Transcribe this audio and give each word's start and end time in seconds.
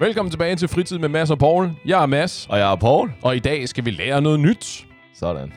Velkommen 0.00 0.30
tilbage 0.30 0.56
til 0.56 0.68
Fritid 0.68 0.98
med 0.98 1.08
Mads 1.08 1.30
og 1.30 1.38
Paul. 1.38 1.70
Jeg 1.86 2.02
er 2.02 2.06
Mads, 2.06 2.46
Og 2.50 2.58
jeg 2.58 2.72
er 2.72 2.76
Paul. 2.76 3.12
og 3.22 3.36
i 3.36 3.38
dag 3.38 3.68
skal 3.68 3.84
vi 3.84 3.90
lære 3.90 4.22
noget 4.22 4.40
nyt. 4.40 4.86
Sådan. 5.14 5.52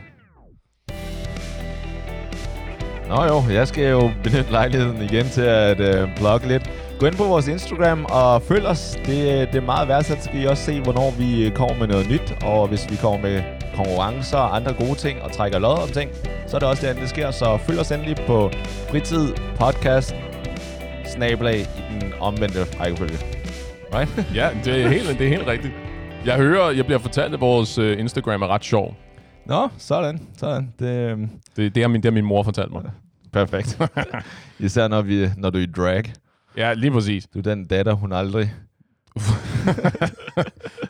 Nå 3.10 3.24
jo, 3.24 3.44
jeg 3.54 3.68
skal 3.68 3.90
jo 3.90 4.12
benytte 4.24 4.52
lejligheden 4.52 5.02
igen 5.02 5.26
til 5.26 5.42
at 5.42 5.80
øh, 5.80 6.16
blogge 6.18 6.48
lidt. 6.48 6.70
Gå 7.00 7.06
ind 7.06 7.16
på 7.16 7.24
vores 7.24 7.48
Instagram 7.48 8.06
og 8.06 8.42
følg 8.42 8.66
os. 8.66 8.98
Det, 9.06 9.48
det 9.54 9.56
er 9.56 9.62
meget 9.66 9.88
værdsat, 9.88 10.24
så 10.24 10.30
kan 10.30 10.42
I 10.42 10.46
også 10.46 10.64
se, 10.64 10.82
hvornår 10.82 11.12
vi 11.18 11.46
øh, 11.46 11.52
kommer 11.52 11.76
med 11.78 11.88
noget 11.88 12.10
nyt. 12.10 12.44
Og 12.44 12.68
hvis 12.68 12.92
vi 12.92 12.96
kommer 12.96 13.20
med 13.22 13.44
konkurrencer 13.76 14.38
og 14.38 14.56
andre 14.56 14.74
gode 14.74 14.96
ting 14.96 15.22
og 15.22 15.32
trækker 15.32 15.60
lod 15.60 15.82
om 15.84 15.90
ting, 15.90 16.12
så 16.48 16.56
er 16.58 16.60
det 16.60 16.70
også 16.70 16.88
der, 16.88 16.94
det 16.94 17.10
sker. 17.10 17.32
Så 17.32 17.58
følg 17.58 17.80
os 17.80 17.92
endelig 17.92 18.16
på 18.28 18.52
fritid 18.90 19.34
podcast 19.60 20.16
snabelag 21.06 21.60
i 21.60 22.02
den 22.02 22.14
omvendte 22.20 22.64
rækkefølge. 22.80 23.33
Right? 23.94 24.28
Ja, 24.36 24.50
det 24.66 24.84
er 24.84 24.88
helt, 24.88 25.20
det 25.20 25.26
er 25.26 25.30
helt 25.30 25.48
rigtigt. 25.48 25.74
Jeg 26.26 26.38
hører, 26.38 26.72
jeg 26.72 26.86
bliver 26.86 27.00
fortalt, 27.00 27.34
at 27.34 27.42
vores 27.42 27.78
øh, 27.78 28.00
Instagram 28.00 28.42
er 28.42 28.48
ret 28.48 28.64
sjov. 28.64 28.96
Nå, 29.46 29.70
sådan. 29.78 30.28
sådan. 30.38 30.74
Det, 30.80 30.86
øh, 30.88 31.18
Det, 31.56 31.76
det, 31.76 31.84
har 31.84 31.88
min, 31.88 32.02
det 32.02 32.06
har 32.06 32.12
min 32.12 32.26
mor 32.26 32.44
fortalt 32.44 32.72
mig. 32.72 32.84
perfekt. 33.34 33.82
Især 34.60 34.88
når, 34.88 35.02
vi, 35.02 35.28
når 35.38 35.50
du 35.50 35.58
er 35.58 35.62
i 35.64 35.66
drag. 35.66 36.04
Ja, 36.58 36.74
lige 36.74 36.92
præcis. 36.92 37.28
Du 37.34 37.40
er 37.40 37.44
den 37.44 37.66
datter, 37.66 37.94
hun 37.94 38.14
aldrig... 38.14 38.54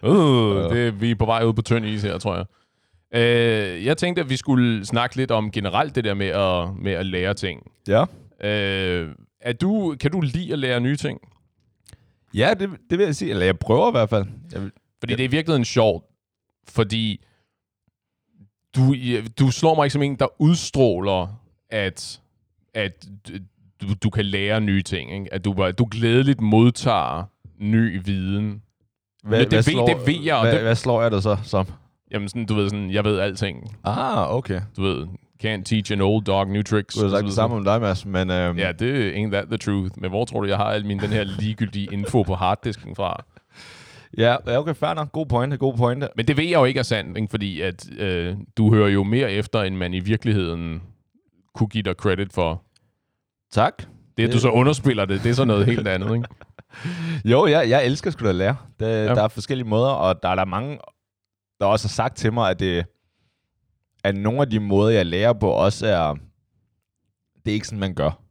Uh, 0.03 0.73
det, 0.75 1.01
vi 1.01 1.11
er 1.11 1.15
på 1.15 1.25
vej 1.25 1.43
ud 1.43 1.53
på 1.53 1.61
tynd 1.61 1.85
is 1.85 2.03
her, 2.03 2.17
tror 2.17 2.35
jeg. 2.35 2.45
Uh, 3.15 3.85
jeg 3.85 3.97
tænkte, 3.97 4.21
at 4.21 4.29
vi 4.29 4.35
skulle 4.37 4.85
snakke 4.85 5.15
lidt 5.15 5.31
om 5.31 5.51
generelt 5.51 5.95
det 5.95 6.03
der 6.03 6.13
med 6.13 6.27
at, 6.27 6.83
med 6.83 6.91
at 6.91 7.05
lære 7.05 7.33
ting. 7.33 7.71
Ja. 7.87 8.01
Uh, 8.01 9.09
er 9.41 9.53
du, 9.61 9.95
kan 9.99 10.11
du 10.11 10.21
lide 10.21 10.53
at 10.53 10.59
lære 10.59 10.79
nye 10.79 10.95
ting? 10.95 11.19
Ja, 12.33 12.53
det, 12.53 12.69
det 12.89 12.97
vil 12.97 13.05
jeg 13.05 13.15
sige. 13.15 13.31
Eller 13.31 13.45
jeg 13.45 13.59
prøver 13.59 13.87
i 13.87 13.91
hvert 13.91 14.09
fald. 14.09 14.25
Jeg, 14.53 14.61
vil- 14.61 14.71
Fordi 14.99 15.15
det 15.15 15.25
er 15.25 15.29
virkelig 15.29 15.65
sjovt, 15.65 16.05
fordi 16.67 17.25
du, 18.75 18.95
du 19.39 19.51
slår 19.51 19.75
mig 19.75 19.85
ikke 19.85 19.93
som 19.93 20.01
en, 20.01 20.15
der 20.15 20.41
udstråler, 20.41 21.41
at, 21.69 22.21
at 22.73 23.07
du, 23.81 23.87
du 24.03 24.09
kan 24.09 24.25
lære 24.25 24.61
nye 24.61 24.81
ting. 24.81 25.13
Ikke? 25.13 25.33
At 25.33 25.45
du, 25.45 25.53
bare- 25.53 25.71
du 25.71 25.87
glædeligt 25.91 26.41
modtager 26.41 27.23
ny 27.59 28.01
viden. 28.05 28.61
hvad, 29.23 29.39
det 29.45 29.51
ved- 29.67 29.87
det 29.87 30.07
ved 30.07 30.23
jeg, 30.23 30.41
Hvad, 30.41 30.51
det- 30.53 30.61
hvad 30.61 30.75
slår 30.75 31.01
jeg 31.01 31.11
dig 31.11 31.23
så 31.23 31.37
som? 31.43 31.67
Jamen 32.11 32.29
sådan, 32.29 32.45
du 32.45 32.53
ved 32.53 32.69
sådan, 32.69 32.91
jeg 32.91 33.03
ved 33.03 33.19
alting. 33.19 33.77
Ah, 33.83 34.35
okay. 34.35 34.61
Du 34.77 34.81
ved, 34.81 35.07
can't 35.45 35.63
teach 35.63 35.91
an 35.91 36.01
old 36.01 36.23
dog 36.23 36.47
new 36.47 36.61
tricks. 36.61 36.95
Du 36.95 37.01
har 37.01 37.09
sagt 37.09 37.25
det 37.25 37.33
samme 37.33 37.55
om 37.55 37.63
dig, 37.63 37.81
Mads, 37.81 38.05
men... 38.05 38.29
Øhm, 38.29 38.57
Ja, 38.57 38.71
det 38.71 39.13
ain't 39.13 39.31
that 39.31 39.45
the 39.47 39.57
truth. 39.57 39.91
Men 39.97 40.09
hvor 40.09 40.25
tror 40.25 40.41
du, 40.41 40.47
jeg 40.47 40.57
har 40.57 40.65
al 40.65 40.85
min 40.85 40.99
den 40.99 41.09
her 41.09 41.23
ligegyldige 41.23 41.87
info 41.91 42.23
på 42.23 42.35
harddisken 42.35 42.95
fra? 42.95 43.23
ja, 44.17 44.57
okay, 44.57 44.73
fair 44.75 44.93
nok. 44.93 45.11
God 45.11 45.25
pointe, 45.25 45.57
god 45.57 45.77
pointe. 45.77 46.09
Men 46.15 46.27
det 46.27 46.37
ved 46.37 46.43
jeg 46.43 46.53
jo 46.59 46.65
ikke 46.65 46.79
er 46.79 46.83
sandt, 46.83 47.17
ikke? 47.17 47.29
fordi 47.29 47.61
at, 47.61 47.89
øh, 47.97 48.35
du 48.57 48.73
hører 48.73 48.89
jo 48.89 49.03
mere 49.03 49.31
efter, 49.31 49.61
end 49.61 49.75
man 49.75 49.93
i 49.93 49.99
virkeligheden 49.99 50.81
kunne 51.55 51.67
give 51.67 51.83
dig 51.83 51.95
credit 51.95 52.33
for. 52.33 52.63
Tak. 53.51 53.83
Det, 54.17 54.27
at 54.27 54.33
du 54.33 54.39
så 54.39 54.49
underspiller 54.49 55.05
det, 55.05 55.23
det 55.23 55.29
er 55.29 55.33
så 55.33 55.45
noget 55.45 55.65
helt 55.65 55.87
andet, 55.87 56.15
ikke? 56.15 56.27
Jo, 57.31 57.47
jeg, 57.47 57.69
jeg 57.69 57.85
elsker 57.85 58.11
sgu 58.11 58.23
da 58.25 58.29
at 58.29 58.35
lære. 58.35 58.55
Det, 58.79 58.85
ja. 58.85 59.05
Der 59.05 59.23
er 59.23 59.27
forskellige 59.27 59.67
måder, 59.67 59.89
og 59.89 60.23
der 60.23 60.29
er 60.29 60.35
der 60.35 60.45
mange, 60.45 60.77
der 61.59 61.65
også 61.65 61.87
har 61.87 61.89
sagt 61.89 62.17
til 62.17 62.33
mig, 62.33 62.49
at, 62.49 62.59
det, 62.59 62.85
at 64.03 64.15
nogle 64.15 64.41
af 64.41 64.49
de 64.49 64.59
måder, 64.59 64.91
jeg 64.91 65.05
lærer 65.05 65.33
på, 65.33 65.49
også 65.49 65.87
er... 65.87 66.15
Det 67.45 67.51
er 67.51 67.55
ikke 67.55 67.67
sådan, 67.67 67.79
man 67.79 67.93
gør. 67.95 68.21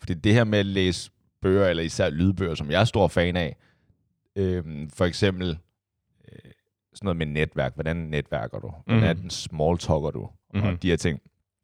Fordi 0.00 0.14
det 0.14 0.34
her 0.34 0.44
med 0.44 0.58
at 0.58 0.66
læse 0.66 1.10
bøger, 1.42 1.66
eller 1.68 1.82
især 1.82 2.10
lydbøger, 2.10 2.54
som 2.54 2.70
jeg 2.70 2.80
er 2.80 2.84
stor 2.84 3.08
fan 3.08 3.36
af, 3.36 3.56
øhm, 4.36 4.90
for 4.90 5.04
eksempel 5.04 5.58
øh, 6.28 6.50
sådan 6.94 7.04
noget 7.06 7.16
med 7.16 7.26
netværk. 7.26 7.74
Hvordan 7.74 7.96
netværker 7.96 8.58
du? 8.58 8.72
Hvordan 8.86 9.16
Mhm. 9.16 9.30
small 9.30 9.78
talker 9.78 10.10
du? 10.10 10.20
Mm-hmm. 10.20 10.66
Mhm. 10.66 10.76
Og 10.76 10.82
de 10.82 10.88
her 10.90 10.96
ting. 10.96 11.20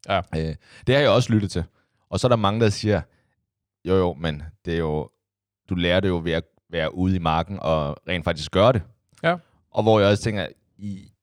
Ja. 0.09 0.21
Øh, 0.37 0.55
det 0.87 0.95
har 0.95 1.01
jeg 1.01 1.09
også 1.09 1.33
lyttet 1.33 1.51
til. 1.51 1.63
Og 2.09 2.19
så 2.19 2.27
er 2.27 2.29
der 2.29 2.35
mange, 2.35 2.59
der 2.59 2.69
siger, 2.69 3.01
jo 3.85 3.95
jo, 3.95 4.13
men 4.13 4.43
det 4.65 4.73
er 4.73 4.77
jo, 4.77 5.09
du 5.69 5.75
lærer 5.75 5.99
det 5.99 6.07
jo 6.07 6.21
ved 6.23 6.31
at 6.31 6.43
være 6.69 6.95
ude 6.95 7.15
i 7.15 7.19
marken 7.19 7.59
og 7.59 7.97
rent 8.07 8.23
faktisk 8.25 8.51
gøre 8.51 8.73
det. 8.73 8.81
Ja. 9.23 9.35
Og 9.71 9.83
hvor 9.83 9.99
jeg 9.99 10.09
også 10.09 10.23
tænker, 10.23 10.47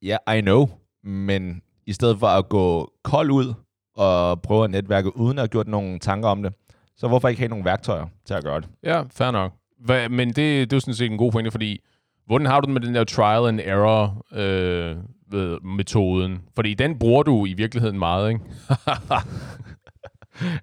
ja, 0.03 0.32
I 0.36 0.41
know, 0.41 0.69
men 1.03 1.62
i 1.86 1.92
stedet 1.92 2.19
for 2.19 2.26
at 2.26 2.48
gå 2.48 2.92
kold 3.02 3.30
ud 3.30 3.54
og 3.97 4.42
prøve 4.42 4.64
at 4.64 4.70
netværke 4.70 5.16
uden 5.16 5.38
at 5.38 5.42
have 5.42 5.48
gjort 5.48 5.69
nogle 5.69 5.98
tanker 5.98 6.28
om 6.28 6.42
det, 6.42 6.52
så 6.97 7.08
hvorfor 7.08 7.28
ikke 7.28 7.41
have 7.41 7.48
nogle 7.48 7.64
værktøjer 7.64 8.06
til 8.24 8.34
at 8.34 8.44
gøre 8.44 8.60
det? 8.60 8.69
Ja, 8.82 9.02
fair 9.10 9.30
nok. 9.30 9.52
Hva, 9.78 10.08
men 10.08 10.28
det, 10.28 10.36
det 10.36 10.72
er 10.72 10.76
jo 10.76 10.80
sådan 10.80 10.94
set 10.94 11.10
en 11.10 11.19
god 11.19 11.32
pointe, 11.32 11.50
fordi 11.50 11.80
hvordan 12.26 12.47
har 12.47 12.60
du 12.60 12.64
det 12.64 12.72
med 12.72 12.80
den 12.80 12.94
der 12.94 13.04
trial 13.04 13.48
and 13.48 13.60
error 13.64 14.26
øh, 14.32 14.97
ved 15.30 15.60
metoden? 15.60 16.42
Fordi 16.54 16.74
den 16.74 16.98
bruger 16.98 17.22
du 17.22 17.47
i 17.47 17.52
virkeligheden 17.52 17.98
meget, 17.98 18.28
ikke? 18.28 18.41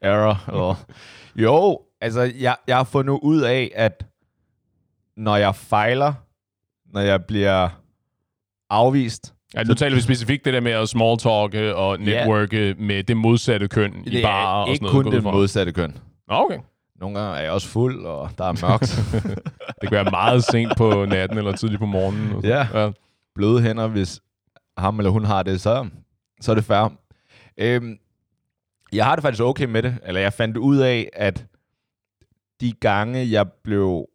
Error. 0.01 0.43
Eller... 0.47 0.85
jo, 1.35 1.81
altså 2.01 2.21
jeg, 2.21 2.55
jeg 2.67 2.77
har 2.77 2.83
fundet 2.83 3.19
ud 3.23 3.41
af, 3.41 3.71
at 3.75 4.05
når 5.17 5.35
jeg 5.35 5.55
fejler, 5.55 6.13
når 6.85 7.01
jeg 7.01 7.25
bliver 7.25 7.69
afvist, 8.69 9.33
Ja, 9.55 9.63
nu 9.63 9.73
taler 9.73 9.95
vi 9.95 10.01
specifikt 10.01 10.45
det 10.45 10.53
der 10.53 10.59
med 10.59 10.71
at 10.71 10.89
small 10.89 11.17
talke 11.17 11.75
og 11.75 11.99
networke 11.99 12.75
med 12.79 13.03
det 13.03 13.17
modsatte 13.17 13.67
køn 13.67 14.03
i 14.05 14.09
det 14.09 14.23
barer 14.23 14.61
og 14.61 14.67
sådan 14.67 14.73
ikke 14.73 14.83
noget. 14.83 14.93
kun 14.95 15.05
jeg 15.05 15.11
ud 15.11 15.15
det 15.15 15.23
fra. 15.23 15.31
modsatte 15.31 15.71
køn. 15.71 15.97
Okay. 16.27 16.57
Nogle 16.99 17.19
gange 17.19 17.37
er 17.37 17.41
jeg 17.41 17.51
også 17.51 17.67
fuld, 17.67 18.05
og 18.05 18.29
der 18.37 18.43
er 18.45 18.67
mørkt. 18.67 19.01
Det 19.81 19.89
kan 19.89 19.91
være 19.91 20.11
meget 20.11 20.43
sent 20.43 20.77
på 20.77 21.05
natten 21.05 21.37
eller 21.37 21.51
tidligt 21.55 21.79
på 21.79 21.85
morgenen. 21.85 22.43
Ja. 22.45 22.67
ja. 22.73 22.91
Bløde 23.35 23.61
hænder, 23.61 23.87
hvis 23.87 24.21
ham 24.77 24.99
eller 24.99 25.09
hun 25.09 25.25
har 25.25 25.43
det, 25.43 25.61
så, 25.61 25.87
så 26.41 26.51
er 26.51 26.55
det 26.55 26.63
fair. 26.63 26.93
Øhm, 27.57 27.97
jeg 28.93 29.05
har 29.05 29.15
det 29.15 29.21
faktisk 29.23 29.43
okay 29.43 29.65
med 29.65 29.83
det, 29.83 29.97
eller 30.05 30.21
jeg 30.21 30.33
fandt 30.33 30.57
ud 30.57 30.77
af, 30.77 31.09
at 31.13 31.45
de 32.61 32.71
gange, 32.71 33.31
jeg 33.31 33.51
blev 33.63 34.05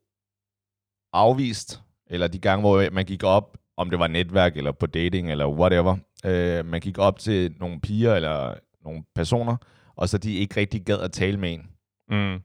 afvist, 1.13 1.81
eller 2.11 2.27
de 2.29 2.39
gange, 2.39 2.61
hvor 2.61 2.91
man 2.93 3.05
gik 3.05 3.23
op, 3.25 3.58
om 3.79 3.91
det 3.91 3.99
var 3.99 4.07
netværk, 4.07 4.57
eller 4.57 4.73
på 4.73 4.87
dating, 4.87 5.31
eller 5.31 5.49
whatever, 5.49 5.97
øh, 6.25 6.67
man 6.67 6.81
gik 6.81 6.99
op 6.99 7.19
til 7.19 7.55
nogle 7.61 7.81
piger, 7.81 8.15
eller 8.15 8.55
nogle 8.85 9.03
personer, 9.15 9.57
og 9.97 10.09
så 10.09 10.19
de 10.19 10.35
ikke 10.35 10.61
rigtig 10.61 10.83
gad 10.85 10.99
at 10.99 11.13
tale 11.13 11.37
med 11.37 11.53
en. 11.53 11.67
Mm. 12.11 12.41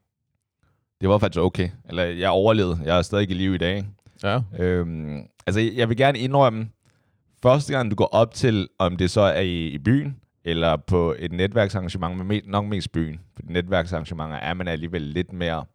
Det 1.02 1.10
var 1.10 1.18
faktisk 1.18 1.40
okay. 1.42 1.70
Eller 1.90 2.04
jeg 2.04 2.30
overlevede. 2.30 2.80
Jeg 2.86 2.98
er 2.98 3.02
stadig 3.02 3.30
i 3.30 3.34
live 3.34 3.56
i 3.56 3.58
dag. 3.58 3.86
ja. 4.24 4.42
Øhm, 4.60 5.22
altså, 5.48 5.62
jeg 5.62 5.90
vil 5.90 5.98
gerne 5.98 6.20
indrømme, 6.20 6.70
første 7.44 7.74
gang 7.74 7.92
du 7.92 7.96
går 7.96 8.06
op 8.06 8.34
til, 8.34 8.68
om 8.80 8.98
det 8.98 9.12
så 9.12 9.22
er 9.22 9.42
i, 9.42 9.68
i 9.68 9.78
byen, 9.78 10.16
eller 10.46 10.76
på 10.78 11.16
et 11.20 11.32
netværksarrangement, 11.32 12.18
men 12.18 12.32
me- 12.32 12.50
nok 12.52 12.66
mest 12.66 12.92
byen. 12.92 13.20
For 13.36 13.42
netværksarrangementer 13.46 14.36
er 14.36 14.54
man 14.54 14.68
alligevel 14.68 15.02
lidt 15.02 15.34
mere... 15.34 15.66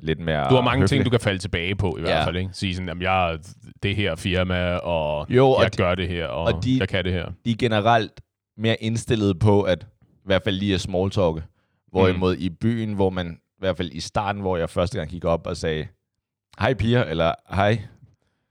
Lidt 0.00 0.18
mere 0.20 0.48
Du 0.50 0.54
har 0.54 0.62
mange 0.62 0.80
høflig. 0.80 0.88
ting, 0.88 1.04
du 1.04 1.10
kan 1.10 1.20
falde 1.20 1.38
tilbage 1.38 1.74
på 1.74 1.96
i 1.96 2.00
hvert 2.00 2.12
Ja. 2.12 2.26
fald. 2.26 2.36
Ikke? 2.36 2.50
Sige 2.52 2.74
sådan, 2.74 2.88
at 2.88 3.00
jeg 3.02 3.32
er 3.32 3.36
det 3.82 3.96
her 3.96 4.14
firma, 4.16 4.76
og 4.76 5.26
Jo, 5.30 5.48
og 5.50 5.62
jeg 5.62 5.72
de- 5.72 5.76
gør 5.76 5.94
det 5.94 6.08
her, 6.08 6.26
og, 6.26 6.54
og 6.54 6.64
de- 6.64 6.78
jeg 6.78 6.88
kan 6.88 7.04
det 7.04 7.12
her. 7.12 7.28
De 7.44 7.50
er 7.50 7.56
generelt 7.58 8.20
mere 8.56 8.76
indstillet 8.82 9.38
på, 9.38 9.62
at 9.62 9.86
i 10.02 10.24
hvert 10.24 10.42
fald 10.42 10.56
lige 10.56 10.74
at 10.74 10.80
small 10.80 11.10
talke. 11.10 11.42
Hvorimod 11.90 12.36
mm. 12.36 12.42
i 12.42 12.48
byen, 12.50 12.92
hvor 12.94 13.10
man, 13.10 13.26
i 13.32 13.58
hvert 13.58 13.76
fald 13.76 13.90
i 13.92 14.00
starten, 14.00 14.40
hvor 14.42 14.56
jeg 14.56 14.70
første 14.70 14.98
gang 14.98 15.10
gik 15.10 15.24
op 15.24 15.46
og 15.46 15.56
sagde, 15.56 15.86
hej 16.58 16.74
piger, 16.74 17.04
eller 17.04 17.32
hej, 17.54 17.78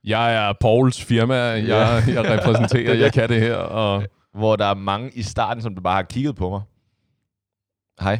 Jeg 0.04 0.48
er 0.48 0.52
Pauls 0.60 1.04
firma, 1.04 1.34
jeg, 1.34 2.02
jeg 2.08 2.24
repræsenterer, 2.30 2.94
jeg 2.94 3.12
kan 3.12 3.28
det 3.28 3.40
her, 3.40 3.54
og 3.56 4.04
hvor 4.34 4.56
der 4.56 4.64
er 4.66 4.74
mange 4.74 5.10
i 5.14 5.22
starten, 5.22 5.62
som 5.62 5.74
bare 5.74 5.94
har 5.94 6.02
kigget 6.02 6.36
på 6.36 6.50
mig. 6.50 6.60
Hej. 8.00 8.18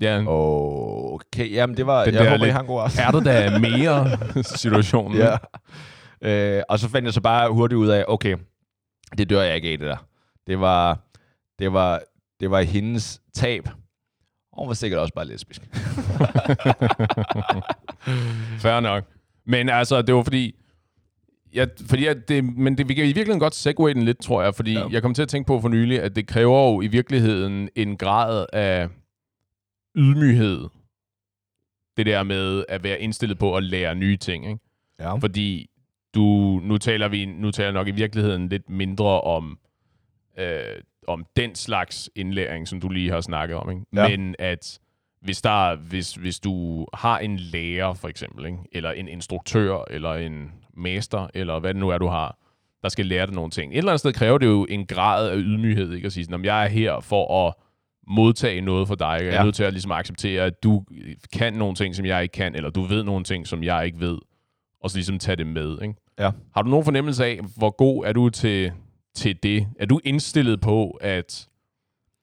Ja, 0.00 0.22
Okay, 0.26 1.52
jamen 1.52 1.76
det 1.76 1.86
var, 1.86 2.04
Den 2.04 2.14
jeg 2.14 2.30
håber, 2.30 2.46
I 2.46 2.50
har 2.50 2.60
en 2.60 2.66
god 2.66 2.82
aften. 2.82 3.00
er 3.00 3.10
der 3.10 3.20
da 3.20 3.58
mere 3.68 4.18
situationen? 4.42 5.18
Ja. 5.18 5.36
Øh, 6.22 6.62
og 6.68 6.78
så 6.78 6.88
fandt 6.88 7.06
jeg 7.06 7.14
så 7.14 7.20
bare 7.20 7.52
hurtigt 7.52 7.76
ud 7.76 7.88
af, 7.88 8.04
okay, 8.08 8.36
det 9.18 9.30
dør 9.30 9.42
jeg 9.42 9.56
ikke 9.56 9.68
af 9.68 9.78
det 9.78 9.86
der. 9.86 10.06
Det 10.46 10.60
var, 10.60 10.98
det 11.58 11.72
var, 11.72 12.00
det 12.40 12.50
var 12.50 12.60
hendes 12.62 13.20
tab. 13.34 13.68
Og 14.52 14.58
hun 14.62 14.68
var 14.68 14.74
sikkert 14.74 15.00
også 15.00 15.14
bare 15.14 15.26
lesbisk. 15.26 15.62
Fair 18.62 18.80
nok. 18.80 19.04
Men 19.46 19.68
altså, 19.68 20.02
det 20.02 20.14
var 20.14 20.22
fordi... 20.22 20.54
Ja, 21.54 21.64
fordi 21.88 22.06
at 22.06 22.28
det, 22.28 22.44
men 22.44 22.78
det, 22.78 22.88
vi 22.88 22.94
kan 22.94 23.04
i 23.04 23.06
virkeligheden 23.06 23.40
godt 23.40 23.54
segue 23.54 23.94
den 23.94 24.02
lidt, 24.02 24.22
tror 24.22 24.42
jeg, 24.42 24.54
fordi. 24.54 24.72
Ja. 24.72 24.84
jeg 24.90 25.02
kom 25.02 25.14
til 25.14 25.22
at 25.22 25.28
tænke 25.28 25.46
på 25.46 25.60
for 25.60 25.68
nylig, 25.68 26.02
at 26.02 26.16
det 26.16 26.26
kræver 26.26 26.72
jo 26.72 26.80
i 26.80 26.86
virkeligheden 26.86 27.68
en 27.76 27.96
grad 27.96 28.46
af 28.52 28.88
ydmyghed. 29.96 30.68
Det 31.96 32.06
der 32.06 32.22
med 32.22 32.64
at 32.68 32.82
være 32.82 33.00
indstillet 33.00 33.38
på 33.38 33.56
at 33.56 33.62
lære 33.62 33.94
nye 33.94 34.16
ting, 34.16 34.46
ikke? 34.46 34.60
Ja. 35.00 35.14
Fordi 35.14 35.70
du, 36.14 36.60
nu 36.62 36.78
taler 36.78 37.08
vi 37.08 37.24
nu 37.24 37.50
taler 37.50 37.72
nok 37.72 37.88
i 37.88 37.90
virkeligheden 37.90 38.48
lidt 38.48 38.70
mindre 38.70 39.20
om, 39.20 39.58
øh, 40.38 40.60
om 41.06 41.26
den 41.36 41.54
slags 41.54 42.10
indlæring, 42.14 42.68
som 42.68 42.80
du 42.80 42.88
lige 42.88 43.10
har 43.10 43.20
snakket 43.20 43.56
om. 43.56 43.70
Ikke? 43.70 43.82
Ja. 43.94 44.08
Men 44.08 44.34
at 44.38 44.80
hvis, 45.20 45.42
der, 45.42 45.76
hvis, 45.76 46.14
hvis 46.14 46.40
du 46.40 46.86
har 46.94 47.18
en 47.18 47.36
lærer, 47.36 47.94
for 47.94 48.08
eksempel, 48.08 48.46
ikke? 48.46 48.58
eller 48.72 48.90
en 48.90 49.08
instruktør, 49.08 49.84
eller 49.90 50.14
en 50.14 50.52
mester, 50.76 51.28
eller 51.34 51.58
hvad 51.58 51.74
det 51.74 51.80
nu 51.80 51.88
er, 51.88 51.98
du 51.98 52.06
har, 52.06 52.38
der 52.82 52.88
skal 52.88 53.06
lære 53.06 53.26
dig 53.26 53.34
nogle 53.34 53.50
ting. 53.50 53.72
Et 53.72 53.78
eller 53.78 53.92
andet 53.92 54.00
sted 54.00 54.12
kræver 54.12 54.38
det 54.38 54.46
jo 54.46 54.66
en 54.68 54.86
grad 54.86 55.30
af 55.30 55.36
ydmyghed, 55.36 55.92
ikke? 55.92 56.06
At 56.06 56.12
sige 56.12 56.24
sådan, 56.24 56.44
jeg 56.44 56.64
er 56.64 56.68
her 56.68 57.00
for 57.00 57.46
at 57.46 57.54
modtage 58.08 58.60
noget 58.60 58.88
fra 58.88 58.94
dig. 58.94 59.18
Jeg 59.20 59.26
er 59.28 59.34
Ja. 59.34 59.44
nødt 59.44 59.54
til 59.54 59.64
at 59.64 59.72
ligesom 59.72 59.92
acceptere, 59.92 60.42
at 60.42 60.62
du 60.62 60.84
kan 61.32 61.52
nogle 61.54 61.74
ting, 61.74 61.94
som 61.94 62.06
jeg 62.06 62.22
ikke 62.22 62.32
kan, 62.32 62.54
eller 62.54 62.70
du 62.70 62.82
ved 62.82 63.02
nogle 63.04 63.24
ting, 63.24 63.46
som 63.46 63.62
jeg 63.62 63.86
ikke 63.86 64.00
ved, 64.00 64.18
og 64.80 64.90
så 64.90 64.96
ligesom 64.96 65.18
tage 65.18 65.36
det 65.36 65.46
med. 65.46 65.78
Ikke? 65.82 65.94
Ja. 66.18 66.30
Har 66.54 66.62
du 66.62 66.70
nogen 66.70 66.84
fornemmelse 66.84 67.24
af, 67.24 67.40
hvor 67.56 67.70
god 67.76 68.04
er 68.06 68.12
du 68.12 68.28
til, 68.28 68.72
til 69.14 69.36
det? 69.42 69.66
Er 69.80 69.86
du 69.86 70.00
indstillet 70.04 70.60
på 70.60 70.90
at 70.90 71.48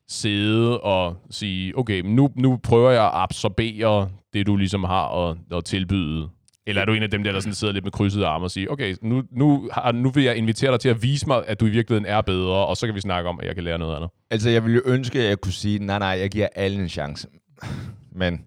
sidde 0.07 0.81
og 0.81 1.15
sige, 1.29 1.77
okay, 1.77 2.01
nu, 2.05 2.29
nu 2.35 2.57
prøver 2.63 2.91
jeg 2.91 3.03
at 3.05 3.11
absorbere 3.13 4.09
det, 4.33 4.47
du 4.47 4.55
ligesom 4.55 4.83
har 4.83 5.29
at, 5.29 5.37
at 5.51 5.65
tilbyde? 5.65 6.29
Eller 6.67 6.81
er 6.81 6.85
du 6.85 6.93
en 6.93 7.03
af 7.03 7.09
dem 7.09 7.23
der, 7.23 7.31
der 7.31 7.39
sådan 7.39 7.53
sidder 7.53 7.73
lidt 7.73 7.85
med 7.85 7.91
krydsede 7.91 8.25
arme 8.25 8.45
og 8.45 8.51
siger, 8.51 8.69
okay, 8.69 8.95
nu, 9.01 9.23
nu, 9.31 9.69
har, 9.73 9.91
nu 9.91 10.09
vil 10.09 10.23
jeg 10.23 10.35
invitere 10.35 10.71
dig 10.71 10.79
til 10.79 10.89
at 10.89 11.03
vise 11.03 11.27
mig, 11.27 11.43
at 11.47 11.59
du 11.59 11.65
i 11.65 11.69
virkeligheden 11.69 12.05
er 12.05 12.21
bedre, 12.21 12.65
og 12.65 12.77
så 12.77 12.85
kan 12.85 12.95
vi 12.95 13.01
snakke 13.01 13.29
om, 13.29 13.39
at 13.39 13.45
jeg 13.45 13.55
kan 13.55 13.63
lære 13.63 13.77
noget 13.77 13.95
andet. 13.95 14.09
Altså, 14.29 14.49
jeg 14.49 14.63
ville 14.63 14.75
jo 14.75 14.91
ønske, 14.93 15.19
at 15.19 15.25
jeg 15.25 15.41
kunne 15.41 15.53
sige, 15.53 15.79
nej, 15.79 15.99
nej, 15.99 16.07
jeg 16.07 16.29
giver 16.29 16.47
alle 16.55 16.81
en 16.81 16.89
chance. 16.89 17.27
Men, 18.11 18.45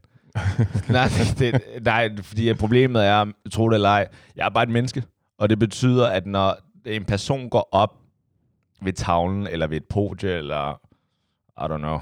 nej, 0.89 1.09
det, 1.39 1.61
nej, 1.83 2.17
fordi 2.23 2.55
problemet 2.55 3.07
er, 3.07 3.27
tro 3.53 3.69
det 3.69 3.75
eller 3.75 3.89
ej, 3.89 4.09
jeg 4.37 4.47
er 4.47 4.51
bare 4.51 4.65
et 4.65 4.71
menneske. 4.71 5.03
Og 5.39 5.51
det 5.51 5.59
betyder, 5.59 6.07
at 6.07 6.27
når 6.27 6.57
en 6.87 7.05
person 7.05 7.49
går 7.49 7.69
op 7.73 7.97
ved 8.83 8.93
tavlen, 8.93 9.47
eller 9.47 9.67
ved 9.67 9.77
et 9.77 9.85
podie, 9.85 10.31
eller, 10.31 10.81
I 11.59 11.73
don't 11.73 11.79
know, 11.79 11.99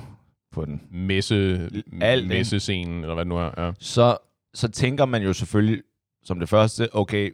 på 0.52 0.64
den, 0.64 0.82
Messe, 0.90 1.70
Alt, 2.00 2.28
messescenen, 2.28 3.00
eller 3.00 3.14
hvad 3.14 3.24
det 3.24 3.28
nu 3.28 3.36
er. 3.36 3.50
Ja. 3.56 3.72
så, 3.78 4.16
så 4.54 4.68
tænker 4.68 5.04
man 5.06 5.22
jo 5.22 5.32
selvfølgelig 5.32 5.82
som 6.24 6.40
det 6.40 6.48
første, 6.48 6.94
okay, 6.94 7.30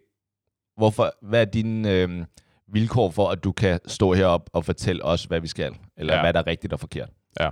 hvorfor, 0.76 1.12
hvad 1.22 1.40
er 1.40 1.44
dine 1.44 1.90
øh, 1.92 2.24
vilkår 2.68 3.10
for, 3.10 3.28
at 3.28 3.44
du 3.44 3.52
kan 3.52 3.80
stå 3.86 4.12
herop 4.12 4.50
og 4.52 4.64
fortælle 4.64 5.04
os, 5.04 5.24
hvad 5.24 5.40
vi 5.40 5.46
skal, 5.48 5.76
eller 5.96 6.14
Ja. 6.14 6.20
hvad 6.22 6.32
der 6.32 6.40
er 6.40 6.46
rigtigt 6.46 6.72
og 6.72 6.80
forkert. 6.80 7.10
Ja. 7.40 7.50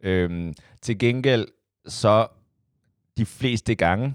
Øhm, 0.00 0.54
til 0.82 0.98
gengæld, 0.98 1.46
så 1.86 2.26
de 3.16 3.26
fleste 3.26 3.74
gange, 3.74 4.14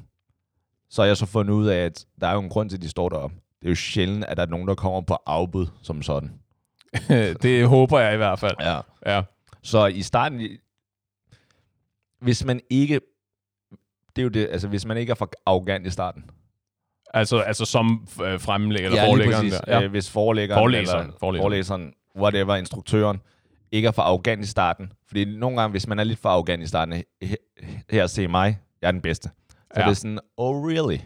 så 0.89 1.01
har 1.01 1.07
jeg 1.07 1.17
så 1.17 1.25
fundet 1.25 1.53
ud 1.53 1.67
af, 1.67 1.77
at 1.85 2.05
der 2.21 2.27
er 2.27 2.33
jo 2.33 2.39
en 2.39 2.49
grund 2.49 2.69
til, 2.69 2.77
at 2.77 2.81
de 2.81 2.89
står 2.89 3.09
deroppe. 3.09 3.35
Det 3.61 3.65
er 3.67 3.69
jo 3.71 3.75
sjældent, 3.75 4.25
at 4.25 4.37
der 4.37 4.43
er 4.43 4.47
nogen, 4.49 4.67
der 4.67 4.75
kommer 4.75 5.01
på 5.01 5.17
afbud 5.25 5.67
som 5.81 6.01
sådan. 6.01 6.31
det 7.43 7.67
håber 7.67 7.99
jeg 7.99 8.13
i 8.13 8.17
hvert 8.17 8.39
fald. 8.39 8.55
Ja. 8.59 8.79
Ja. 9.05 9.23
Så 9.63 9.85
i 9.85 10.01
starten, 10.01 10.41
hvis 12.21 12.45
man 12.45 12.61
ikke, 12.69 13.01
det 14.15 14.21
er 14.21 14.23
jo 14.23 14.29
det, 14.29 14.47
altså 14.51 14.67
hvis 14.67 14.85
man 14.85 14.97
ikke 14.97 15.11
er 15.11 15.15
for 15.15 15.29
arrogant 15.45 15.87
i 15.87 15.89
starten, 15.89 16.23
Altså, 17.13 17.37
altså 17.39 17.65
som 17.65 18.07
øh, 18.25 18.39
fremlægger, 18.39 18.89
eller 18.89 19.01
ja, 19.03 19.09
forelæggeren 19.09 19.49
der. 19.51 19.59
Ja. 19.67 19.81
Øh, 19.83 19.91
hvis 19.91 20.09
forelæggeren, 20.11 20.59
Forelæseren, 20.59 20.99
eller 21.05 21.13
forelæseren. 21.19 21.43
forelæseren, 21.43 21.93
whatever, 22.17 22.55
instruktøren, 22.55 23.21
ikke 23.71 23.87
er 23.87 23.91
for 23.91 24.01
arrogant 24.01 24.43
i 24.43 24.47
starten. 24.47 24.91
Fordi 25.07 25.25
nogle 25.25 25.61
gange, 25.61 25.71
hvis 25.71 25.87
man 25.87 25.99
er 25.99 26.03
lidt 26.03 26.19
for 26.19 26.29
arrogant 26.29 26.63
i 26.63 26.67
starten, 26.67 27.03
he- 27.23 27.85
her 27.89 28.07
se 28.07 28.27
mig, 28.27 28.59
jeg 28.81 28.87
er 28.87 28.91
den 28.91 29.01
bedste. 29.01 29.29
Så 29.29 29.55
Ja. 29.75 29.81
ja. 29.81 29.85
det 29.85 29.91
er 29.91 29.95
sådan, 29.95 30.19
oh 30.37 30.67
really? 30.67 30.97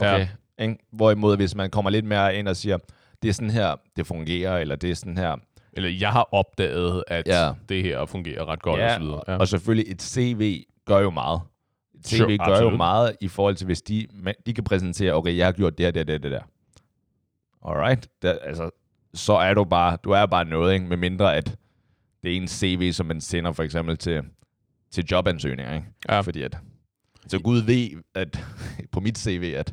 Ja. 0.00 0.14
Okay. 0.14 0.26
Ja. 0.58 0.74
Hvorimod, 0.92 1.36
hvis 1.36 1.54
man 1.54 1.70
kommer 1.70 1.90
lidt 1.90 2.04
mere 2.04 2.36
ind 2.36 2.48
og 2.48 2.56
siger, 2.56 2.78
det 3.22 3.28
er 3.28 3.32
sådan 3.32 3.50
her, 3.50 3.74
det 3.96 4.06
fungerer, 4.06 4.58
eller 4.58 4.76
det 4.76 4.90
er 4.90 4.94
sådan 4.94 5.18
her. 5.18 5.36
Eller 5.72 5.90
jeg 5.90 6.10
har 6.10 6.28
opdaget, 6.32 7.04
at 7.08 7.28
ja. 7.28 7.44
Ja. 7.46 7.52
det 7.68 7.82
her 7.82 8.06
fungerer 8.06 8.48
ret 8.48 8.62
godt, 8.62 8.80
og 8.80 8.90
så 8.94 9.00
videre. 9.00 9.20
Ja. 9.28 9.36
Og 9.36 9.48
selvfølgelig, 9.48 9.92
et 9.92 10.02
CV 10.02 10.62
gør 10.86 10.98
jo 10.98 11.10
meget. 11.10 11.40
Et 12.02 12.08
CV 12.08 12.16
Sure, 12.16 12.38
gør 12.38 12.44
absolut. 12.44 12.72
jo 12.72 12.76
meget 12.76 13.16
i 13.20 13.28
forhold 13.28 13.56
til, 13.56 13.66
hvis 13.66 13.82
de, 13.82 14.06
de 14.46 14.54
kan 14.54 14.64
præsentere, 14.64 15.12
okay, 15.12 15.36
jeg 15.36 15.46
har 15.46 15.52
gjort 15.52 15.78
det 15.78 15.86
her, 15.86 15.90
det 15.90 15.98
her, 16.00 16.04
det 16.04 16.12
her, 16.14 16.18
det 16.18 16.30
der. 16.30 16.42
Alright. 17.70 18.08
Der, 18.22 18.32
altså, 18.42 18.70
så 19.14 19.32
er 19.32 19.54
du 19.54 19.64
bare, 19.64 19.96
du 20.04 20.10
er 20.10 20.26
bare 20.26 20.44
noget, 20.44 20.74
ikke? 20.74 20.86
Med 20.86 20.96
mindre 20.96 21.36
at 21.36 21.56
det 22.22 22.32
er 22.32 22.36
en 22.36 22.48
CV, 22.48 22.92
som 22.92 23.06
man 23.06 23.20
sender 23.20 23.52
for 23.52 23.62
eksempel 23.62 23.96
til, 23.96 24.22
til 24.90 25.04
jobansøgninger, 25.10 25.74
ikke? 25.74 25.86
Ja. 26.08 26.20
Fordi 26.20 26.42
at, 26.42 26.58
så 27.26 27.38
Gud 27.38 27.58
ved, 27.62 27.90
at 28.14 28.44
på 28.92 29.00
mit 29.00 29.18
CV, 29.18 29.54
at 29.56 29.72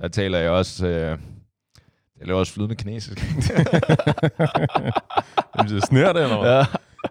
der 0.00 0.08
taler 0.08 0.38
jeg 0.38 0.50
også, 0.50 0.86
øh, 0.86 1.18
jeg 2.18 2.26
laver 2.26 2.40
også 2.40 2.52
flydende 2.52 2.76
kinesisk. 2.76 3.18
Jamen, 5.58 5.72
det 5.72 5.84
snærer 5.86 6.12
det, 6.12 6.22
eller 6.22 6.40
hvad? 6.40 6.50
ja. 6.50 6.64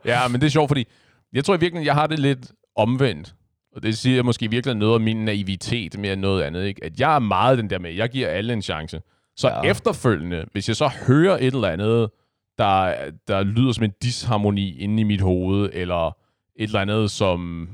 Ja, 0.05 0.27
men 0.27 0.41
det 0.41 0.47
er 0.47 0.51
sjovt, 0.51 0.69
fordi 0.69 0.87
jeg 1.33 1.45
tror 1.45 1.53
i 1.55 1.59
virkeligheden, 1.59 1.85
jeg 1.85 1.93
har 1.93 2.07
det 2.07 2.19
lidt 2.19 2.51
omvendt. 2.75 3.35
Og 3.75 3.83
det 3.83 3.97
siger 3.97 4.23
måske 4.23 4.49
virkelig 4.49 4.75
noget 4.75 4.95
om 4.95 5.01
min 5.01 5.25
naivitet 5.25 5.99
mere 5.99 6.13
end 6.13 6.21
noget 6.21 6.43
andet. 6.43 6.65
Ikke? 6.65 6.83
At 6.83 6.99
jeg 6.99 7.15
er 7.15 7.19
meget 7.19 7.57
den 7.57 7.69
der 7.69 7.79
med, 7.79 7.91
jeg 7.91 8.09
giver 8.09 8.27
alle 8.27 8.53
en 8.53 8.61
chance. 8.61 9.01
Så 9.35 9.49
ja. 9.49 9.61
Efterfølgende, 9.61 10.45
hvis 10.51 10.67
jeg 10.67 10.75
så 10.75 10.91
hører 11.07 11.37
et 11.37 11.45
eller 11.53 11.67
andet, 11.67 12.09
der, 12.57 12.95
der 13.27 13.43
lyder 13.43 13.71
som 13.71 13.83
en 13.83 13.93
disharmoni 14.01 14.79
inde 14.79 15.01
i 15.01 15.03
mit 15.03 15.21
hoved, 15.21 15.69
eller 15.73 16.07
et 16.07 16.63
eller 16.63 16.79
andet, 16.79 17.11
som, 17.11 17.69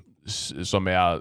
som 0.63 0.88
er 0.88 1.19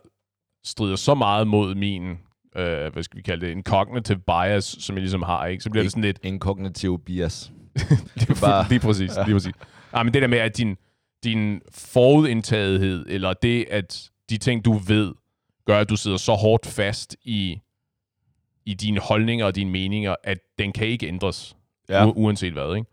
strider 0.65 0.97
så 0.97 1.15
meget 1.15 1.47
mod 1.47 1.75
min, 1.75 2.11
øh, 2.57 2.93
hvad 2.93 3.03
skal 3.03 3.17
vi 3.17 3.23
kalde 3.23 3.47
det, 3.47 3.53
en 3.53 3.63
cognitive 3.63 4.19
bias, 4.19 4.65
som 4.65 4.97
jeg 4.97 5.01
ligesom 5.01 5.23
har, 5.23 5.47
ikke? 5.47 5.63
så 5.63 5.71
bliver 5.71 5.85
det 5.85 5.93
sådan 5.93 6.03
lidt, 6.03 6.19
En 6.23 6.39
kognitiv 6.39 7.05
bias. 7.05 7.53
det 8.15 8.31
er 8.31 8.41
bare... 8.41 8.67
Lige 8.69 8.81
præcis, 8.81 9.13
lige 9.27 9.35
præcis. 9.35 9.55
Ja, 9.97 10.03
men 10.03 10.15
det 10.15 10.23
der 10.23 10.29
med, 10.29 10.39
at 10.39 10.57
din, 10.57 10.77
din 11.25 11.61
forudindtagethed, 11.71 13.07
eller 13.09 13.33
det, 13.33 13.67
at 13.71 14.11
de 14.31 14.39
ting, 14.39 14.65
du 14.65 14.73
ved, 14.73 15.13
gør, 15.67 15.79
at 15.79 15.89
du 15.89 15.97
sidder 15.97 16.17
så 16.17 16.33
hårdt 16.33 16.67
fast 16.67 17.17
i, 17.25 17.61
i 18.67 18.75
dine 18.75 19.01
holdninger 19.01 19.47
og 19.47 19.55
dine 19.57 19.71
meninger, 19.71 20.15
at 20.25 20.39
den 20.59 20.73
kan 20.73 20.87
ikke 20.87 21.07
ændres, 21.09 21.57
ja. 21.89 22.07
U- 22.07 22.13
uanset 22.17 22.53
hvad, 22.53 22.77
ikke? 22.77 22.91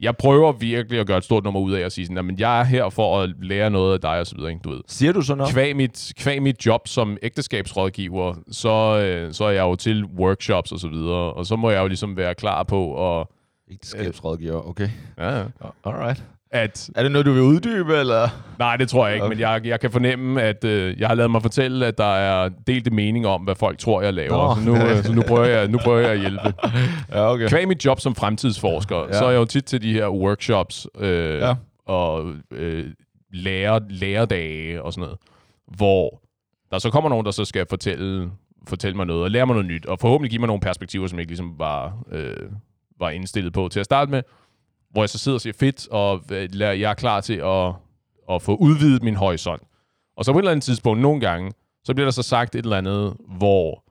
Jeg 0.00 0.16
prøver 0.16 0.52
virkelig 0.52 1.00
at 1.00 1.06
gøre 1.06 1.18
et 1.18 1.24
stort 1.24 1.44
nummer 1.44 1.60
ud 1.60 1.72
af 1.72 1.80
at 1.80 1.92
sige 1.92 2.06
sådan, 2.06 2.30
at 2.30 2.40
jeg 2.40 2.60
er 2.60 2.64
her 2.64 2.88
for 2.90 3.20
at 3.22 3.30
lære 3.42 3.70
noget 3.70 3.94
af 3.94 4.00
dig, 4.00 4.20
og 4.20 4.26
så 4.26 4.36
videre, 4.36 4.50
ikke? 4.50 4.62
Du 4.62 4.70
ved. 4.70 4.80
Siger 4.86 5.12
du 5.12 5.22
så 5.22 5.34
noget? 5.34 5.52
Kvæg 5.52 5.76
mit, 5.76 6.12
kvæg 6.16 6.42
mit 6.42 6.66
job 6.66 6.88
som 6.88 7.16
ægteskabsrådgiver, 7.22 8.34
så, 8.50 8.98
øh, 8.98 9.32
så 9.32 9.44
er 9.44 9.50
jeg 9.50 9.62
jo 9.62 9.76
til 9.76 10.04
workshops 10.04 10.72
og 10.72 10.78
så 10.80 10.88
videre, 10.88 11.32
og 11.32 11.46
så 11.46 11.56
må 11.56 11.70
jeg 11.70 11.82
jo 11.82 11.86
ligesom 11.86 12.16
være 12.16 12.34
klar 12.34 12.62
på 12.62 13.18
at, 13.20 13.26
Ægteskabsrådgiver, 13.70 14.68
okay. 14.68 14.88
ja, 15.18 15.38
ja, 15.38 15.44
Alright. 15.84 16.24
At 16.52 16.90
Er 16.94 17.02
det 17.02 17.12
noget, 17.12 17.26
du 17.26 17.32
vil 17.32 17.42
uddybe, 17.42 17.96
eller? 17.96 18.28
Nej, 18.58 18.76
det 18.76 18.88
tror 18.88 19.06
jeg 19.06 19.14
ikke, 19.14 19.24
okay. 19.24 19.34
Men 19.34 19.40
jeg, 19.40 19.60
jeg 19.64 19.80
kan 19.80 19.90
fornemme, 19.90 20.42
at 20.42 20.64
øh, 20.64 21.00
jeg 21.00 21.08
har 21.08 21.14
lavet 21.14 21.30
mig 21.30 21.42
fortælle, 21.42 21.86
at 21.86 21.98
der 21.98 22.14
er 22.14 22.50
delte 22.66 22.90
meninger 22.90 23.28
om, 23.28 23.42
hvad 23.42 23.54
folk 23.54 23.78
tror, 23.78 24.02
jeg 24.02 24.14
laver. 24.14 24.48
Nå. 24.48 24.54
Så, 24.54 24.70
nu, 24.70 24.76
øh, 24.76 25.04
så 25.04 25.12
nu, 25.12 25.22
prøver 25.22 25.44
jeg, 25.44 25.68
nu 25.68 25.78
prøver 25.78 26.00
jeg 26.00 26.10
at 26.10 26.20
hjælpe. 26.20 26.54
Ja, 27.12 27.32
okay. 27.32 27.48
Kvæg 27.48 27.68
mit 27.68 27.84
job 27.84 28.00
som 28.00 28.14
fremtidsforsker, 28.14 28.96
ja. 29.06 29.12
Så 29.12 29.24
er 29.24 29.30
jeg 29.30 29.38
jo 29.38 29.44
tit 29.44 29.64
til 29.64 29.82
de 29.82 29.92
her 29.92 30.08
workshops 30.08 30.86
øh, 30.98 31.40
ja. 31.40 31.54
Og 31.86 32.32
øh, 32.50 32.86
lære, 33.32 33.80
læredage 33.90 34.82
og 34.82 34.92
sådan 34.92 35.02
noget, 35.02 35.18
hvor 35.76 36.22
der 36.70 36.78
så 36.78 36.90
kommer 36.90 37.10
nogen, 37.10 37.26
der 37.26 37.32
så 37.32 37.44
skal 37.44 37.66
fortælle, 37.70 38.30
fortælle 38.68 38.96
mig 38.96 39.06
noget 39.06 39.22
og 39.22 39.30
lære 39.30 39.46
mig 39.46 39.54
noget 39.54 39.68
nyt, 39.68 39.86
og 39.86 39.98
forhåbentlig 40.00 40.30
give 40.30 40.40
mig 40.40 40.46
nogle 40.46 40.60
perspektiver, 40.60 41.06
som 41.06 41.18
jeg 41.18 41.22
ikke 41.22 41.30
ligesom 41.30 41.54
var, 41.58 41.92
øh, 42.12 42.36
var 43.00 43.10
indstillet 43.10 43.52
på 43.52 43.68
til 43.68 43.80
at 43.80 43.84
starte 43.86 44.10
med, 44.10 44.22
hvor 44.92 45.02
jeg 45.02 45.08
så 45.08 45.18
sidder 45.18 45.36
og 45.36 45.40
siger, 45.40 45.54
fedt, 45.60 45.88
og 45.88 46.22
øh, 46.30 46.60
jeg 46.60 46.90
er 46.90 46.94
klar 46.94 47.20
til 47.20 47.34
at, 47.34 47.74
at 48.30 48.42
få 48.42 48.56
udvidet 48.56 49.02
min 49.02 49.14
horisont. 49.14 49.62
Og 50.16 50.24
så 50.24 50.32
på 50.32 50.38
et 50.38 50.42
eller 50.42 50.50
andet 50.50 50.64
tidspunkt, 50.64 51.02
nogle 51.02 51.20
gange, 51.20 51.52
så 51.84 51.94
bliver 51.94 52.06
der 52.06 52.12
så 52.12 52.22
sagt 52.22 52.54
et 52.54 52.64
eller 52.64 52.76
andet, 52.76 53.16
hvor 53.38 53.84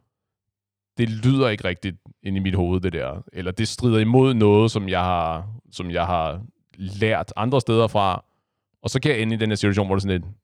det 0.97 1.09
lyder 1.09 1.49
ikke 1.49 1.63
rigtigt 1.63 1.97
ind 2.23 2.37
i 2.37 2.39
mit 2.39 2.55
hoved, 2.55 2.81
det 2.81 2.93
der. 2.93 3.23
Eller 3.33 3.51
det 3.51 3.67
strider 3.67 3.99
imod 3.99 4.33
noget, 4.33 4.71
som 4.71 4.89
jeg 4.89 5.03
har, 5.03 5.47
som 5.71 5.91
jeg 5.91 6.05
har 6.05 6.41
lært 6.73 7.33
andre 7.35 7.61
steder 7.61 7.87
fra. 7.87 8.23
Og 8.83 8.89
så 8.89 8.99
kan 9.01 9.11
jeg 9.11 9.21
ende 9.21 9.35
i 9.35 9.37
den 9.37 9.49
her 9.49 9.55
situation, 9.55 9.85
hvor 9.85 9.95
det 9.95 9.99
er 9.99 10.09
sådan 10.09 10.21
lidt, 10.21 10.35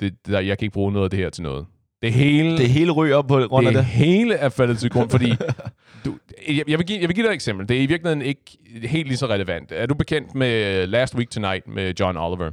det, 0.00 0.26
der, 0.26 0.40
jeg 0.40 0.58
kan 0.58 0.66
ikke 0.66 0.74
bruge 0.74 0.92
noget 0.92 1.04
af 1.06 1.10
det 1.10 1.18
her 1.18 1.30
til 1.30 1.42
noget. 1.42 1.66
Det 2.02 2.12
hele, 2.12 2.58
Det 2.58 2.68
hele 2.70 2.90
ryger 2.92 3.16
op 3.16 3.26
på 3.26 3.40
grund 3.48 3.66
af 3.66 3.72
det 3.72 3.78
det. 3.78 3.86
hele 3.86 4.34
er 4.34 4.48
faldet 4.48 4.78
til 4.78 4.90
grund, 4.90 5.10
fordi 5.10 5.30
du, 6.04 6.18
jeg, 6.48 6.62
jeg, 6.68 6.78
vil 6.78 6.86
give, 6.86 7.00
jeg 7.00 7.08
vil 7.08 7.14
give 7.14 7.24
dig 7.26 7.30
et 7.30 7.34
eksempel. 7.34 7.68
Det 7.68 7.76
er 7.76 7.80
i 7.80 7.86
virkeligheden 7.86 8.22
ikke 8.22 8.40
helt 8.82 9.08
lige 9.08 9.16
så 9.16 9.26
relevant. 9.26 9.72
Er 9.72 9.86
du 9.86 9.94
bekendt 9.94 10.34
med 10.34 10.86
Last 10.86 11.14
Week 11.14 11.30
Tonight 11.30 11.68
med 11.68 11.94
John 12.00 12.16
Oliver? 12.18 12.50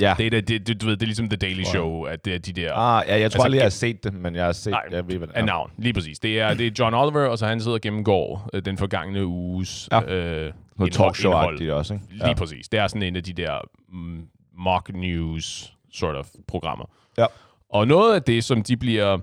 Ja. 0.00 0.14
Det 0.18 0.26
er, 0.34 0.40
det, 0.40 0.66
det, 0.66 0.80
du 0.82 0.86
ved, 0.86 0.96
det 0.96 1.02
er 1.02 1.06
ligesom 1.06 1.28
The 1.28 1.36
Daily 1.36 1.62
Show, 1.62 2.02
at 2.02 2.24
det 2.24 2.34
er 2.34 2.38
de 2.38 2.52
der 2.52 2.72
Ah, 2.74 3.04
ja, 3.08 3.12
jeg 3.20 3.20
tror 3.20 3.24
Altså, 3.24 3.42
aldrig, 3.44 3.56
jeg 3.58 3.64
har 3.64 3.70
set 3.70 4.04
det, 4.04 4.14
men 4.14 4.34
jeg 4.34 4.44
har 4.44 4.52
set, 4.52 4.70
Nej, 4.70 4.82
jeg 4.90 5.08
ved, 5.08 5.16
hvad 5.18 5.28
det 5.28 5.36
er. 5.36 5.44
navn. 5.44 5.70
Lige 5.78 5.92
præcis. 5.92 6.18
Det 6.18 6.40
er, 6.40 6.54
det 6.54 6.66
er 6.66 6.70
John 6.78 6.94
Oliver, 6.94 7.26
og 7.26 7.38
så 7.38 7.46
han 7.46 7.60
sidder 7.60 7.74
og 7.76 7.80
gennemgår 7.80 8.48
øh, 8.54 8.64
den 8.64 8.78
forgangne 8.78 9.26
uges 9.26 9.88
Ja. 9.92 10.02
øh, 10.02 10.52
Noget 10.76 11.00
talkshow-agtigt 11.00 11.70
også, 11.72 11.94
ikke? 11.94 12.06
Lige 12.10 12.28
ja. 12.28 12.34
præcis. 12.34 12.68
Det 12.68 12.80
er 12.80 12.86
sådan 12.86 13.02
en 13.02 13.16
af 13.16 13.22
de 13.22 13.32
der 13.32 13.58
mm, 13.92 14.22
mock 14.58 14.90
news 14.94 15.72
sort 15.92 16.16
of 16.16 16.26
programmer. 16.48 16.84
Ja. 17.18 17.26
Og 17.72 17.86
noget 17.86 18.14
af 18.14 18.22
det, 18.22 18.44
som 18.44 18.62
de 18.62 18.76
bliver 18.76 19.18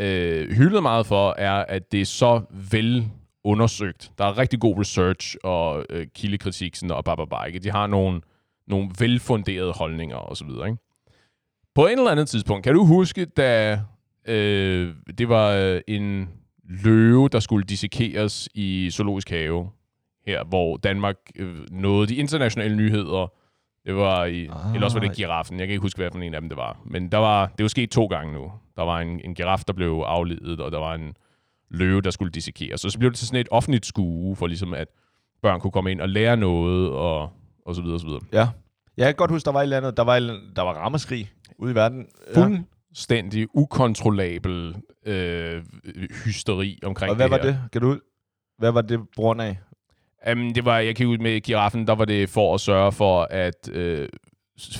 øh, 0.00 0.50
hyldet 0.50 0.82
meget 0.82 1.06
for, 1.06 1.34
er, 1.38 1.64
at 1.64 1.92
det 1.92 2.00
er 2.00 2.04
så 2.04 2.42
vel 2.70 3.08
undersøgt. 3.44 4.12
Der 4.18 4.24
er 4.24 4.38
rigtig 4.38 4.60
god 4.60 4.78
research 4.78 5.36
og 5.44 5.86
øh, 5.90 6.06
kildekritik 6.14 6.76
sådan, 6.76 6.90
og 6.90 7.04
bababa, 7.04 7.44
ikke? 7.44 7.58
De 7.58 7.70
har 7.70 7.86
nogle, 7.86 8.20
nogle 8.66 8.90
velfunderede 8.98 9.72
holdninger 9.72 10.16
og 10.16 10.36
så 10.36 10.44
videre, 10.44 10.68
ikke? 10.68 10.78
På 11.74 11.86
et 11.86 11.92
eller 11.92 12.10
andet 12.10 12.28
tidspunkt, 12.28 12.64
kan 12.64 12.74
du 12.74 12.84
huske, 12.84 13.24
da 13.24 13.80
øh, 14.28 14.94
det 15.18 15.28
var 15.28 15.50
øh, 15.50 15.80
en 15.88 16.28
løve, 16.84 17.28
der 17.28 17.40
skulle 17.40 17.64
dissekeres 17.64 18.48
i 18.54 18.90
Zoologisk 18.90 19.30
Have, 19.30 19.70
her, 20.26 20.44
hvor 20.44 20.76
Danmark 20.76 21.16
øh, 21.36 21.56
nåede 21.70 22.06
de 22.06 22.16
internationale 22.16 22.76
nyheder. 22.76 23.32
Det 23.86 23.96
var 23.96 24.24
i, 24.24 24.46
ah. 24.46 24.74
eller 24.74 24.84
også 24.84 24.98
var 25.00 25.06
det 25.06 25.16
giraffen. 25.16 25.58
Jeg 25.58 25.66
kan 25.66 25.72
ikke 25.72 25.82
huske, 25.82 25.98
hvad 25.98 26.10
for 26.12 26.18
en 26.18 26.34
af 26.34 26.40
dem 26.40 26.48
det 26.48 26.58
var. 26.58 26.78
Men 26.86 27.12
der 27.12 27.18
var, 27.18 27.46
det 27.46 27.62
var 27.64 27.68
sket 27.68 27.90
to 27.90 28.06
gange 28.06 28.32
nu. 28.34 28.52
Der 28.76 28.82
var 28.82 29.00
en, 29.00 29.20
en 29.24 29.34
giraf, 29.34 29.60
der 29.66 29.72
blev 29.72 30.02
afledet, 30.06 30.60
og 30.60 30.72
der 30.72 30.78
var 30.78 30.94
en 30.94 31.14
løve, 31.70 32.00
der 32.00 32.10
skulle 32.10 32.32
dissekeres. 32.32 32.80
Så 32.80 32.90
så 32.90 32.98
blev 32.98 33.10
det 33.10 33.18
til 33.18 33.26
sådan 33.26 33.40
et 33.40 33.48
offentligt 33.50 33.86
skue, 33.86 34.36
for 34.36 34.46
ligesom 34.46 34.74
at 34.74 34.88
børn 35.42 35.60
kunne 35.60 35.70
komme 35.70 35.90
ind 35.90 36.00
og 36.00 36.08
lære 36.08 36.36
noget, 36.36 36.90
og, 36.90 37.30
og 37.66 37.74
så 37.74 37.82
videre, 37.82 37.96
og 37.96 38.00
så 38.00 38.06
videre. 38.06 38.20
Ja. 38.32 38.48
Jeg 38.96 39.06
kan 39.06 39.14
godt 39.14 39.30
huske, 39.30 39.44
der 39.44 39.52
var 39.52 39.60
et 39.60 39.62
eller 39.62 39.76
andet, 39.76 39.96
der 39.96 40.02
var, 40.04 40.16
andet- 40.16 40.40
der 40.56 40.62
var 40.62 40.72
rammeskrig 40.72 41.30
ude 41.58 41.72
i 41.72 41.74
verden. 41.74 42.06
Fuldstændig 42.34 43.46
ukontrollabel 43.54 44.76
øh, 45.06 45.62
hysteri 46.24 46.78
omkring 46.84 47.10
Og 47.10 47.16
hvad 47.16 47.24
det 47.24 47.30
var 47.30 47.36
her. 47.36 47.44
det? 47.44 47.58
Kan 47.72 47.80
du 47.82 47.98
Hvad 48.58 48.70
var 48.72 48.80
det 48.80 48.98
på 48.98 49.06
grund 49.16 49.42
af? 49.42 49.58
Um, 50.32 50.54
det 50.54 50.64
var, 50.64 50.78
jeg 50.78 50.96
kan 50.96 51.06
ud 51.06 51.18
med 51.18 51.40
giraffen, 51.40 51.86
der 51.86 51.94
var 51.94 52.04
det 52.04 52.28
for 52.28 52.54
at 52.54 52.60
sørge 52.60 52.92
for, 52.92 53.26
at 53.30 53.68
øh, 53.72 54.08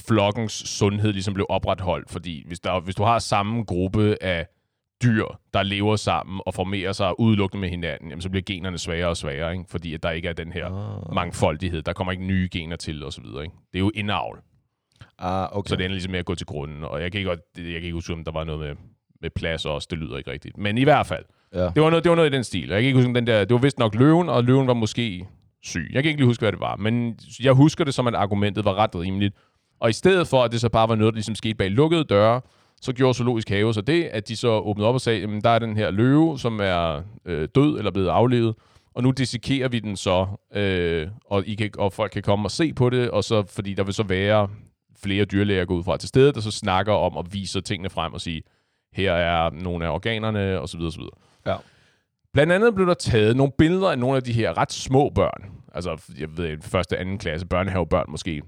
flokkens 0.07 0.53
sundhed 0.53 1.13
ligesom 1.13 1.35
blev 1.35 1.47
opretholdt. 1.49 2.11
Fordi 2.11 2.45
hvis, 2.47 2.61
der, 2.61 2.81
hvis 2.81 2.95
du 2.95 3.03
har 3.03 3.19
samme 3.19 3.65
gruppe 3.65 4.17
af 4.21 4.47
dyr, 5.03 5.25
der 5.55 5.63
lever 5.63 5.97
sammen 5.97 6.41
og 6.47 6.55
formerer 6.55 6.93
sig 6.93 7.21
udelukkende 7.21 7.61
med 7.61 7.69
hinanden, 7.69 8.09
jamen, 8.09 8.23
så 8.23 8.31
bliver 8.31 8.43
generne 8.43 8.79
svagere 8.79 9.09
og 9.09 9.17
svagere, 9.17 9.53
ikke? 9.53 9.65
fordi 9.69 9.95
at 9.95 10.03
der 10.03 10.11
ikke 10.11 10.29
er 10.29 10.33
den 10.33 10.53
her 10.53 10.67
Ah, 10.67 11.15
mangfoldighed. 11.15 11.83
Der 11.83 11.93
kommer 11.93 12.13
ikke 12.13 12.25
nye 12.25 12.49
gener 12.53 12.77
til 12.77 13.05
osv. 13.05 13.25
Ikke? 13.25 13.55
Det 13.73 13.79
er 13.79 13.79
jo 13.79 13.91
indavl, 13.95 14.41
ah 15.19 15.57
okay. 15.57 15.69
så 15.69 15.77
det 15.77 15.85
ender 15.85 15.95
ligesom 15.95 16.11
med 16.11 16.19
at 16.19 16.25
gå 16.25 16.35
til 16.35 16.47
grunden. 16.47 16.85
Og 16.85 17.03
jeg 17.03 17.13
kan 17.13 17.19
ikke, 17.19 17.31
jeg 17.31 17.41
kan 17.57 17.75
ikke 17.75 17.93
huske, 17.93 18.13
om 18.13 18.25
der 18.25 18.33
var 18.33 18.45
noget 18.45 18.61
med, 18.61 18.77
med 19.21 19.31
plads 19.31 19.67
også. 19.67 19.89
Det 19.91 19.99
lyder 19.99 20.19
ikke 20.19 20.31
rigtigt. 20.31 20.57
Men 20.57 20.79
i 20.79 20.85
hvert 20.85 21.07
fald, 21.07 21.25
Ja. 21.55 21.65
det 21.65 21.83
var 21.83 21.91
noget, 21.91 22.05
det 22.05 22.11
var 22.11 22.17
noget 22.17 22.33
i 22.33 22.37
den 22.37 22.45
stil. 22.45 22.69
Jeg 22.69 22.81
kan 22.81 22.87
ikke 22.87 22.99
huske, 22.99 23.15
den 23.15 23.27
der, 23.27 23.45
det 23.45 23.55
var 23.55 23.61
vist 23.61 23.79
nok 23.79 23.95
løven, 23.95 24.29
og 24.29 24.45
løven 24.45 24.67
var 24.67 24.75
måske 24.75 25.27
syg. 25.63 25.91
Jeg 25.93 26.03
kan 26.03 26.11
ikke 26.11 26.21
lige 26.21 26.27
huske, 26.27 26.41
hvad 26.41 26.53
det 26.53 26.61
var, 26.61 26.77
men 26.77 27.19
jeg 27.43 27.53
husker 27.53 27.85
det 27.85 27.95
som, 27.95 28.07
at 28.07 28.15
argumentet 28.15 28.65
var 28.65 28.75
ret 28.75 28.95
rimeligt. 28.95 29.35
Og 29.81 29.91
i 29.91 29.93
stedet 29.93 30.29
for, 30.29 30.43
at 30.43 30.53
det 30.53 30.61
så 30.61 30.69
bare 30.69 30.89
var 30.89 30.95
noget, 30.95 31.13
der 31.13 31.17
ligesom 31.17 31.35
skete 31.35 31.55
bag 31.55 31.71
lukkede 31.71 32.05
døre, 32.05 32.41
så 32.81 32.93
gjorde 32.93 33.15
Zoologisk 33.15 33.49
Have 33.49 33.75
så 33.75 33.81
det, 33.81 34.05
at 34.05 34.29
de 34.29 34.37
så 34.37 34.49
åbnede 34.49 34.89
op 34.89 34.95
og 34.95 35.01
sagde, 35.01 35.21
jamen 35.21 35.41
der 35.41 35.51
er 35.51 35.59
den 35.59 35.77
her 35.77 35.91
løve, 35.91 36.39
som 36.39 36.61
er 36.63 37.03
øh, 37.25 37.49
død 37.55 37.79
eller 37.79 37.91
blevet 37.91 38.09
aflevet, 38.09 38.55
og 38.95 39.03
nu 39.03 39.11
dissekerer 39.11 39.69
vi 39.69 39.79
den 39.79 39.97
så, 39.97 40.27
øh, 40.55 41.09
og, 41.27 41.47
I 41.47 41.55
kan, 41.55 41.71
og 41.79 41.93
folk 41.93 42.13
kan 42.13 42.23
komme 42.23 42.47
og 42.47 42.51
se 42.51 42.73
på 42.73 42.91
det, 42.91 43.11
og 43.11 43.25
så, 43.25 43.43
fordi 43.43 43.75
der 43.75 43.85
vil 43.85 43.95
så 43.95 44.03
være 44.03 44.49
flere 45.03 45.25
dyrlæger 45.25 45.65
gå 45.65 45.75
ud 45.75 45.85
fra 45.85 45.97
til 45.97 46.09
stedet, 46.09 46.35
der 46.35 46.41
så 46.41 46.51
snakker 46.51 46.93
om 46.93 47.17
og 47.17 47.27
viser 47.33 47.61
tingene 47.61 47.91
frem 47.91 48.13
og 48.13 48.21
sige, 48.21 48.43
her 48.93 49.13
er 49.13 49.51
nogle 49.51 49.87
af 49.87 49.91
organerne, 49.91 50.61
og 50.61 50.69
så 50.69 50.79
Ja. 51.47 51.57
Blandt 52.33 52.53
andet 52.53 52.75
blev 52.75 52.87
der 52.87 52.95
taget 52.95 53.37
nogle 53.37 53.53
billeder 53.59 53.91
af 53.91 53.99
nogle 53.99 54.17
af 54.17 54.23
de 54.23 54.33
her 54.33 54.59
ret 54.59 54.73
små 54.73 55.11
børn. 55.15 55.51
Altså, 55.75 56.03
jeg 56.19 56.37
ved, 56.37 56.59
første, 56.63 56.99
anden 56.99 57.19
klasse 57.19 57.47
børnehavebørn 57.47 58.07
måske. 58.09 58.43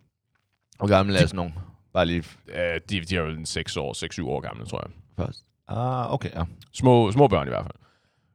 Hvor 0.78 0.86
gammel 0.88 1.16
er 1.16 1.20
sådan 1.20 1.36
nogen? 1.36 1.54
Bare 1.92 2.06
lige 2.06 2.24
Øh, 2.48 2.80
de, 2.90 3.00
de 3.00 3.16
er 3.16 3.20
jo 3.20 3.28
en 3.28 3.46
6 3.46 3.76
år, 3.76 4.20
6-7 4.22 4.26
år 4.28 4.40
gamle, 4.40 4.66
tror 4.66 4.84
jeg. 4.86 4.92
først. 5.26 5.44
Ah, 5.68 6.12
okay, 6.12 6.30
ja. 6.34 6.42
Små, 6.72 7.12
små 7.12 7.28
børn 7.28 7.46
i 7.46 7.50
hvert 7.50 7.64
fald. 7.64 7.74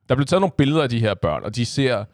Der 0.10 0.16
blev 0.16 0.25
taget 0.25 0.42
nogle 0.42 0.54
billeder 0.58 0.84
af 0.84 0.89
de 0.89 1.00
her 1.00 1.13
børn, 1.13 1.44
og 1.44 1.56
de 1.56 1.66
ser 1.66 2.06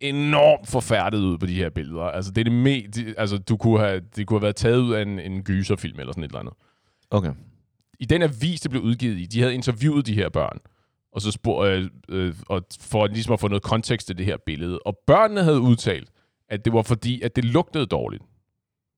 enormt 0.00 0.68
forfærdet 0.68 1.18
ud 1.18 1.38
på 1.38 1.46
de 1.46 1.54
her 1.54 1.70
billeder. 1.70 2.02
Altså, 2.02 2.30
det 2.30 2.40
er 2.40 2.44
det 2.44 2.52
me, 2.52 2.80
de, 2.80 3.14
altså, 3.18 3.38
du 3.38 3.56
kunne 3.56 3.80
have, 3.80 4.00
det 4.16 4.26
kunne 4.26 4.38
have 4.38 4.42
været 4.42 4.56
taget 4.56 4.78
ud 4.78 4.92
af 4.92 5.02
en, 5.02 5.18
en 5.20 5.42
gyserfilm 5.42 6.00
eller 6.00 6.12
sådan 6.12 6.24
et 6.24 6.28
eller 6.28 6.40
andet. 6.40 6.54
Okay. 7.10 7.32
i 7.98 8.04
den 8.04 8.22
avis, 8.22 8.60
det 8.60 8.70
blev 8.70 8.82
udgivet 8.82 9.18
i, 9.18 9.26
de 9.26 9.40
havde 9.40 9.54
interviewet 9.54 10.06
de 10.06 10.14
her 10.14 10.28
børn, 10.28 10.58
og 11.16 11.22
så 11.22 11.30
spor, 11.30 11.64
øh, 11.64 11.84
øh, 12.08 12.34
og 12.48 12.62
for 12.80 13.06
ligesom 13.06 13.32
at 13.32 13.40
få 13.40 13.48
noget 13.48 13.62
kontekst 13.62 14.06
til 14.06 14.18
det 14.18 14.26
her 14.26 14.36
billede. 14.46 14.78
Og 14.78 14.98
børnene 15.06 15.42
havde 15.42 15.60
udtalt, 15.60 16.10
at 16.48 16.64
det 16.64 16.72
var 16.72 16.82
fordi, 16.82 17.22
at 17.22 17.36
det 17.36 17.44
lugtede 17.44 17.86
dårligt. 17.86 18.22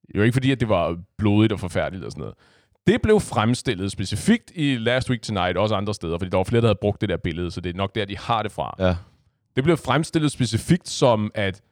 Det 0.07 0.19
var 0.19 0.25
ikke 0.25 0.33
fordi, 0.33 0.53
at 0.53 0.61
det 0.61 0.69
var 0.69 0.97
blodigt 1.19 1.53
og 1.53 1.61
forfærdeligt 1.61 2.05
og 2.05 2.13
sådan 2.13 2.21
noget. 2.21 2.35
Det 2.87 3.03
blev 3.03 3.21
fremstillet 3.21 3.93
specifikt 3.93 4.53
i 4.55 4.77
Last 4.77 5.11
Week 5.11 5.23
Tonight, 5.23 5.57
også 5.57 5.75
andre 5.75 5.95
steder, 5.95 6.19
fordi 6.19 6.31
der 6.31 6.37
var 6.37 6.45
flere, 6.45 6.61
der 6.61 6.69
havde 6.69 6.79
brugt 6.81 7.01
det 7.01 7.09
der 7.09 7.17
billede, 7.17 7.51
så 7.51 7.61
det 7.61 7.71
er 7.71 7.77
nok 7.77 7.95
der, 7.95 8.05
de 8.05 8.19
har 8.19 8.43
det 8.43 8.53
fra. 8.53 8.75
Ja. 8.79 8.97
Det 9.57 9.65
blev 9.65 9.77
fremstillet 9.77 10.33
specifikt 10.33 10.89
som, 10.89 11.31
at 11.35 11.63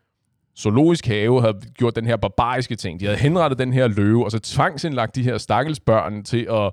Zoologisk 0.58 1.06
Have 1.06 1.40
havde 1.40 1.60
gjort 1.74 1.96
den 1.96 2.06
her 2.06 2.16
barbariske 2.16 2.76
ting. 2.76 3.00
De 3.00 3.04
havde 3.04 3.18
henrettet 3.18 3.58
den 3.58 3.72
her 3.72 3.88
løve, 3.88 4.24
og 4.24 4.30
så 4.30 4.38
tvangsindlagt 4.38 5.14
de 5.14 5.22
her 5.22 5.38
stakkels 5.38 5.80
børn 5.80 6.24
til 6.24 6.46
at, 6.50 6.72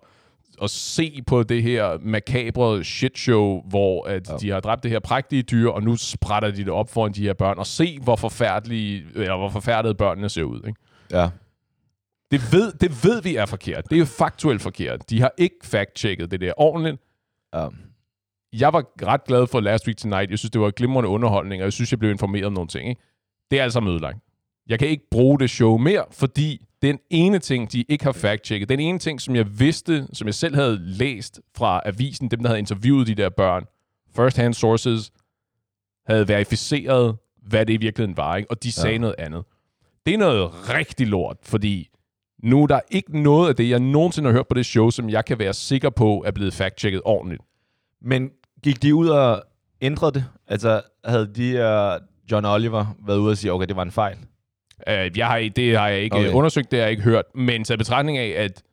at 0.62 0.70
se 0.70 1.22
på 1.28 1.44
det 1.44 1.64
her 1.64 1.98
makabre 2.02 2.84
shitshow, 2.84 3.62
hvor 3.70 4.08
at 4.08 4.30
ja. 4.30 4.38
de 4.38 4.50
har 4.50 4.60
dræbt 4.60 4.84
det 4.84 4.92
her 4.92 5.00
prægtige 5.00 5.42
dyr, 5.42 5.70
og 5.70 5.84
nu 5.84 5.96
sprætter 5.96 6.52
de 6.52 6.58
det 6.58 6.70
op 6.70 6.90
foran 6.90 7.12
de 7.12 7.24
her 7.24 7.34
børn, 7.34 7.60
og 7.60 7.68
se, 7.68 8.00
hvor 8.00 8.16
forfærdelige, 8.16 9.06
eller 9.16 9.38
hvor 9.38 9.50
forfærdede 9.50 9.96
børnene 9.96 10.30
ser 10.30 10.44
ud. 10.44 10.62
Ikke? 10.68 10.80
Ja. 11.12 11.30
Det, 12.32 12.42
ved, 12.52 12.72
det 12.72 13.04
ved 13.04 13.22
vi 13.22 13.36
er 13.36 13.46
forkert. 13.46 13.90
Det 13.90 13.96
er 13.96 14.00
jo 14.00 14.06
faktuelt 14.06 14.62
forkert. 14.62 15.10
De 15.10 15.22
har 15.22 15.32
ikke 15.38 15.56
fact-checket 15.64 16.32
det 16.32 16.42
der 16.42 16.54
ordentligt. 16.58 16.98
ja. 17.54 17.68
jeg 18.54 18.74
var 18.74 19.08
ret 19.08 19.24
glad 19.24 19.48
for 19.48 19.60
Last 19.60 19.88
Week 19.88 19.98
Tonight. 19.98 20.30
Jeg 20.30 20.40
synes, 20.40 20.52
det 20.52 20.62
var 20.62 20.72
glimrende 20.72 21.10
underholdning, 21.10 21.62
og 21.62 21.66
jeg 21.66 21.74
synes, 21.74 21.92
jeg 21.92 22.00
blev 22.00 22.12
informeret 22.12 22.46
om 22.46 22.54
nogle 22.54 22.68
ting. 22.68 22.90
Ikke? 22.90 23.02
Det 23.52 23.60
er 23.60 23.64
altså 23.64 23.80
ødelagt. 23.80 24.18
Jeg 24.68 24.80
kan 24.80 24.88
ikke 24.88 25.10
bruge 25.12 25.40
det 25.40 25.50
show 25.50 25.78
mere, 25.78 26.06
fordi 26.12 26.66
den 26.84 27.00
ene 27.10 27.40
ting, 27.40 27.72
de 27.72 27.86
ikke 27.90 28.04
har 28.04 28.12
fact-checket, 28.12 28.70
den 28.70 28.80
ene 28.80 29.00
ting, 29.00 29.22
som 29.22 29.36
jeg 29.36 29.60
vidste, 29.60 30.08
som 30.14 30.28
jeg 30.28 30.34
selv 30.34 30.56
havde 30.56 30.80
læst 30.82 31.42
fra 31.56 31.82
avisen, 31.86 32.28
dem, 32.28 32.40
der 32.40 32.48
havde 32.48 32.60
interviewet 32.60 33.08
de 33.08 33.16
der 33.16 33.30
børn, 33.30 33.66
first-hand 34.16 34.54
sources, 34.54 35.12
havde 36.08 36.28
verificeret, 36.28 37.16
hvad 37.48 37.66
det 37.66 37.74
i 37.74 37.78
virkeligheden 37.78 38.18
var, 38.18 38.36
ikke? 38.36 38.52
og 38.52 38.64
de 38.64 38.72
sagde 38.72 38.92
Ja. 38.94 38.98
noget 38.98 39.16
andet. 39.18 39.44
Det 40.06 40.14
er 40.14 40.18
noget 40.18 40.70
rigtig 40.70 41.08
lort, 41.08 41.38
fordi 41.44 41.90
nu 42.44 42.64
er 42.64 42.68
der 42.68 42.80
ikke 42.92 43.22
noget 43.22 43.50
af 43.50 43.56
det, 43.56 43.70
jeg 43.70 43.80
nogensinde 43.80 44.30
har 44.30 44.34
hørt 44.34 44.48
på 44.48 44.54
det 44.54 44.66
show, 44.66 44.90
som 44.90 45.10
jeg 45.10 45.26
kan 45.26 45.40
være 45.40 45.54
sikker 45.54 45.90
på 45.90 46.24
er 46.26 46.32
blevet 46.32 46.54
fact-checket 46.54 47.02
ordentligt. 47.06 47.42
Men 48.02 48.30
gik 48.64 48.82
de 48.82 48.96
ud 48.96 49.08
og 49.08 49.44
ændrede 49.82 50.12
det? 50.12 50.26
Altså, 50.48 50.82
havde 51.06 51.32
de 51.36 51.52
uh, 51.52 52.32
John 52.32 52.46
Oliver 52.46 52.86
været 53.06 53.18
ude 53.18 53.32
og 53.32 53.38
sige, 53.38 53.52
okay, 53.52 53.68
det 53.68 53.76
var 53.76 53.84
en 53.84 53.92
fejl? 53.92 54.18
Uh, 54.88 55.18
jeg 55.18 55.28
har, 55.28 55.50
det 55.56 55.78
har 55.78 55.88
jeg 55.88 56.02
ikke 56.02 56.16
Okay. 56.16 56.32
undersøgt, 56.32 56.72
det 56.72 56.80
har 56.80 56.84
jeg 56.84 56.92
ikke 56.92 57.04
hørt. 57.04 57.26
Men 57.36 57.64
taget 57.64 57.78
betragtning 57.80 58.18
af, 58.18 58.44
at 58.44 58.64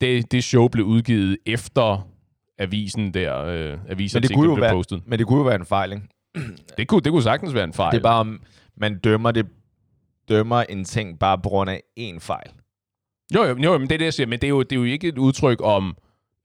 det, 0.00 0.32
det 0.32 0.44
show 0.44 0.68
blev 0.68 0.84
udgivet 0.86 1.38
efter 1.46 2.08
avisen 2.58 3.14
der, 3.14 3.38
øh, 3.44 3.78
avisen 3.88 4.16
Men 4.16 4.22
det 4.28 4.34
kunne 4.36 4.48
jo 4.48 4.54
blev 4.54 4.62
være- 4.62 4.72
postet. 4.72 5.02
Men 5.06 5.18
det 5.18 5.26
kunne 5.26 5.38
jo 5.38 5.44
være 5.44 5.54
en 5.54 5.66
fejl, 5.66 5.92
ikke? 5.92 6.04
Det 6.78 6.88
kunne, 6.88 7.00
det 7.00 7.12
kunne 7.12 7.22
sagtens 7.22 7.54
være 7.54 7.64
en 7.64 7.72
fejl. 7.72 7.92
Det 7.92 7.98
er 7.98 8.02
bare, 8.02 8.20
om 8.20 8.40
man 8.76 8.98
dømmer 8.98 9.30
det 9.30 9.46
dømmer 10.28 10.62
en 10.62 10.84
ting 10.84 11.18
bare 11.18 11.38
på 11.38 11.48
grund 11.48 11.70
af 11.70 11.82
én 12.00 12.18
fejl. 12.18 12.50
Jo, 13.34 13.42
jo, 13.44 13.56
jo, 13.62 13.78
men 13.78 13.88
det 13.88 13.94
er 13.94 13.98
det, 13.98 14.04
jeg 14.04 14.14
siger. 14.14 14.26
Men 14.26 14.38
det 14.40 14.44
er 14.46 14.48
jo, 14.48 14.62
det 14.62 14.72
er 14.72 14.76
jo 14.76 14.84
ikke 14.84 15.08
et 15.08 15.18
udtryk 15.18 15.58
om, 15.62 15.96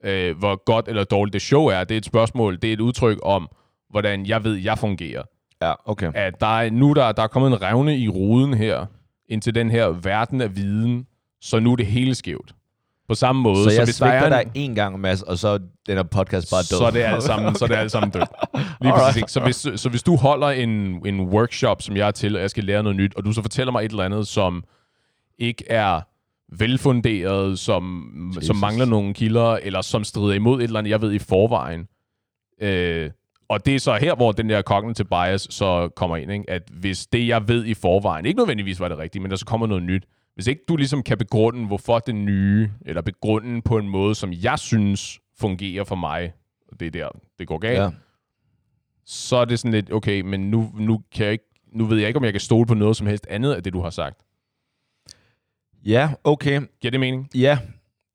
øh, 0.04 0.38
hvor 0.38 0.64
godt 0.64 0.88
eller 0.88 1.04
dårligt 1.04 1.32
det 1.32 1.42
show 1.42 1.66
er. 1.66 1.84
Det 1.84 1.94
er 1.94 1.98
et 1.98 2.04
spørgsmål. 2.04 2.58
Det 2.62 2.68
er 2.68 2.72
et 2.72 2.80
udtryk 2.80 3.18
om, 3.22 3.48
hvordan 3.90 4.26
jeg 4.26 4.44
ved, 4.44 4.54
jeg 4.54 4.78
fungerer. 4.78 5.22
Ja, 5.66 5.72
okay. 5.84 6.10
At 6.14 6.40
der 6.40 6.58
er, 6.60 6.70
nu 6.70 6.92
der, 6.92 7.12
der 7.12 7.22
er 7.22 7.26
kommet 7.26 7.48
en 7.52 7.62
revne 7.62 7.98
i 7.98 8.08
ruden 8.08 8.54
her, 8.54 8.86
ind 9.28 9.42
til 9.42 9.54
den 9.54 9.70
her 9.70 9.86
verden 9.86 10.40
af 10.40 10.56
viden, 10.56 11.06
så 11.40 11.60
nu 11.60 11.72
er 11.72 11.76
det 11.76 11.86
hele 11.86 12.14
skævt. 12.14 12.54
På 13.08 13.14
samme 13.14 13.42
måde. 13.42 13.64
Så 13.64 13.70
jeg 13.70 13.84
hvis 13.84 13.96
der 13.96 14.06
er 14.06 14.26
en- 14.26 14.32
dig 14.32 14.50
en 14.54 14.74
gang, 14.74 15.00
Mads, 15.00 15.22
og 15.22 15.38
så 15.38 15.58
den 15.58 15.96
her 15.96 16.02
podcast 16.02 16.50
bare 16.50 16.60
død. 16.60 16.78
så 16.78 16.84
er 16.84 16.90
det 16.90 17.00
alt 17.02 17.22
sammen, 17.22 17.54
så 17.54 17.64
er 17.64 17.68
det 17.68 17.74
alt 17.76 17.90
sammen 17.92 18.10
dødt. 18.10 18.28
Lige 18.82 18.92
præcis. 18.92 19.16
ikke? 19.16 19.32
Så 19.32 19.40
hvis, 19.40 19.66
så 19.80 19.88
hvis 19.88 20.02
du 20.02 20.16
holder 20.16 20.48
en, 20.48 20.70
en 21.06 21.20
workshop, 21.20 21.82
som 21.82 21.96
jeg 21.96 22.06
er 22.06 22.10
til, 22.10 22.36
og 22.36 22.42
jeg 22.42 22.50
skal 22.50 22.64
lære 22.64 22.82
noget 22.82 22.96
nyt, 22.96 23.14
og 23.16 23.24
du 23.24 23.32
så 23.32 23.42
fortæller 23.42 23.72
mig 23.72 23.84
et 23.84 23.90
eller 23.90 24.04
andet, 24.04 24.26
som 24.28 24.64
ikke 25.38 25.64
er 25.70 26.00
velfunderet, 26.58 27.58
som, 27.58 28.04
som 28.40 28.56
mangler 28.56 28.84
nogle 28.84 29.14
kilder, 29.14 29.50
eller 29.62 29.80
som 29.80 30.04
strider 30.04 30.34
imod 30.34 30.58
et 30.60 30.64
eller 30.64 30.78
andet, 30.78 30.90
jeg 30.90 31.00
ved 31.02 31.12
i 31.12 31.18
forvejen. 31.18 31.86
Øh, 32.62 33.10
og 33.52 33.66
det 33.66 33.74
er 33.74 33.78
så 33.78 33.94
her, 33.94 34.14
hvor 34.14 34.32
den 34.32 34.48
der 34.48 34.62
cognitive 34.62 35.06
bias 35.06 35.46
så 35.50 35.88
kommer 35.96 36.16
ind, 36.16 36.32
ikke? 36.32 36.50
at 36.50 36.62
hvis 36.72 37.06
det, 37.06 37.28
jeg 37.28 37.48
ved 37.48 37.64
i 37.64 37.74
forvejen, 37.74 38.26
ikke 38.26 38.38
nødvendigvis 38.38 38.80
var 38.80 38.88
det 38.88 38.98
rigtige, 38.98 39.22
men 39.22 39.30
der 39.30 39.36
så 39.36 39.46
kommer 39.46 39.66
noget 39.66 39.82
nyt, 39.82 40.04
hvis 40.34 40.46
ikke 40.46 40.62
du 40.68 40.76
ligesom 40.76 41.02
kan 41.02 41.18
begrunde, 41.18 41.66
hvorfor 41.66 41.98
det 41.98 42.14
nye, 42.14 42.70
eller 42.86 43.02
begrunde 43.02 43.62
på 43.62 43.78
en 43.78 43.88
måde, 43.88 44.14
som 44.14 44.32
jeg 44.32 44.58
synes 44.58 45.20
fungerer 45.38 45.84
for 45.84 45.94
mig, 45.96 46.32
og 46.72 46.80
det 46.80 46.86
er 46.86 46.90
der, 46.90 47.08
det 47.38 47.46
går 47.46 47.58
galt, 47.58 47.78
Ja. 47.80 47.90
så 49.04 49.36
er 49.36 49.44
det 49.44 49.58
sådan 49.58 49.72
lidt, 49.72 49.92
okay, 49.92 50.20
men 50.20 50.50
nu, 50.50 50.72
nu, 50.74 51.02
kan 51.12 51.24
jeg 51.24 51.32
ikke, 51.32 51.44
nu 51.72 51.84
ved 51.84 51.98
jeg 51.98 52.06
ikke, 52.08 52.16
om 52.18 52.24
jeg 52.24 52.32
kan 52.32 52.40
stole 52.40 52.66
på 52.66 52.74
noget 52.74 52.96
som 52.96 53.06
helst 53.06 53.26
andet 53.30 53.54
af 53.54 53.62
det, 53.62 53.72
du 53.72 53.80
har 53.80 53.90
sagt. 53.90 54.20
ja, 55.84 56.10
okay. 56.24 56.60
Giver 56.80 56.90
det 56.90 57.00
mening? 57.00 57.30
Ja, 57.34 57.58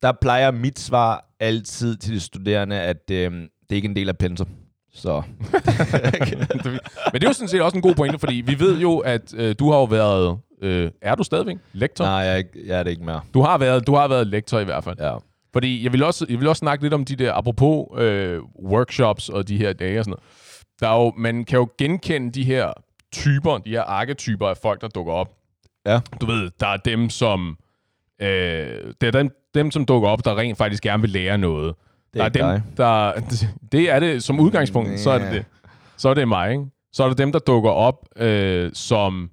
der 0.02 0.12
plejer 0.20 0.50
mit 0.50 0.78
svar 0.78 1.30
altid 1.40 1.96
til 1.96 2.14
de 2.14 2.20
studerende, 2.20 2.80
at 2.80 3.10
øh, 3.10 3.32
det 3.32 3.48
er 3.70 3.74
ikke 3.74 3.88
en 3.88 3.96
del 3.96 4.08
af 4.08 4.18
pensum. 4.18 4.48
Så 4.92 5.22
Men 7.12 7.14
det 7.14 7.24
er 7.24 7.28
jo 7.28 7.32
sådan 7.32 7.48
set 7.48 7.62
også 7.62 7.76
en 7.76 7.82
god 7.82 7.94
pointe, 7.94 8.18
fordi 8.18 8.34
vi 8.34 8.58
ved 8.60 8.78
jo, 8.78 8.98
at 8.98 9.34
øh, 9.36 9.54
du 9.58 9.70
har 9.70 9.78
jo 9.78 9.84
været, 9.84 10.38
øh, 10.62 10.90
er 11.02 11.14
du 11.14 11.22
stadigvæk 11.22 11.56
lektor? 11.72 12.04
nej, 12.04 12.12
jeg, 12.14 12.32
er 12.32 12.36
ikke- 12.36 12.66
jeg 12.66 12.78
er 12.78 12.82
det 12.82 12.90
ikke 12.90 13.04
mere. 13.04 13.20
Du 13.34 13.42
har 13.42 13.58
været, 13.58 13.86
du 13.86 13.94
har 13.94 14.08
været 14.08 14.26
lektor 14.26 14.58
i 14.58 14.64
hvert 14.64 14.84
fald. 14.84 14.96
Ja. 15.00 15.16
Fordi 15.52 15.84
jeg 15.84 15.92
vil 15.92 16.02
også, 16.02 16.26
jeg 16.28 16.38
vil 16.40 16.48
også 16.48 16.60
snakke 16.60 16.84
lidt 16.84 16.94
om 16.94 17.04
de 17.04 17.16
der, 17.16 17.32
apropos 17.32 17.86
øh, 18.02 18.40
workshops 18.64 19.28
og 19.28 19.48
de 19.48 19.56
her 19.58 19.72
dage 19.72 19.98
og 19.98 20.04
sådan 20.04 20.10
noget. 20.10 20.24
Der 20.80 20.88
er 20.88 21.04
jo, 21.04 21.12
man 21.16 21.44
kan 21.44 21.58
jo 21.58 21.68
genkende 21.78 22.30
de 22.32 22.44
her 22.44 22.72
typer, 23.12 23.58
de 23.58 23.70
her 23.70 23.82
arketyper 23.82 24.48
af 24.48 24.56
folk, 24.56 24.80
der 24.80 24.88
dukker 24.88 25.12
op. 25.12 25.28
Ja. 25.86 26.00
Du 26.20 26.26
ved, 26.26 26.50
der 26.60 26.66
er 26.66 26.76
dem, 26.76 27.10
som... 27.10 27.56
Øh, 28.22 28.28
det 29.00 29.06
er 29.06 29.10
dem, 29.10 29.30
dem, 29.54 29.70
som 29.70 29.84
dukker 29.84 30.08
op, 30.08 30.24
der 30.24 30.38
rent 30.38 30.58
faktisk 30.58 30.82
gerne 30.82 31.00
vil 31.00 31.10
lære 31.10 31.38
noget. 31.38 31.74
Det 32.14 32.22
er 32.22 32.28
der 32.28 32.44
er 32.46 32.52
dem, 32.52 32.62
der... 32.76 33.12
Det 33.72 33.90
er 33.90 34.00
det 34.00 34.22
som 34.22 34.40
udgangspunkt, 34.40 35.00
så 35.00 35.10
er 35.10 35.18
det 35.18 35.32
det. 35.32 35.44
Så 35.96 36.08
er 36.08 36.14
det 36.14 36.28
mig, 36.28 36.50
ikke? 36.50 36.64
Så 36.92 37.04
er 37.04 37.08
der 37.08 37.14
dem, 37.14 37.32
der 37.32 37.38
dukker 37.38 37.70
op, 37.70 38.06
øh, 38.16 38.70
som 38.74 39.30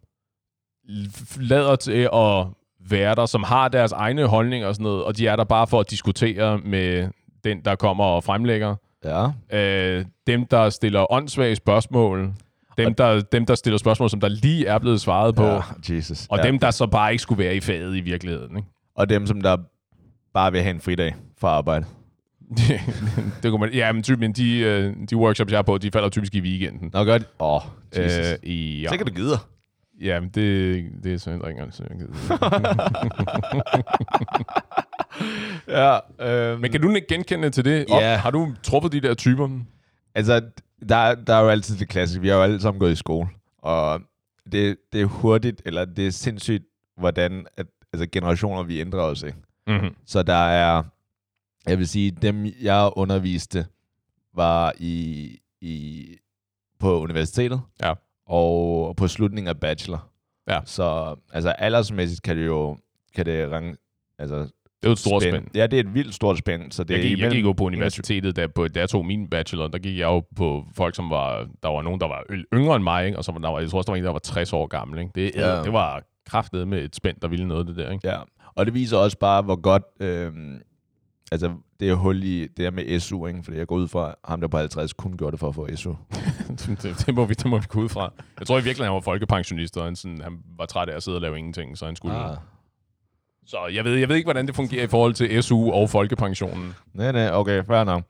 lader 1.40 1.76
til 1.76 2.10
at 2.14 2.48
være 2.90 3.16
der, 3.16 3.26
som 3.26 3.44
har 3.44 3.68
deres 3.68 3.92
egne 3.92 4.26
holdninger 4.26 4.68
og 4.68 4.76
sådan 4.76 4.84
noget, 4.84 5.04
og 5.04 5.18
de 5.18 5.28
er 5.28 5.36
der 5.36 5.44
bare 5.44 5.68
for 5.68 5.80
at 5.80 5.90
diskutere 5.90 6.58
med 6.58 7.10
den, 7.44 7.62
der 7.66 7.76
kommer 7.76 8.04
og 8.04 8.24
fremlægger. 8.24 8.76
Ja. 9.06 9.28
Øh, 9.60 10.06
dem, 10.28 10.46
der 10.46 10.70
stiller 10.70 11.12
åndssvage 11.12 11.56
spørgsmål. 11.56 12.34
Dem 12.78 12.94
der, 12.94 13.22
dem, 13.22 13.46
der 13.46 13.56
stiller 13.56 13.78
spørgsmål, 13.78 14.10
som 14.10 14.20
der 14.20 14.28
lige 14.28 14.68
er 14.68 14.80
blevet 14.80 15.02
svaret 15.02 15.36
på. 15.36 15.46
ja. 15.46 15.62
Jesus. 15.90 16.28
Og 16.30 16.38
ja. 16.38 16.44
dem, 16.44 16.60
der 16.60 16.72
så 16.72 16.88
bare 16.88 17.12
ikke 17.12 17.22
skulle 17.22 17.44
være 17.44 17.56
i 17.56 17.60
faget 17.60 17.96
i 17.96 18.00
virkeligheden. 18.00 18.58
Ikke? 18.58 18.70
og 18.96 19.10
dem, 19.10 19.28
som 19.28 19.42
der 19.42 19.58
bare 20.34 20.52
vil 20.52 20.62
have 20.62 20.74
en 20.76 20.82
fridag 20.82 21.16
fra 21.38 21.48
arbejde. 21.48 21.86
det 23.44 23.52
kunne 23.52 23.60
man, 23.60 23.74
ja, 23.74 23.92
men, 23.92 24.04
typ, 24.04 24.20
men 24.20 24.34
de, 24.34 24.60
øh, 24.60 24.94
de 25.10 25.18
workshops, 25.18 25.52
jeg 25.52 25.58
er 25.58 25.62
på, 25.62 25.78
de 25.78 25.92
falder 25.92 26.10
typisk 26.10 26.36
i 26.36 26.42
weekenden. 26.42 26.90
Nå, 26.94 27.04
godt. 27.04 27.24
Åh, 27.40 27.56
oh, 27.56 27.62
Jesus. 27.98 28.28
Øh, 28.28 28.34
Øh, 28.44 28.82
ja. 28.84 28.90
Så 28.90 28.98
kan 28.98 29.06
du 29.06 29.14
gider. 29.14 29.48
Ja, 30.02 30.20
men 30.20 30.30
det, 30.30 30.84
det 31.04 31.14
er 31.14 31.18
så 31.18 31.32
ikke 31.32 31.50
engang 31.50 31.74
så 31.74 31.84
jeg 31.90 31.98
gider. 31.98 32.14
Ja. 35.68 36.00
Øhm, 36.20 36.62
Men 36.62 36.72
kan 36.72 36.82
du 36.82 36.96
ikke 36.96 37.08
genkende 37.08 37.50
til 37.50 37.66
det? 37.66 37.86
Ja. 37.90 38.14
Og 38.14 38.20
Har 38.22 38.32
du 38.32 38.54
truffet 38.64 38.92
de 38.92 39.02
der 39.02 39.14
typer? 39.14 39.50
Altså, 40.16 40.42
der, 40.90 41.16
der 41.16 41.36
er 41.36 41.42
jo 41.42 41.50
altid 41.50 41.78
det 41.78 41.90
klassiske. 41.90 42.22
Vi 42.22 42.28
har 42.28 42.36
jo 42.36 42.42
alle 42.44 42.62
sammen 42.62 42.80
gået 42.80 42.92
i 42.92 42.96
skole. 42.96 43.28
Og 43.62 44.02
det, 44.52 44.78
det 44.94 45.02
er 45.02 45.06
hurtigt, 45.06 45.62
eller 45.66 45.86
det 45.86 46.08
er 46.08 46.12
sindssygt, 46.12 46.64
hvordan 46.98 47.46
at, 47.58 47.66
altså 47.94 48.08
generationer 48.12 48.64
vi 48.64 48.82
ændrer 48.82 49.02
os. 49.02 49.24
Ikke? 49.24 49.38
Mm-hmm. 49.68 49.96
Så 50.06 50.24
der 50.24 50.48
er, 50.48 50.84
jeg 51.68 51.78
vil 51.78 51.88
sige, 51.88 52.12
dem 52.12 52.46
jeg 52.62 52.92
underviste, 52.96 53.66
var 54.36 54.74
i, 54.80 55.30
i, 55.62 56.06
på 56.80 57.00
universitetet. 57.02 57.62
Ja. 57.84 57.94
Og 58.28 58.96
på 58.96 59.08
slutningen 59.08 59.48
af 59.48 59.60
bachelor. 59.60 60.10
Ja. 60.50 60.60
Så 60.66 61.16
altså 61.34 61.50
aldersmæssigt 61.50 62.22
kan 62.22 62.38
det 62.38 62.46
jo 62.46 62.78
kan 63.16 63.26
det 63.26 63.52
range, 63.52 63.76
altså 64.20 64.36
Det 64.36 64.50
er 64.84 64.88
jo 64.88 64.92
et 64.92 65.00
stort 65.00 65.22
spænd. 65.22 65.48
Ja, 65.56 65.68
det 65.68 65.78
er 65.80 65.84
et 65.84 65.94
vildt 65.94 66.16
stort 66.16 66.38
spænd. 66.38 66.72
Så 66.72 66.84
det 66.84 66.94
Jeg 66.94 67.02
gik, 67.02 67.12
jeg 67.12 67.18
imellem- 67.18 67.36
gik 67.36 67.44
jo 67.44 67.52
på 67.54 67.64
universitetet, 67.64 68.36
da, 68.36 68.48
på, 68.48 68.68
da 68.68 68.80
jeg 68.80 68.90
tog 68.90 69.06
min 69.06 69.28
bachelor, 69.30 69.68
der 69.68 69.80
gik 69.80 69.98
jeg 69.98 70.06
jo 70.06 70.24
på 70.36 70.66
folk, 70.76 70.96
som 70.96 71.10
var, 71.10 71.48
der 71.64 71.70
var 71.70 71.82
nogen, 71.82 72.00
der 72.00 72.08
var 72.08 72.24
yngre 72.54 72.76
end 72.76 72.84
mig, 72.84 73.06
ikke? 73.06 73.18
og 73.18 73.24
så 73.24 73.32
var 73.32 73.40
der 73.40 73.50
var, 73.50 73.60
jeg 73.60 73.70
tror 73.70 73.78
også, 73.78 73.86
der 73.88 73.92
var 73.92 73.98
en, 73.98 74.04
der 74.04 74.12
var 74.12 74.20
60 74.20 74.54
år 74.54 74.68
gammel. 74.68 75.00
Ikke? 75.00 75.12
Det, 75.16 75.32
Ja. 75.36 75.64
det 75.64 75.74
var 75.74 76.04
kraftet 76.26 76.68
med 76.68 76.84
et 76.84 76.96
spænd, 76.96 77.18
der 77.22 77.28
ville 77.28 77.48
noget, 77.48 77.68
det 77.68 77.76
der. 77.76 77.92
Ikke? 77.92 78.08
Ja, 78.10 78.20
og 78.56 78.66
det 78.66 78.74
viser 78.74 78.98
også 78.98 79.18
bare, 79.18 79.42
hvor 79.42 79.56
godt, 79.62 79.84
øhm, 80.00 80.62
altså 81.32 81.54
det 81.80 81.90
er 81.90 81.94
hul 81.94 82.24
i 82.24 82.48
det 82.48 82.66
her 82.66 82.72
med 82.72 83.00
SU, 83.00 83.28
ikke? 83.28 83.44
fordi 83.44 83.58
jeg 83.58 83.68
går 83.68 83.76
ud 83.76 83.88
fra, 83.88 84.16
ham 84.26 84.42
der 84.42 84.48
på 84.48 84.58
50 84.58 84.94
kun 84.94 85.18
gjorde 85.18 85.32
det 85.32 85.40
for 85.40 85.50
at 85.50 85.56
få 85.56 85.68
SU. 85.76 85.94
det, 86.60 87.04
det, 87.06 87.16
må 87.16 87.26
vi, 87.26 87.34
det 87.34 87.46
må 87.46 87.58
vi 87.58 87.66
gå 87.70 87.80
ud 87.80 87.90
fra. 87.90 88.12
Jeg 88.40 88.48
tror 88.48 88.56
i 88.56 88.64
virkeligheden, 88.64 88.86
han 88.86 88.94
var 88.94 89.00
folkepensionist, 89.02 89.78
og 89.78 89.84
han, 89.84 89.96
sådan, 89.96 90.22
han 90.22 90.40
var 90.58 90.66
træt 90.66 90.90
af 90.90 90.96
at 90.96 91.04
sidde 91.04 91.18
og 91.18 91.22
lave 91.22 91.38
ingenting, 91.38 91.78
så 91.78 91.86
han 91.86 91.96
skulle... 91.96 92.18
Ah. 92.18 92.38
Så 93.46 93.58
jeg 93.74 93.84
ved, 93.84 93.96
jeg 93.96 94.10
ved 94.10 94.16
ikke, 94.16 94.26
hvordan 94.26 94.48
det 94.48 94.56
fungerer 94.56 94.84
i 94.84 94.88
forhold 94.88 95.14
til 95.14 95.44
SU 95.44 95.72
og 95.72 95.90
folkepensionen. 95.90 96.74
Nej, 96.94 97.12
nej, 97.12 97.30
okay, 97.34 97.64
fair 97.64 97.84
nok. 97.84 98.04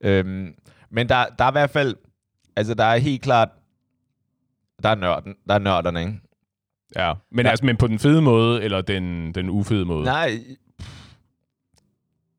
Øhm, 0.00 0.54
men 0.90 1.08
der, 1.08 1.24
der 1.38 1.44
er 1.44 1.50
i 1.50 1.52
hvert 1.52 1.70
fald, 1.70 1.96
altså 2.56 2.74
der 2.74 2.84
er 2.84 2.96
helt 2.96 3.22
klart, 3.22 3.48
der 4.82 4.88
er 4.88 4.94
nørden, 4.94 5.34
der 5.48 5.54
er 5.54 5.58
nørderne, 5.58 6.00
ikke? 6.00 6.20
Ja, 6.96 7.12
men, 7.30 7.46
Ja. 7.46 7.50
altså, 7.50 7.66
men 7.66 7.76
på 7.76 7.86
den 7.86 7.98
fede 7.98 8.22
måde, 8.22 8.62
eller 8.62 8.80
den, 8.80 9.34
den 9.34 9.50
ufede 9.50 9.84
måde? 9.84 10.04
Nej, 10.04 10.38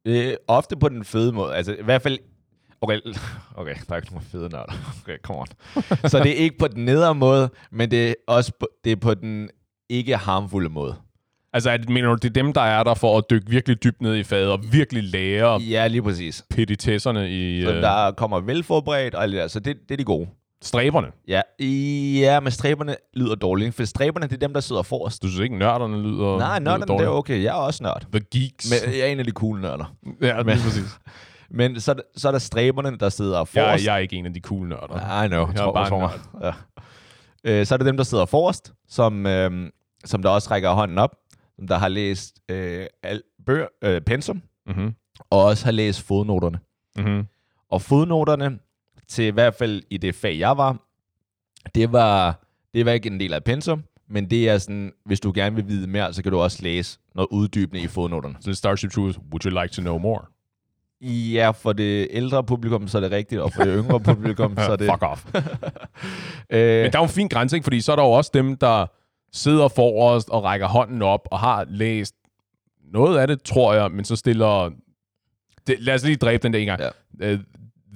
øh, 0.06 0.34
ofte 0.48 0.78
på 0.78 0.90
den 0.90 1.06
fede 1.06 1.32
måde, 1.32 1.56
altså 1.56 1.74
i 1.80 1.84
hvert 1.84 2.02
fald, 2.02 2.20
okay, 2.82 3.00
okay 3.56 3.76
der 3.88 3.94
er 3.94 3.96
ikke 3.96 4.12
nogen 4.12 4.28
fede 4.32 4.50
nørder, 4.50 4.74
okay, 5.04 5.18
come 5.24 5.40
on. 5.40 5.48
Så 6.10 6.20
det 6.24 6.32
er 6.32 6.36
ikke 6.36 6.58
på 6.58 6.68
den 6.68 6.86
nedre 6.86 7.16
måde, 7.16 7.50
men 7.72 7.92
det 7.92 8.10
er 8.10 8.14
også 8.28 8.52
på, 8.60 8.68
det 8.84 8.92
er 8.92 8.96
på 8.96 9.14
den 9.14 9.50
ikke 9.90 10.18
harmfulde 10.18 10.70
måde. 10.70 10.96
Altså, 11.54 11.70
at, 11.70 11.90
mener 11.90 12.10
du, 12.10 12.16
det 12.16 12.26
er 12.26 12.44
dem, 12.44 12.54
der 12.54 12.62
er 12.62 12.84
der 12.84 12.94
for 12.94 13.18
at 13.18 13.24
dykke 13.30 13.50
virkelig 13.50 13.84
dybt 13.84 14.02
ned 14.02 14.16
i 14.16 14.24
faget, 14.24 14.52
og 14.52 14.60
virkelig 14.72 15.04
lære 15.04 15.62
Ja, 15.62 15.88
lige 15.88 16.02
præcis. 16.04 16.46
petitesserne 16.50 17.32
i 17.32 17.62
Som 17.64 17.76
øh, 17.76 17.82
der 17.82 18.12
kommer 18.12 18.40
velforberedt 18.40 19.16
og 19.16 19.24
alt 19.24 19.32
det 19.32 19.42
der, 19.42 19.48
så 19.48 19.60
det, 19.60 19.78
det 19.90 19.96
er 19.96 19.98
de 19.98 20.04
gode. 20.04 20.28
Stræberne? 20.62 21.08
Ja, 21.28 21.42
ja, 22.20 22.40
men 22.40 22.52
stræberne 22.52 22.96
lyder 23.14 23.36
dårligt, 23.36 23.76
for 23.76 23.86
stræberne, 23.86 24.28
det 24.28 24.34
er 24.34 24.38
dem, 24.38 24.54
der 24.54 24.60
sidder 24.62 24.82
forrest. 24.82 25.24
Du 25.24 25.28
synes 25.28 25.40
ikke, 25.44 25.58
nørderne 25.58 26.02
lyder 26.04 26.38
Nej, 26.38 26.48
lyder 26.48 26.60
nørderne, 26.60 26.82
det 26.82 26.88
dårligt? 26.88 27.08
er 27.08 27.12
okay. 27.12 27.44
Jeg 27.44 27.50
er 27.50 27.60
også 27.62 27.84
nørd. 27.84 28.04
The 28.12 28.22
geeks. 28.40 28.72
Men 28.86 28.94
jeg 28.94 29.02
er 29.02 29.06
en 29.12 29.20
af 29.20 29.26
de 29.26 29.32
cool 29.32 29.62
nørder. 29.62 29.96
ja, 30.22 30.38
men- 30.38 30.46
men, 30.46 30.58
præcis. 30.58 30.84
Men 31.54 31.80
så, 31.82 31.92
er 31.92 31.96
så 32.18 32.28
er 32.28 32.32
der 32.32 32.40
stræberne, 32.40 32.98
der 32.98 33.10
sidder 33.10 33.38
Jeg, 33.38 33.48
forrest. 33.48 33.86
jeg 33.86 33.94
er 33.94 33.98
ikke 33.98 34.16
en 34.16 34.26
af 34.26 34.34
de 34.34 34.40
cool 34.40 34.68
nørder. 34.68 35.24
I 35.24 35.28
know. 35.28 35.48
Jeg 35.48 35.54
er 35.54 35.58
tror, 35.58 35.74
bare 35.74 35.90
tror 35.90 36.00
mig. 36.00 36.12
Ja. 36.42 36.52
Øh, 37.60 37.66
så 37.66 37.76
er 37.76 37.78
det 37.78 37.86
dem, 37.88 37.98
der 37.98 38.04
sidder 38.04 38.26
forrest, 38.26 38.74
som, 38.90 39.26
øh, 39.26 39.70
som 40.06 40.22
der 40.22 40.30
også 40.30 40.52
rækker 40.52 40.70
hånden 40.72 40.98
op, 40.98 41.16
som 41.56 41.68
der 41.68 41.78
har 41.78 41.88
læst 41.88 42.36
øh, 42.50 42.86
al, 43.04 43.22
bøger, 43.46 43.68
øh, 43.84 44.02
pensum, 44.02 44.42
Mm-hmm. 44.68 44.94
og 45.30 45.44
også 45.44 45.66
har 45.66 45.72
læst 45.72 46.02
fodnoterne. 46.02 46.60
Mm-hmm. 46.98 47.28
Og 47.72 47.82
fodnoterne, 47.82 48.60
til 49.12 49.26
i 49.26 49.30
hvert 49.30 49.56
fald 49.56 49.84
i 49.90 49.98
det 49.98 50.16
fag, 50.16 50.40
jeg 50.40 50.58
var, 50.58 50.78
det 51.76 51.92
var, 51.92 52.40
det 52.74 52.86
var 52.86 52.92
ikke 52.92 53.08
en 53.10 53.20
del 53.20 53.34
af 53.34 53.44
pensum, 53.44 53.84
men 54.10 54.30
det 54.30 54.50
er 54.50 54.58
sådan, 54.58 54.94
hvis 55.06 55.20
du 55.20 55.32
gerne 55.36 55.56
vil 55.56 55.68
vide 55.68 55.88
mere, 55.88 56.14
så 56.14 56.24
kan 56.24 56.32
du 56.32 56.40
også 56.40 56.64
læse 56.64 57.00
noget 57.16 57.28
uddybende 57.32 57.82
i 57.82 57.88
fodnoterne. 57.88 58.36
Så 58.40 58.54
Starship 58.54 58.92
Truth, 58.92 59.20
would 59.32 59.46
you 59.46 59.62
like 59.62 59.74
to 59.74 59.82
know 59.82 59.98
more? 59.98 60.22
Ja, 61.34 61.52
for 61.52 61.74
det 61.74 62.08
ældre 62.12 62.44
publikum, 62.44 62.88
så 62.88 62.98
er 62.98 63.02
det 63.02 63.12
rigtigt, 63.12 63.42
og 63.42 63.54
for 63.54 63.64
det 63.64 63.84
yngre 63.84 64.00
publikum, 64.00 64.56
så 64.56 64.72
er 64.72 64.76
det... 64.76 64.90
Fuck 64.92 65.04
off. 65.04 65.26
øh, 65.36 65.42
Men 66.84 66.92
der 66.92 66.98
er 66.98 67.00
jo 67.00 67.04
en 67.04 67.10
fin 67.10 67.28
grænse, 67.28 67.56
ikke? 67.56 67.64
fordi 67.64 67.82
så 67.82 67.92
er 67.92 67.96
der 67.96 68.04
jo 68.04 68.12
også 68.12 68.32
dem, 68.34 68.58
der 68.58 68.86
sidder 69.34 69.68
forrest 69.68 70.30
og 70.30 70.44
rækker 70.44 70.68
hånden 70.68 71.02
op 71.02 71.28
og 71.32 71.40
har 71.40 71.66
læst 71.70 72.16
noget 72.94 73.18
af 73.18 73.28
det, 73.28 73.44
tror 73.44 73.74
jeg, 73.74 73.92
men 73.92 74.06
så 74.06 74.16
stiller... 74.16 74.72
Det, 75.68 75.76
lad 75.80 75.94
os 75.94 76.06
lige 76.06 76.16
dræbe 76.16 76.44
den 76.44 76.54
der 76.54 76.60
en 76.60 76.66
gang. 76.66 76.82
Ja. 76.82 76.90
Øh, 77.20 77.40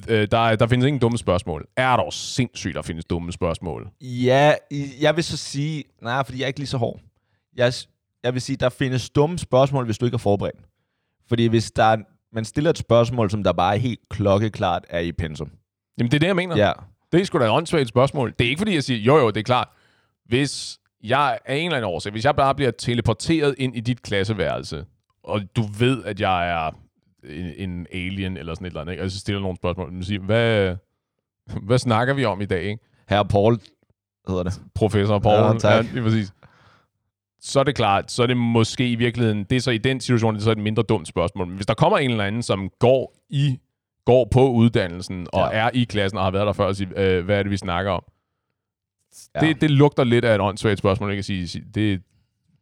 øh, 0.09 0.27
der, 0.31 0.37
er- 0.37 0.55
der 0.55 0.67
findes 0.67 0.87
ingen 0.87 0.99
dumme 0.99 1.17
spørgsmål. 1.17 1.65
Er 1.77 1.95
der 1.95 2.03
jo 2.03 2.11
sindssygt, 2.11 2.75
der 2.75 2.81
findes 2.81 3.05
dumme 3.05 3.31
spørgsmål? 3.31 3.89
Ja, 4.01 4.53
jeg 5.01 5.15
vil 5.15 5.23
så 5.23 5.37
sige, 5.37 5.83
nej, 6.01 6.23
fordi 6.25 6.37
jeg 6.37 6.43
er 6.43 6.47
ikke 6.47 6.59
lige 6.59 6.67
så 6.67 6.77
hård. 6.77 6.99
Jeg, 7.55 7.73
jeg 8.23 8.33
vil 8.33 8.41
sige, 8.41 8.55
der 8.57 8.69
findes 8.69 9.09
dumme 9.09 9.37
spørgsmål, 9.37 9.85
hvis 9.85 9.97
du 9.97 10.05
ikke 10.05 10.15
er 10.15 10.19
forberedt. 10.19 10.59
Fordi 11.29 11.47
hvis 11.47 11.71
der 11.71 11.83
er, 11.83 11.97
man 12.33 12.45
stiller 12.45 12.69
et 12.69 12.77
spørgsmål, 12.77 13.31
som 13.31 13.43
der 13.43 13.53
bare 13.53 13.75
er 13.75 13.79
helt 13.79 13.99
klokkeklart 14.09 14.85
er 14.89 14.99
i 14.99 15.11
pensum. 15.11 15.51
Jamen, 15.97 16.11
det 16.11 16.17
er 16.17 16.19
det, 16.19 16.27
jeg 16.27 16.35
mener. 16.35 16.57
Ja, 16.57 16.71
Det 17.11 17.21
er 17.21 17.25
sgu 17.25 17.39
da 17.39 17.43
et 17.45 17.51
åndssvagt 17.51 17.87
spørgsmål. 17.87 18.33
Det 18.39 18.45
er 18.45 18.49
ikke, 18.49 18.59
fordi 18.59 18.73
jeg 18.73 18.83
siger, 18.83 18.99
jo 18.99 19.17
jo, 19.17 19.27
det 19.31 19.37
er 19.39 19.43
klart. 19.43 19.67
Hvis 20.25 20.79
jeg 21.03 21.39
af 21.45 21.55
en 21.55 21.65
eller 21.65 21.77
anden 21.77 21.91
årsag, 21.91 22.11
hvis 22.11 22.25
jeg 22.25 22.35
bare 22.35 22.55
bliver 22.55 22.71
teleporteret 22.71 23.55
ind 23.57 23.75
i 23.75 23.79
dit 23.79 24.01
klasseværelse, 24.01 24.85
og 25.23 25.41
du 25.55 25.61
ved, 25.79 26.03
at 26.03 26.19
jeg 26.19 26.49
er 26.49 26.71
en, 27.29 27.69
en 27.69 27.87
alien 27.93 28.37
eller 28.37 28.53
sådan 28.53 28.65
et 28.65 28.69
eller 28.69 28.81
andet, 28.81 28.93
ikke? 28.93 29.03
og 29.03 29.11
så 29.11 29.19
stiller 29.19 29.41
nogle 29.41 29.57
spørgsmål, 29.57 29.91
men 29.91 30.03
siger, 30.03 30.19
hvad, 30.21 30.75
hvad 31.67 31.77
snakker 31.77 32.13
vi 32.13 32.25
om 32.25 32.41
i 32.41 32.45
dag, 32.45 32.63
ikke? 32.63 32.83
herre 33.09 33.25
Paul 33.25 33.59
hedder 34.27 34.43
det. 34.43 34.61
Professor 34.75 35.19
Paul. 35.19 35.53
Ja, 35.53 35.59
tak. 35.59 35.85
lige 35.93 36.03
præcis. 36.03 36.33
Så 37.41 37.59
er 37.59 37.63
det 37.63 37.75
klart, 37.75 38.11
så 38.11 38.23
er 38.23 38.27
det 38.27 38.37
måske 38.37 38.89
i 38.91 38.95
virkeligheden, 38.95 39.43
det 39.43 39.55
er 39.55 39.59
så 39.59 39.71
i 39.71 39.77
den 39.77 39.99
situation, 39.99 40.33
det 40.35 40.39
er 40.39 40.43
så 40.43 40.51
et 40.51 40.57
mindre 40.57 40.83
dumt 40.83 41.07
spørgsmål. 41.07 41.47
Men 41.47 41.55
hvis 41.55 41.65
der 41.65 41.73
kommer 41.73 41.97
en 41.97 42.11
eller 42.11 42.23
anden, 42.23 42.43
som 42.43 42.69
går 42.79 43.13
i 43.29 43.59
går 44.05 44.27
på 44.31 44.49
uddannelsen, 44.51 45.27
og 45.33 45.49
Ja. 45.53 45.57
er 45.59 45.69
i 45.73 45.83
klassen 45.83 46.17
og 46.17 46.23
har 46.23 46.31
været 46.31 46.45
der 46.47 46.53
før, 46.53 46.65
og 46.65 46.75
siger, 46.75 46.89
øh, 47.17 47.25
hvad 47.25 47.39
er 47.39 47.43
det, 47.43 47.51
vi 47.51 47.57
snakker 47.57 47.91
om? 47.91 48.03
Ja. 49.35 49.39
Det, 49.39 49.61
det 49.61 49.71
lugter 49.71 50.03
lidt 50.03 50.25
af 50.25 50.35
et 50.35 50.41
åndssvagt 50.41 50.79
spørgsmål, 50.79 51.11
ikke 51.11 51.19
at 51.19 51.25
sige, 51.25 51.47
sige 51.47 51.65
det, 51.75 52.01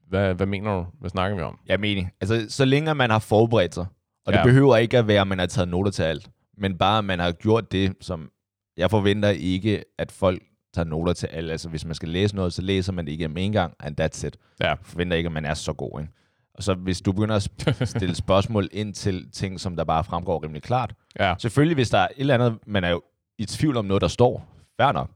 hvad, 0.10 0.34
hvad 0.34 0.46
mener 0.46 0.78
du? 0.78 0.86
Hvad 1.00 1.10
snakker 1.10 1.38
vi 1.38 1.44
om? 1.44 1.60
Jeg 1.68 1.80
mener, 1.80 2.06
altså 2.22 2.46
så 2.50 2.66
længe 2.66 2.96
man 2.96 3.10
har 3.10 3.20
forberedt 3.20 3.74
sig, 3.74 3.86
og 4.26 4.34
det 4.34 4.40
Ja. 4.40 4.44
behøver 4.44 4.78
ikke 4.78 4.98
at 4.98 5.08
være, 5.08 5.22
at 5.22 5.28
man 5.28 5.40
har 5.40 5.46
taget 5.46 5.70
noter 5.70 5.92
til 5.92 6.04
alt, 6.04 6.30
men 6.58 6.78
bare 6.78 6.98
at 6.98 7.06
man 7.06 7.20
har 7.20 7.32
gjort 7.32 7.72
det, 7.72 7.94
som 8.02 8.30
jeg 8.78 8.90
forventer 8.90 9.30
ikke, 9.30 9.84
at 9.98 10.12
folk 10.12 10.42
tager 10.74 10.86
noter 10.86 11.14
til 11.14 11.28
alt. 11.28 11.52
Altså 11.52 11.70
hvis 11.70 11.86
man 11.86 11.96
skal 11.96 12.10
læse 12.10 12.36
noget, 12.36 12.54
så 12.54 12.62
læser 12.62 12.94
man 12.94 13.06
det 13.06 13.12
igennem 13.12 13.38
en 13.38 13.52
gang, 13.52 13.74
and 13.80 14.02
that's 14.02 14.28
it. 14.28 14.38
Ja. 14.60 14.68
Jeg 14.68 14.78
forventer 14.82 15.18
ikke, 15.18 15.28
at 15.28 15.34
man 15.34 15.46
er 15.46 15.54
så 15.54 15.74
god. 15.74 16.00
Ikke? 16.02 16.12
Og 16.56 16.64
så 16.64 16.74
hvis 16.74 17.02
du 17.02 17.12
begynder 17.12 17.36
at 17.36 17.50
stille 17.96 18.16
spørgsmål 18.16 18.70
ind 18.72 18.94
til 18.94 19.32
ting, 19.32 19.60
som 19.60 19.76
der 19.76 19.84
bare 19.84 20.04
fremgår 20.04 20.44
rimelig 20.44 20.64
klart, 20.64 20.94
Ja. 21.20 21.36
Selvfølgelig, 21.38 21.76
hvis 21.76 21.90
der 21.90 21.98
er 21.98 22.08
et 22.08 22.12
eller 22.18 22.34
andet, 22.34 22.60
man 22.68 22.84
er 22.84 22.90
jo 22.90 23.02
i 23.38 23.46
tvivl 23.46 23.78
om 23.78 23.86
noget, 23.86 24.02
der 24.02 24.08
står. 24.08 24.48
Fair 24.82 24.92
nok. 24.92 25.10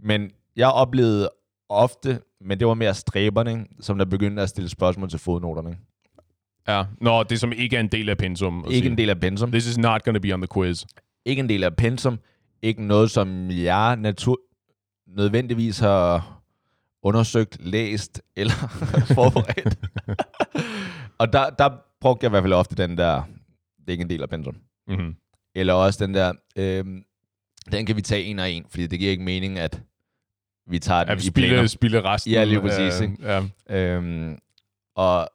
Men 0.00 0.30
jeg 0.56 0.68
oplevede 0.68 1.30
ofte, 1.68 2.20
men 2.40 2.58
det 2.60 2.66
var 2.66 2.74
mere 2.74 2.94
stræberne, 2.94 3.66
som 3.80 3.98
der 3.98 4.04
begyndte 4.04 4.42
at 4.42 4.48
stille 4.48 4.68
spørgsmål 4.70 5.10
til 5.10 5.18
fodnoterne. 5.18 5.76
Ja. 6.68 6.84
Nå, 7.00 7.22
det 7.22 7.40
som 7.40 7.52
ikke 7.52 7.76
er 7.76 7.80
en 7.80 7.88
del 7.88 8.08
af 8.08 8.18
pensum. 8.18 8.64
Ikke 8.68 8.78
sige. 8.78 8.90
en 8.90 8.98
del 8.98 9.10
af 9.10 9.20
pensum. 9.20 9.50
This 9.50 9.66
is 9.66 9.78
not 9.78 10.04
going 10.04 10.16
to 10.16 10.20
be 10.20 10.34
on 10.34 10.40
the 10.40 10.48
quiz. 10.54 10.84
Ikke 11.24 11.40
en 11.40 11.48
del 11.48 11.64
af 11.64 11.76
pensum. 11.76 12.18
Ikke 12.62 12.82
noget, 12.82 13.10
som 13.10 13.50
jeg 13.50 13.96
natur 13.96 14.38
nødvendigvis 15.06 15.78
har 15.78 16.40
undersøgt, 17.02 17.56
læst 17.60 18.22
eller 18.36 18.52
forberedt. 19.14 19.76
og 21.20 21.32
der, 21.32 21.50
der 21.50 21.70
brugte 22.00 22.24
jeg 22.24 22.28
i 22.28 22.32
hvert 22.32 22.42
fald 22.42 22.52
ofte 22.52 22.74
den 22.76 22.98
der, 22.98 23.22
det 23.78 23.88
er 23.88 23.92
ikke 23.92 24.02
en 24.02 24.10
del 24.10 24.22
af 24.22 24.28
pensum. 24.28 24.56
Mm-hmm. 24.88 25.14
Eller 25.54 25.74
også 25.74 26.06
den 26.06 26.14
der, 26.14 26.32
øhm, 26.56 27.02
den 27.72 27.86
kan 27.86 27.96
vi 27.96 28.02
tage 28.02 28.24
en 28.24 28.38
og 28.38 28.50
en, 28.50 28.64
fordi 28.70 28.86
det 28.86 28.98
giver 28.98 29.10
ikke 29.10 29.24
mening, 29.24 29.58
at 29.58 29.82
vi 30.66 30.78
tager 30.78 31.00
den 31.04 31.12
At 31.12 31.22
i 31.22 31.26
spille, 31.26 31.48
planer. 31.48 31.66
spille 31.66 32.04
resten. 32.04 32.32
Ja, 32.32 32.44
lige 32.44 32.60
præcis, 32.60 33.00
af- 33.00 33.02
ikke? 33.02 33.16
Ja. 33.22 33.42
Øhm, 33.96 34.38
og, 34.96 35.28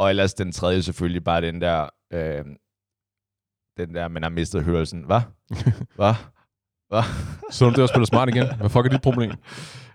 og 0.00 0.10
ellers 0.10 0.34
den 0.34 0.52
tredje 0.52 0.82
selvfølgelig 0.82 1.24
bare 1.24 1.40
den 1.40 1.60
der, 1.60 1.88
øhm, 2.12 2.56
den 3.76 3.94
der, 3.94 4.08
man 4.08 4.22
har 4.22 4.30
mistet 4.30 4.64
hørelsen. 4.64 5.04
Hvad? 5.06 5.20
Hvad? 5.96 6.14
Hvad? 6.88 7.02
Så 7.50 7.64
du 7.64 7.70
det 7.70 7.82
at 7.82 7.88
spille 7.88 8.06
smart 8.06 8.28
igen? 8.28 8.46
Hvad 8.56 8.68
fuck 8.68 8.86
er 8.86 8.90
dit 8.90 9.02
problem? 9.02 9.32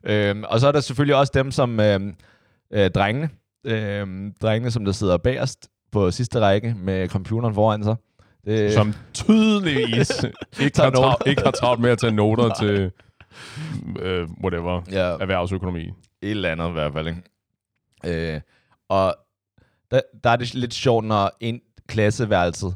Øhm, 0.07 0.43
og 0.43 0.59
så 0.59 0.67
er 0.67 0.71
der 0.71 0.79
selvfølgelig 0.79 1.15
også 1.15 1.31
dem 1.35 1.51
som 1.51 1.79
øhm, 1.79 2.15
øh, 2.73 2.89
drengene. 2.89 3.29
Øhm, 3.65 4.33
drengene, 4.41 4.71
som 4.71 4.85
der 4.85 4.91
sidder 4.91 5.17
bagerst 5.17 5.69
på 5.91 6.11
sidste 6.11 6.39
række 6.39 6.75
med 6.77 7.09
computeren 7.09 7.53
foran 7.53 7.83
sig. 7.83 7.95
Det, 8.45 8.73
Som 8.73 8.93
tydeligvis 9.13 10.23
ikke, 10.61 10.81
har 10.81 10.89
travlt, 10.89 11.27
ikke 11.27 11.41
har 11.41 11.51
travlt 11.51 11.81
med 11.81 11.89
at 11.89 11.97
tage 11.97 12.11
noter 12.11 12.53
til 12.53 12.91
øh, 13.99 14.27
whatever, 14.43 14.81
ja, 14.91 15.17
erhvervsøkonomi. 15.19 15.87
et 16.21 16.31
eller 16.31 16.51
andet 16.51 16.69
i 16.69 16.71
hvert 16.71 16.93
fald. 16.93 17.07
Ikke? 17.07 18.35
Øh, 18.35 18.41
og 18.89 19.15
der, 19.95 20.01
der 20.23 20.29
er 20.29 20.35
det 20.35 20.53
lidt 20.53 20.73
sjovt, 20.73 21.05
når 21.05 21.31
en 21.39 21.61
klasseværelset, 21.87 22.75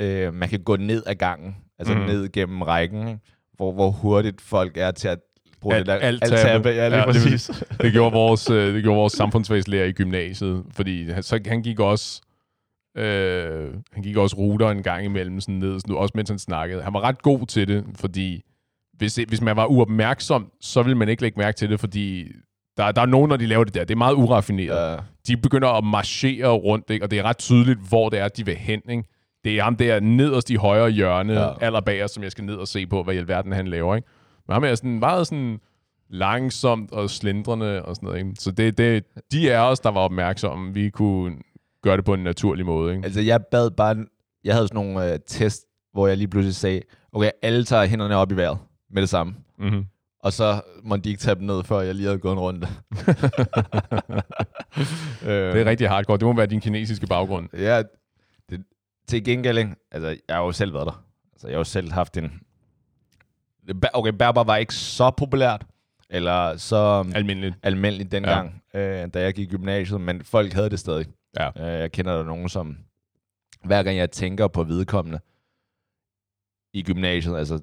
øh, 0.00 0.34
man 0.34 0.48
kan 0.48 0.60
gå 0.62 0.76
ned 0.76 1.02
ad 1.06 1.14
gangen, 1.14 1.56
altså 1.78 1.94
mm. 1.94 2.00
ned 2.00 2.32
gennem 2.32 2.62
rækken, 2.62 3.08
ikke? 3.08 3.20
hvor, 3.56 3.72
hvor 3.72 3.90
hurtigt 3.90 4.40
folk 4.40 4.76
er 4.76 4.90
til 4.90 5.08
at 5.08 5.18
bruge 5.60 5.74
Alt- 5.74 5.86
det 5.86 6.00
der 6.00 6.06
alt 6.06 6.22
tabbe. 6.22 6.68
Ja, 6.68 6.88
lige 6.88 6.98
Ja, 6.98 7.04
præcis. 7.04 7.50
Det 7.80 7.92
gjorde 7.92 8.12
vores, 8.12 8.50
øh, 8.50 8.74
det 8.74 8.82
gjorde 8.82 8.98
vores 8.98 9.12
samfundsfagslærer 9.12 9.84
i 9.84 9.92
gymnasiet, 9.92 10.64
fordi 10.70 11.10
han, 11.10 11.22
så, 11.22 11.40
han 11.46 11.62
gik 11.62 11.80
også 11.80 12.22
øh, 12.96 13.74
han 13.92 14.02
gik 14.02 14.16
også 14.16 14.36
ruter 14.36 14.70
en 14.70 14.82
gang 14.82 15.04
imellem, 15.04 15.40
sådan 15.40 15.54
ned, 15.54 15.80
sådan, 15.80 15.96
også 15.96 16.12
mens 16.14 16.28
han 16.28 16.38
snakkede. 16.38 16.82
Han 16.82 16.92
var 16.94 17.00
ret 17.00 17.22
god 17.22 17.46
til 17.46 17.68
det, 17.68 17.84
fordi 17.94 18.42
hvis, 18.92 19.14
det, 19.14 19.28
hvis 19.28 19.40
man 19.40 19.56
var 19.56 19.66
uopmærksom, 19.66 20.52
så 20.60 20.82
ville 20.82 20.98
man 20.98 21.08
ikke 21.08 21.22
lægge 21.22 21.38
mærke 21.38 21.56
til 21.56 21.70
det, 21.70 21.80
fordi 21.80 22.32
der, 22.76 22.92
der 22.92 23.02
er 23.02 23.06
nogen, 23.06 23.28
når 23.28 23.36
de 23.36 23.46
laver 23.46 23.64
det 23.64 23.74
der, 23.74 23.84
det 23.84 23.94
er 23.94 23.98
meget 23.98 24.14
uraffineret. 24.14 24.92
Ja. 24.92 24.96
de 25.28 25.36
begynder 25.36 25.68
at 25.68 25.84
marchere 25.84 26.48
rundt, 26.48 26.90
ikke? 26.90 27.04
og 27.04 27.10
det 27.10 27.18
er 27.18 27.22
ret 27.22 27.38
tydeligt, 27.38 27.78
hvor 27.88 28.08
det 28.08 28.18
er, 28.18 28.28
de 28.28 28.44
vil 28.44 28.56
hen. 28.56 28.80
Ikke? 28.90 29.04
Det 29.44 29.58
er 29.58 29.62
ham 29.62 29.76
der 29.76 30.00
nederst 30.00 30.50
i 30.50 30.54
højre 30.54 30.90
hjørne, 30.90 31.32
ja. 31.32 31.48
Allerbagerst, 31.60 32.14
som 32.14 32.22
jeg 32.22 32.30
skal 32.32 32.44
ned 32.44 32.54
og 32.54 32.68
se 32.68 32.86
på, 32.86 33.02
hvad 33.02 33.14
i 33.14 33.18
alverden 33.18 33.52
han 33.52 33.68
laver. 33.68 33.96
Ikke? 33.96 34.08
Men 34.46 34.52
ham 34.52 34.64
er 34.64 34.74
sådan 34.74 34.98
meget 34.98 35.26
sådan 35.26 35.58
langsomt 36.10 36.92
og 36.92 37.10
slindrende 37.10 37.82
og 37.82 37.96
sådan 37.96 38.06
noget. 38.06 38.18
Ikke? 38.18 38.30
Så 38.38 38.50
det, 38.50 38.78
det, 38.78 39.04
de 39.32 39.50
er 39.50 39.60
os, 39.60 39.80
der 39.80 39.90
var 39.90 40.00
opmærksomme. 40.00 40.74
Vi 40.74 40.90
kunne 40.90 41.36
gøre 41.82 41.96
det 41.96 42.04
på 42.04 42.14
en 42.14 42.24
naturlig 42.24 42.66
måde. 42.66 42.94
Ikke? 42.94 43.04
Altså, 43.04 43.20
jeg 43.20 43.40
bad 43.50 43.70
bare... 43.70 43.96
Jeg 44.44 44.54
havde 44.54 44.68
sådan 44.68 44.86
nogle 44.86 45.12
øh, 45.12 45.18
test, 45.26 45.64
hvor 45.92 46.06
jeg 46.06 46.16
lige 46.16 46.28
pludselig 46.28 46.54
sagde, 46.54 46.80
okay, 47.12 47.30
alle 47.42 47.64
tager 47.64 47.86
hænderne 47.86 48.16
op 48.16 48.32
i 48.32 48.36
vejret 48.36 48.58
med 48.90 49.02
det 49.02 49.08
samme. 49.08 49.34
Mm-hmm. 49.58 49.84
Og 50.24 50.32
så 50.32 50.62
måtte 50.82 51.04
de 51.04 51.08
ikke 51.08 51.20
tage 51.20 51.34
dem 51.34 51.42
ned, 51.42 51.64
før 51.64 51.80
jeg 51.80 51.94
lige 51.94 52.06
havde 52.06 52.18
gået 52.18 52.32
en 52.32 52.38
runde. 52.38 52.66
øh, 55.22 55.52
Det 55.52 55.60
er 55.60 55.64
rigtig 55.64 55.88
hardcore. 55.88 56.18
Det 56.18 56.26
må 56.26 56.32
være 56.32 56.46
din 56.46 56.60
kinesiske 56.60 57.06
baggrund. 57.06 57.48
Ja, 57.56 57.82
det, 58.50 58.64
til 59.08 59.24
gengæld, 59.24 59.58
ikke? 59.58 59.74
altså, 59.90 60.08
jeg 60.08 60.36
har 60.36 60.42
jo 60.42 60.52
selv 60.52 60.74
været 60.74 60.86
der. 60.86 61.04
Altså, 61.32 61.48
jeg 61.48 61.54
har 61.54 61.58
jo 61.60 61.64
selv 61.64 61.92
haft 61.92 62.16
en... 62.16 62.40
Okay, 63.94 64.10
Berber 64.12 64.44
var 64.44 64.56
ikke 64.56 64.74
så 64.74 65.10
populært, 65.10 65.66
eller 66.10 66.56
så 66.56 67.04
Almindeligt. 67.14 67.54
almindeligt 67.62 68.12
dengang, 68.12 68.62
ja. 68.74 69.02
øh, 69.04 69.08
da 69.14 69.20
jeg 69.22 69.34
gik 69.34 69.48
i 69.48 69.56
gymnasiet, 69.56 70.00
men 70.00 70.24
folk 70.24 70.52
havde 70.52 70.70
det 70.70 70.78
stadig. 70.78 71.06
Ja. 71.40 71.48
Øh, 71.48 71.80
jeg 71.80 71.92
kender 71.92 72.16
der 72.16 72.24
nogen, 72.24 72.48
som 72.48 72.76
hver 73.64 73.82
gang 73.82 73.96
jeg 73.96 74.10
tænker 74.10 74.48
på 74.48 74.62
vedkommende 74.64 75.20
i 76.72 76.82
gymnasiet, 76.82 77.36
altså 77.36 77.58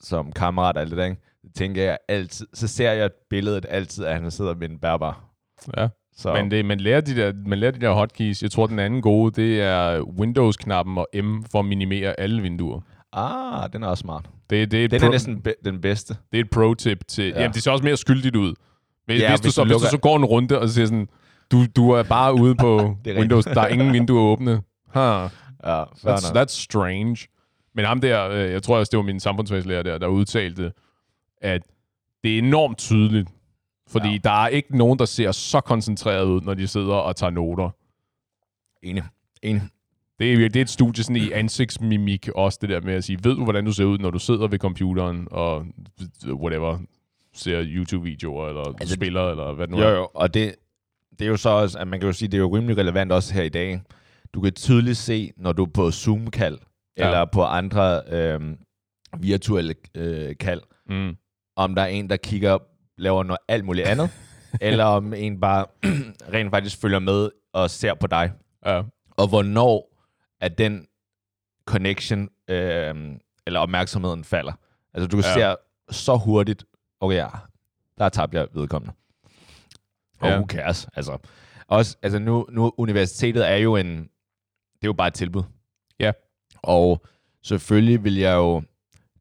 som 0.00 0.32
kammerat 0.32 0.76
og 0.76 0.82
alt 0.82 0.90
det 0.90 0.98
der, 0.98 1.04
ikke? 1.04 1.20
Så 1.44 1.52
tænker 1.56 1.82
jeg 1.82 1.98
altid, 2.08 2.46
så 2.54 2.68
ser 2.68 2.92
jeg 2.92 3.10
billedet 3.30 3.66
altid, 3.68 4.04
at 4.04 4.20
han 4.22 4.30
sidder 4.30 4.54
med 4.54 4.70
en 4.70 4.78
bærbar. 4.78 5.24
Ja. 5.76 5.88
Så, 6.16 6.32
Men 6.34 6.50
det, 6.50 6.64
man, 6.64 6.80
lærer 6.80 7.00
de 7.00 7.16
der, 7.16 7.32
man 7.46 7.58
lærer 7.58 7.70
de 7.72 7.80
der 7.80 7.90
hotkeys. 7.92 8.42
Jeg 8.42 8.50
tror, 8.50 8.66
den 8.66 8.78
anden 8.78 9.02
gode, 9.02 9.42
det 9.42 9.60
er 9.60 10.00
Windows-knappen 10.02 10.98
og 10.98 11.06
M 11.24 11.42
for 11.52 11.58
at 11.58 11.64
minimere 11.64 12.20
alle 12.20 12.42
vinduer. 12.42 12.80
ah, 13.12 13.72
den 13.72 13.82
er 13.82 13.86
også 13.86 14.00
smart. 14.02 14.24
Det, 14.50 14.70
det 14.70 14.84
er 14.84 14.88
Den 14.88 15.02
pro- 15.02 15.06
er 15.06 15.10
næsten 15.10 15.42
be- 15.42 15.54
den 15.64 15.80
bedste. 15.80 16.14
Det 16.32 16.40
er 16.40 16.44
et 16.44 16.50
pro-tip 16.50 16.98
til... 17.08 17.24
Ja. 17.24 17.30
Ja. 17.30 17.40
Jamen, 17.40 17.54
det 17.54 17.62
ser 17.62 17.70
også 17.70 17.84
mere 17.84 17.96
skyldigt 17.96 18.36
ud. 18.36 18.54
Hvis, 19.06 19.20
Ja, 19.20 19.28
hvis, 19.30 19.40
du, 19.40 19.44
hvis 19.44 19.54
så, 19.54 19.60
du 19.60 19.66
hvis 19.66 19.72
du 19.74 19.78
lukker- 19.78 19.90
så 19.90 19.98
går 19.98 20.16
en 20.16 20.24
runde 20.24 20.58
og 20.58 20.68
siger 20.68 20.86
sådan, 20.86 21.08
du, 21.52 21.64
du 21.76 21.90
er 21.90 22.02
bare 22.02 22.34
ude 22.34 22.54
på 22.54 22.78
Det. 23.04 23.18
Windows, 23.18 23.44
der 23.44 23.60
er 23.60 23.68
ingen 23.68 23.92
vinduer 23.92 24.22
åbne. 24.22 24.52
Huh, 24.86 25.30
Ja, 25.64 25.82
that's, 25.84 26.34
nok. 26.34 26.36
that's 26.36 26.62
strange. 26.62 27.16
Men 27.74 27.84
ham 27.84 28.00
der, 28.00 28.28
øh, 28.30 28.50
jeg 28.52 28.62
tror 28.62 28.78
også, 28.78 28.90
det 28.90 28.96
var 28.96 29.02
min 29.04 29.20
samfundsfagslærer 29.20 29.82
der, 29.82 29.98
der 29.98 30.06
udtalte, 30.06 30.72
at 31.40 31.62
det 32.24 32.34
er 32.34 32.38
enormt 32.38 32.78
tydeligt. 32.78 33.28
Fordi 33.88 34.10
ja. 34.10 34.18
Der 34.24 34.30
er 34.30 34.48
ikke 34.48 34.76
nogen, 34.76 34.98
der 34.98 35.04
ser 35.04 35.32
så 35.32 35.60
koncentreret 35.60 36.24
ud, 36.24 36.40
når 36.40 36.54
de 36.54 36.66
sidder 36.66 36.94
og 36.94 37.16
tager 37.16 37.30
noter. 37.30 37.70
Enig. 38.82 39.02
Enig. 39.42 39.62
Det 40.18 40.32
er, 40.32 40.36
det 40.48 40.56
er 40.56 40.60
et 40.60 40.70
studie 40.70 41.04
sådan 41.04 41.16
i 41.16 41.30
ansigtsmimik 41.30 42.28
også, 42.28 42.58
det 42.60 42.68
der 42.68 42.80
med 42.80 42.94
at 42.94 43.04
sige, 43.04 43.18
ved 43.24 43.34
du, 43.36 43.44
hvordan 43.44 43.64
du 43.64 43.72
ser 43.72 43.84
ud, 43.84 43.98
når 43.98 44.10
du 44.10 44.18
sidder 44.18 44.48
ved 44.48 44.58
computeren 44.58 45.28
og 45.30 45.66
whatever, 46.26 46.78
ser 47.32 47.62
YouTube-videoer, 47.66 48.48
eller 48.48 48.62
altså, 48.80 48.94
spiller, 48.94 49.30
eller 49.30 49.52
hvad 49.52 49.66
det 49.66 49.76
nu 49.76 49.82
Jo, 49.82 49.88
er. 49.88 49.90
jo, 49.96 50.08
og 50.14 50.34
det, 50.34 50.54
det 51.18 51.24
er 51.24 51.28
jo 51.28 51.36
så 51.36 51.48
også, 51.50 51.78
at 51.78 51.88
man 51.88 52.00
kan 52.00 52.06
jo 52.06 52.12
sige, 52.12 52.28
det 52.28 52.36
er 52.36 52.40
jo 52.42 52.56
rimelig 52.56 52.76
relevant 52.76 53.12
også 53.12 53.34
her 53.34 53.42
i 53.42 53.48
dag. 53.48 53.80
Du 54.34 54.40
kan 54.40 54.52
tydeligt 54.52 54.96
se, 54.96 55.32
når 55.36 55.52
du 55.52 55.62
er 55.64 55.70
på 55.74 55.90
Zoom-kald, 55.90 56.58
ja. 56.98 57.06
eller 57.06 57.24
på 57.24 57.42
andre 57.44 58.02
øh, 58.08 58.40
virtuelle 59.18 59.74
øh, 59.94 60.36
kald, 60.40 60.60
Mm. 60.86 61.16
Om 61.64 61.74
der 61.74 61.82
er 61.82 61.86
en, 61.86 62.10
der 62.10 62.16
kigger, 62.16 62.58
laver 62.98 63.22
noget 63.22 63.38
alt 63.48 63.64
muligt 63.64 63.86
andet, 63.86 64.10
eller 64.60 64.84
om 64.84 65.14
en 65.14 65.40
bare 65.40 65.66
rent 66.34 66.50
faktisk 66.50 66.80
følger 66.80 66.98
med 66.98 67.30
og 67.52 67.70
ser 67.70 67.94
på 67.94 68.06
dig. 68.06 68.32
Ja. 68.66 68.82
Og 69.10 69.28
hvornår 69.28 69.96
at 70.40 70.58
den 70.58 70.86
connection 71.66 72.28
øh, 72.48 72.94
eller 73.46 73.60
opmærksomheden 73.60 74.24
falder. 74.24 74.52
Altså 74.94 75.08
du 75.08 75.16
kan 75.16 75.24
Ja. 75.36 75.54
se 75.90 75.94
så 75.94 76.16
hurtigt, 76.16 76.64
okay, 77.00 77.16
ja, 77.16 77.28
der 77.98 78.08
tabte 78.08 78.38
jeg 78.38 78.46
vedkommende. 78.54 78.94
Og 80.20 80.28
ja. 80.28 80.36
who 80.36 80.46
cares? 80.46 80.88
Altså, 80.94 81.18
også, 81.68 81.96
altså 82.02 82.18
nu, 82.18 82.46
nu, 82.50 82.72
universitetet 82.76 83.48
er 83.48 83.56
jo 83.56 83.76
en, 83.76 83.86
det 83.96 84.82
er 84.82 84.86
jo 84.86 84.92
bare 84.92 85.08
et 85.08 85.14
tilbud. 85.14 85.42
Ja. 86.00 86.12
Og 86.62 87.02
selvfølgelig 87.42 88.04
vil 88.04 88.16
jeg 88.16 88.34
jo, 88.34 88.60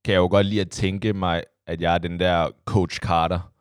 kan 0.06 0.14
jeg 0.14 0.20
jo 0.20 0.28
godt 0.28 0.46
lide 0.46 0.62
at 0.62 0.70
tænke 0.70 1.14
mig, 1.14 1.44
at 1.70 1.82
jeg 1.82 1.94
er 1.94 1.98
den 1.98 2.20
der 2.20 2.50
Coach 2.66 3.00
Carter, 3.00 3.52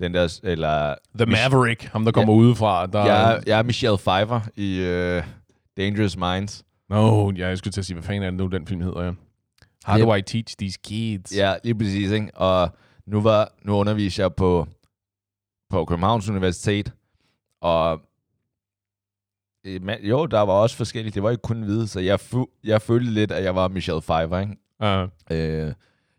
den 0.00 0.14
der, 0.14 0.38
eller 0.42 0.94
The 1.18 1.26
Maverick, 1.26 1.82
ham 1.82 2.04
der 2.04 2.12
kommer 2.12 2.34
ja. 2.34 2.38
udefra. 2.40 2.86
Der, 2.86 3.04
jeg, 3.04 3.34
er- 3.34 3.40
jeg 3.46 3.58
er 3.58 3.62
Michelle 3.62 3.98
Pfeiffer 3.98 4.40
i 4.56 4.78
uh, 4.80 5.24
Dangerous 5.76 6.16
Minds. 6.16 6.64
No, 6.90 7.30
ja, 7.30 7.48
jeg 7.48 7.58
skulle 7.58 7.72
til 7.72 7.80
at 7.80 7.84
sige, 7.86 7.94
hvad 7.94 8.02
fanden 8.02 8.22
er 8.22 8.30
det 8.30 8.38
nu, 8.38 8.46
den 8.46 8.66
film 8.66 8.80
hedder, 8.80 9.02
ja. 9.04 9.12
How 9.84 9.98
Yep. 9.98 10.04
do 10.06 10.14
I 10.14 10.22
teach 10.22 10.56
these 10.58 10.78
kids? 10.84 11.36
Ja, 11.36 11.54
lige 11.64 11.74
præcis, 11.74 12.10
ikke? 12.10 12.30
Og 12.34 12.70
nu, 13.06 13.20
var, 13.20 13.52
nu 13.62 13.74
underviser 13.74 14.22
jeg 14.22 14.34
på, 14.34 14.66
på 15.70 15.84
Københavns 15.84 16.28
Universitet, 16.28 16.92
og 17.60 18.00
man, 19.80 19.98
jo, 20.02 20.26
der 20.26 20.40
var 20.40 20.52
også 20.52 20.76
forskelligt. 20.76 21.14
Det 21.14 21.22
var 21.22 21.30
ikke 21.30 21.42
kun 21.42 21.62
hvide, 21.62 21.88
så 21.88 22.00
jeg, 22.00 22.18
fu- 22.20 22.60
jeg 22.64 22.82
følte 22.82 23.10
lidt, 23.10 23.32
at 23.32 23.44
jeg 23.44 23.54
var 23.54 23.68
Michelle 23.68 24.00
Pfeiffer, 24.00 24.38
ikke? 24.38 24.56
Uh, 25.02 25.08
Øh, 25.30 25.72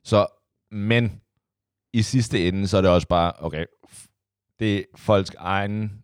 så, 0.04 0.28
men 0.72 1.22
i 1.94 2.02
sidste 2.02 2.48
ende, 2.48 2.68
så 2.68 2.78
er 2.78 2.82
det 2.82 2.92
også 2.92 3.08
bare, 3.08 3.34
okay, 3.40 3.66
det 4.60 4.78
er 4.78 4.84
folks 4.96 5.32
egen 5.38 6.04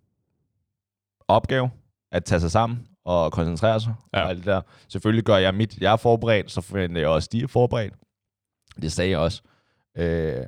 opgave 1.28 1.69
at 2.12 2.24
tage 2.26 2.39
sig 2.39 2.52
sammen 2.52 2.88
og 3.04 3.32
koncentrere 3.32 3.80
sig 3.80 3.93
Ja. 4.13 4.21
og 4.24 4.30
alt 4.30 4.38
det 4.38 4.45
der. 4.45 4.62
Selvfølgelig 4.88 5.24
gør 5.24 5.38
jeg 5.38 5.56
mit, 5.56 5.78
jeg 5.78 5.91
er 5.93 5.98
forberedt, 5.98 6.52
så 6.52 6.62
forventer 6.62 7.02
jeg 7.02 7.10
også, 7.10 7.30
de 7.32 7.41
er 7.43 7.48
forberedt. 7.48 7.93
Det 8.82 8.91
sagde 8.91 9.12
jeg 9.12 9.19
også. 9.19 9.41
Øh, 9.98 10.48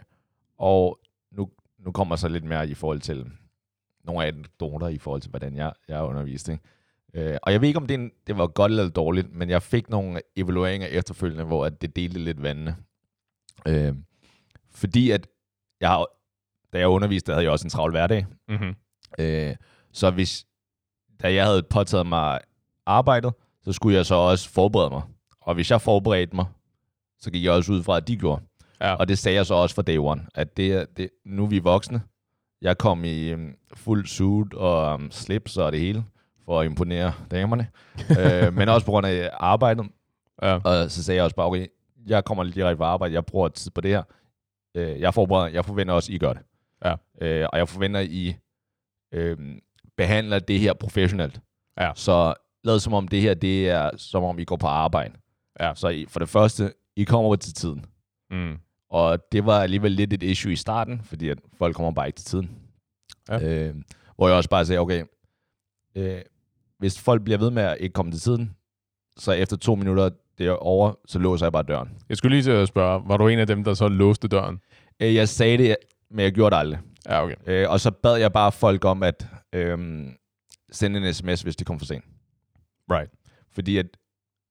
og 0.58 1.00
nu, 1.32 1.50
nu 1.80 1.92
kommer 1.92 2.16
så 2.16 2.28
lidt 2.28 2.44
mere 2.44 2.70
i 2.70 2.74
forhold 2.74 3.02
til 3.02 3.32
nogle 4.04 4.26
anekdoter 4.26 4.88
i 4.88 4.98
forhold 4.98 5.22
til, 5.22 5.30
hvordan 5.30 5.56
jeg, 5.56 5.74
jeg 5.88 6.04
underviste. 6.04 6.52
Ikke? 6.52 6.64
Øh, 7.34 7.38
og 7.44 7.52
jeg 7.52 7.62
ved 7.62 7.68
ikke, 7.68 7.80
om 7.80 7.88
det, 7.88 7.94
en, 7.94 8.12
det 8.28 8.38
var 8.38 8.48
godt 8.48 8.72
eller 8.72 8.90
dårligt, 8.90 9.34
men 9.36 9.50
jeg 9.50 9.64
fik 9.64 9.90
nogle 9.90 10.22
evalueringer 10.36 10.88
efterfølgende, 10.88 11.44
hvor 11.44 11.66
at 11.66 11.82
det 11.82 11.96
delte 11.96 12.20
lidt 12.20 12.44
vandene. 12.44 12.76
Øh, 13.68 13.96
fordi 14.78 15.12
at 15.12 15.28
jeg 15.82 16.06
da 16.74 16.80
jeg 16.80 16.88
underviste, 16.88 17.28
der 17.28 17.34
havde 17.34 17.44
jeg 17.44 17.52
også 17.52 17.66
en 17.66 17.70
travl 17.70 17.92
hverdag. 17.92 18.26
mm-hmm. 18.48 18.76
Øh, 19.20 19.56
så 19.92 20.12
hvis, 20.12 20.46
da 21.22 21.34
jeg 21.34 21.46
havde 21.46 21.64
påtaget 21.64 22.08
mig 22.08 22.40
arbejdet, 22.86 23.34
så 23.64 23.74
skulle 23.74 23.98
jeg 23.98 24.06
så 24.06 24.16
også 24.16 24.50
forberede 24.50 24.90
mig. 24.90 25.02
Og 25.42 25.54
hvis 25.56 25.72
jeg 25.72 25.82
forberedte 25.82 26.36
mig, 26.36 26.46
så 27.20 27.32
gik 27.32 27.44
jeg 27.44 27.52
også 27.52 27.74
ud 27.74 27.84
fra, 27.84 27.98
at 27.98 28.08
de 28.08 28.18
gjorde. 28.18 28.42
Ja. 28.82 28.94
Og 28.94 29.08
det 29.08 29.18
sagde 29.18 29.36
jeg 29.36 29.46
så 29.46 29.54
også 29.54 29.76
fra 29.76 29.82
day 29.82 29.98
one, 29.98 30.26
at 30.36 30.58
det, 30.58 30.98
det, 30.98 31.10
nu 31.26 31.44
er 31.44 31.48
vi 31.48 31.60
voksne. 31.60 32.02
Jeg 32.62 32.78
kom 32.78 33.04
i 33.04 33.34
um, 33.34 33.54
fuld 33.74 34.06
suit 34.06 34.54
og 34.54 34.94
um, 34.94 35.12
slips 35.12 35.58
og 35.58 35.72
det 35.72 35.80
hele, 35.80 36.04
for 36.46 36.60
at 36.60 36.66
imponere 36.66 37.14
damerne. 37.32 37.68
øh, 38.20 38.54
men 38.54 38.70
også 38.70 38.86
på 38.86 38.92
grund 38.92 39.08
af 39.08 39.30
arbejdet. 39.34 39.86
Ja. 40.42 40.60
Og 40.64 40.92
så 40.92 41.04
sagde 41.04 41.16
jeg 41.16 41.24
også 41.24 41.36
bare, 41.36 41.48
okay, 41.48 41.68
jeg 42.08 42.26
kommer 42.26 42.44
lige 42.44 42.56
direkte 42.56 42.78
på 42.78 42.84
arbejde, 42.84 43.14
jeg 43.14 43.26
bruger 43.26 43.48
tid 43.48 43.72
på 43.72 43.82
det 43.82 43.92
her. 43.92 44.04
Øh, 44.78 45.00
jeg 45.00 45.14
forbereder, 45.14 45.48
jeg 45.48 45.66
forventer 45.66 45.94
også, 45.94 46.12
I 46.12 46.18
gør 46.18 46.34
det. 46.34 46.42
Ja. 46.86 46.96
Øh, 47.22 47.48
og 47.54 47.60
jeg 47.60 47.70
forventer, 47.70 48.00
I 48.00 48.36
øh, 49.12 49.38
behandler 49.98 50.40
det 50.40 50.60
her 50.60 50.74
professionelt. 50.74 51.40
Ja. 51.80 51.92
Så 51.96 52.34
lad 52.64 52.80
som 52.80 52.94
om 52.94 53.08
det 53.08 53.22
her, 53.22 53.34
det 53.34 53.70
er 53.70 53.90
som 53.98 54.24
om 54.24 54.40
I 54.40 54.44
går 54.44 54.56
på 54.56 54.68
arbejde. 54.68 55.14
Ja. 55.60 55.76
Så 55.76 55.90
I, 55.90 56.06
for 56.06 56.20
det 56.20 56.30
første, 56.30 56.74
I 56.96 57.04
kommer 57.04 57.36
til 57.36 57.54
tiden. 57.54 57.86
Mm. 58.32 58.58
Og 58.90 59.32
det 59.32 59.46
var 59.46 59.62
alligevel 59.62 59.92
lidt 59.92 60.14
et 60.14 60.24
issue 60.24 60.52
i 60.52 60.56
starten, 60.56 61.02
fordi 61.04 61.30
at 61.30 61.38
folk 61.58 61.76
kommer 61.76 61.92
bare 61.92 62.08
ikke 62.08 62.18
til 62.18 62.26
tiden. 62.26 62.50
Ja. 63.30 63.68
Øh, 63.68 63.76
hvor 64.16 64.28
jeg 64.28 64.38
også 64.38 64.50
bare 64.50 64.66
sagde, 64.66 64.80
okay, 64.80 65.04
øh, 65.96 66.22
hvis 66.80 67.02
folk 67.02 67.24
bliver 67.24 67.38
ved 67.38 67.52
med 67.52 67.64
at 67.64 67.78
ikke 67.80 67.94
komme 67.94 68.12
til 68.12 68.22
tiden, 68.22 68.56
så 69.18 69.32
efter 69.32 69.58
to 69.58 69.76
minutter 69.76 70.10
det 70.38 70.48
er 70.48 70.52
over, 70.52 70.94
så 71.06 71.20
låser 71.20 71.46
jeg 71.46 71.52
bare 71.52 71.64
døren. 71.64 71.90
Jeg 72.10 72.18
skulle 72.18 72.36
lige 72.36 72.44
til 72.44 72.52
at 72.52 72.68
spørge, 72.68 73.04
var 73.06 73.18
du 73.18 73.28
en 73.28 73.40
af 73.40 73.48
dem, 73.48 73.64
der 73.64 73.74
så 73.74 73.88
låste 73.88 74.28
døren? 74.28 74.60
Øh, 75.02 75.16
jeg 75.16 75.30
sagde 75.30 75.58
det, 75.58 75.76
men 76.12 76.20
jeg 76.24 76.32
gjorde 76.32 76.56
det 76.56 76.60
aldrig. 76.60 76.80
Ja, 77.10 77.24
okay. 77.24 77.36
Øh, 77.48 77.70
og 77.70 77.80
så 77.80 77.92
bad 77.92 78.16
jeg 78.16 78.34
bare 78.34 78.52
folk 78.52 78.86
om 78.86 79.04
at 79.04 79.28
øh, 79.54 79.78
sende 80.72 81.08
en 81.08 81.14
sms, 81.14 81.42
hvis 81.42 81.56
de 81.56 81.64
kom 81.64 81.80
for 81.80 81.86
sent. 81.86 82.06
Right. 82.92 83.12
Fordi 83.54 83.78
at, 83.78 83.86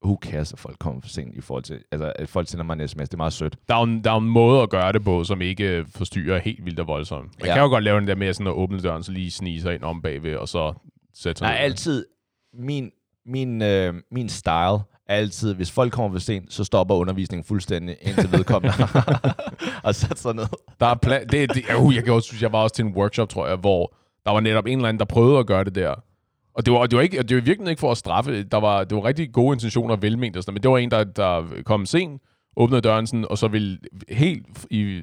who 0.04 0.18
cares, 0.22 0.52
at 0.52 0.58
folk 0.58 0.78
kommer 0.78 1.00
for 1.00 1.08
sent 1.08 1.34
i 1.34 1.40
forhold 1.40 1.62
til, 1.64 1.80
altså 1.92 2.12
at 2.16 2.28
folk 2.28 2.48
sender 2.48 2.64
mig 2.64 2.80
en 2.80 2.88
sms, 2.88 3.08
det 3.08 3.14
er 3.14 3.16
meget 3.16 3.32
sødt. 3.32 3.56
Der 3.68 3.74
er, 3.74 3.78
jo 3.78 3.84
en, 3.84 4.04
der 4.04 4.10
er 4.12 4.16
en 4.18 4.28
måde 4.28 4.62
at 4.62 4.70
gøre 4.70 4.92
det 4.92 5.04
på, 5.04 5.24
som 5.24 5.42
ikke 5.42 5.86
forstyrrer 5.94 6.38
helt 6.38 6.64
vildt 6.64 6.80
og 6.80 6.86
voldsomt. 6.86 7.38
Man 7.40 7.46
Ja. 7.46 7.54
kan 7.54 7.62
jo 7.62 7.68
godt 7.68 7.84
lave 7.84 8.00
den 8.00 8.08
der 8.08 8.14
med 8.14 8.32
sådan 8.32 8.46
at 8.46 8.52
åbne 8.52 8.80
døren, 8.80 9.02
så 9.02 9.12
lige 9.12 9.30
snige 9.30 9.60
sig 9.60 9.74
ind 9.74 9.82
om 9.84 10.02
bagved, 10.02 10.36
og 10.36 10.48
så 10.48 10.74
sætte 11.14 11.38
sig 11.38 11.46
Nej, 11.46 11.54
ned. 11.56 11.64
altid, 11.64 12.06
min, 12.54 12.90
min, 13.26 13.62
øh, 13.62 13.94
min 14.10 14.28
style 14.28 14.78
altid, 15.08 15.54
hvis 15.54 15.70
folk 15.70 15.92
kommer 15.92 16.18
for 16.18 16.24
sent, 16.24 16.52
så 16.52 16.64
stopper 16.64 16.94
undervisningen 16.94 17.44
fuldstændig, 17.44 17.96
indtil 18.02 18.32
vedkommende 18.32 18.74
og 19.84 19.94
sætter 19.94 20.16
sig 20.16 20.34
ned. 20.34 20.46
Der 20.80 20.86
er 20.86 20.94
pla- 21.06 21.24
det, 21.24 21.54
det, 21.54 21.64
uh, 21.80 21.94
jeg 21.94 22.04
kan 22.04 22.12
også 22.12 22.26
synes, 22.26 22.42
jeg 22.42 22.52
var 22.52 22.62
også 22.62 22.74
til 22.74 22.84
en 22.84 22.94
workshop, 22.96 23.28
tror 23.28 23.46
jeg, 23.46 23.56
hvor 23.56 23.94
der 24.24 24.30
var 24.30 24.40
netop 24.40 24.66
en 24.66 24.78
eller 24.78 24.88
anden, 24.88 24.98
der 24.98 25.04
prøvede 25.04 25.38
at 25.38 25.46
gøre 25.46 25.64
det 25.64 25.74
der. 25.74 25.94
Og 26.54 26.66
det 26.66 26.74
var, 26.74 26.86
det 26.86 26.96
var, 26.96 27.02
ikke, 27.02 27.22
det 27.22 27.36
var 27.36 27.42
virkelig 27.42 27.70
ikke 27.70 27.80
for 27.80 27.90
at 27.90 27.96
straffe. 27.96 28.42
Der 28.42 28.56
var, 28.56 28.84
det 28.84 28.96
var 28.96 29.04
rigtig 29.04 29.32
gode 29.32 29.54
intentioner 29.54 29.94
og 29.94 30.02
velment 30.02 30.36
og 30.36 30.42
sådan 30.42 30.54
men 30.54 30.62
det 30.62 30.70
var 30.70 30.78
en, 30.78 30.90
der, 30.90 31.04
der 31.04 31.44
kom 31.64 31.86
sent, 31.86 32.22
åbnede 32.56 32.80
døren 32.80 33.06
sådan, 33.06 33.26
og 33.30 33.38
så 33.38 33.48
ville 33.48 33.78
helt 34.08 34.46
i 34.70 35.02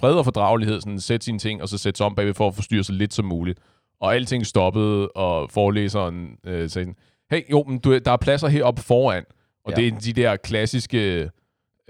fred 0.00 0.14
og 0.14 0.24
fordragelighed 0.24 0.80
sådan, 0.80 1.00
sætte 1.00 1.24
sine 1.24 1.38
ting, 1.38 1.62
og 1.62 1.68
så 1.68 1.78
sætte 1.78 1.98
sig 1.98 2.06
om 2.06 2.14
bagved 2.14 2.34
for 2.34 2.48
at 2.48 2.54
forstyrre 2.54 2.84
så 2.84 2.92
lidt 2.92 3.14
som 3.14 3.24
muligt. 3.24 3.58
Og 4.00 4.14
alting 4.14 4.46
stoppede, 4.46 5.08
og 5.08 5.50
forelæseren 5.50 6.36
øh, 6.46 6.52
sagde 6.52 6.68
sådan, 6.68 6.96
hey, 7.30 7.50
jo, 7.50 7.64
men 7.68 7.78
du, 7.78 7.98
der 7.98 8.12
er 8.12 8.16
pladser 8.16 8.48
heroppe 8.48 8.82
foran. 8.82 9.24
Og 9.64 9.72
Ja. 9.72 9.76
det 9.76 9.86
er 9.86 9.98
de 9.98 10.12
der 10.12 10.36
klassiske, 10.36 11.30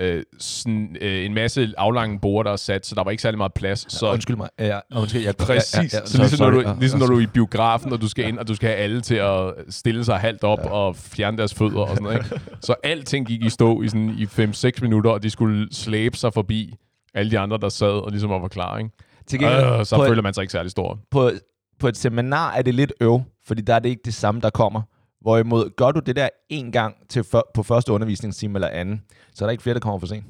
øh, 0.01 0.23
sådan, 0.39 0.97
øh, 1.01 1.25
en 1.25 1.35
masse 1.35 1.73
aflange 1.79 2.19
borde, 2.21 2.47
der 2.47 2.53
er 2.53 2.57
sat, 2.57 2.87
så 2.87 2.95
der 2.95 3.05
var 3.05 3.11
ikke 3.11 3.23
særlig 3.23 3.39
meget 3.39 3.53
plads. 3.55 3.93
Så 3.93 4.13
undskyld 4.13 4.37
mig. 4.37 4.49
Ja, 4.59 4.79
undskyld, 4.97 5.23
jeg, 5.23 5.37
Præcis. 5.37 5.75
Ja, 5.75 5.81
ja, 5.81 5.85
ja, 6.03 6.07
så, 6.07 6.19
ligesom, 6.19 6.37
sorry, 6.39 6.53
når 6.53 6.73
du, 6.75 6.81
ligesom 6.81 7.01
når 7.01 7.07
du 7.07 7.17
er 7.17 7.21
i 7.21 7.27
biografen, 7.27 7.93
og 7.93 8.01
du 8.01 8.09
skal 8.09 8.29
ind, 8.29 8.39
og 8.39 8.49
du 8.49 8.55
skal 8.55 8.69
have 8.69 8.79
alle 8.79 9.01
til 9.01 9.15
at 9.15 9.55
stille 9.69 10.05
sig 10.05 10.17
halvt 10.19 10.45
op 10.45 10.59
ja. 10.59 10.71
og 10.71 10.97
fjerne 10.97 11.39
deres 11.39 11.55
fødder 11.55 11.81
og 11.81 11.89
sådan 11.89 12.03
noget. 12.03 12.17
Ikke? 12.17 12.41
Så 12.67 12.75
alting 12.83 13.27
gik 13.27 13.45
i 13.45 13.49
stå 13.51 13.83
i, 13.83 13.89
sådan, 13.89 14.15
i 14.19 14.25
5-6 14.25 14.71
minutter, 14.83 15.11
og 15.11 15.23
de 15.23 15.31
skulle 15.31 15.69
slæbe 15.75 16.17
sig 16.17 16.33
forbi 16.35 16.75
alle 17.15 17.31
de 17.31 17.39
andre, 17.39 17.59
der 17.59 17.69
sad 17.69 17.89
og 18.05 18.11
ligesom 18.11 18.31
var 18.31 18.49
klar. 18.49 18.79
Ikke? 18.79 18.91
Til 19.27 19.39
gengæld, 19.39 19.65
Øh, 19.65 19.85
så 19.87 20.05
føler 20.07 20.23
man 20.23 20.35
sig 20.35 20.43
ikke 20.43 20.53
særlig 20.53 20.71
stor. 20.71 20.99
på, 21.11 21.31
på 21.79 21.89
et 21.89 21.97
seminar 21.97 22.53
er 22.53 22.63
det 22.63 22.75
lidt 22.75 22.93
øv, 23.01 23.21
fordi 23.47 23.63
der 23.63 23.75
er 23.75 23.79
det 23.79 23.89
ikke 23.89 24.03
det 24.05 24.15
samme, 24.15 24.41
der 24.41 24.51
kommer. 24.51 24.83
Hvorimod, 25.21 25.71
gør 25.77 25.93
du 25.93 26.01
det 26.01 26.17
der 26.17 26.29
en 26.49 26.73
gang 26.73 27.09
til 27.09 27.25
for, 27.25 27.51
på 27.55 27.63
første 27.63 27.93
undervisningstime 27.93 28.57
eller 28.57 28.69
anden, 28.69 29.05
så 29.35 29.45
er 29.45 29.47
der 29.47 29.51
ikke 29.51 29.63
flere, 29.63 29.75
der 29.75 29.81
kommer 29.81 29.99
for 29.99 30.07
sent. 30.07 30.25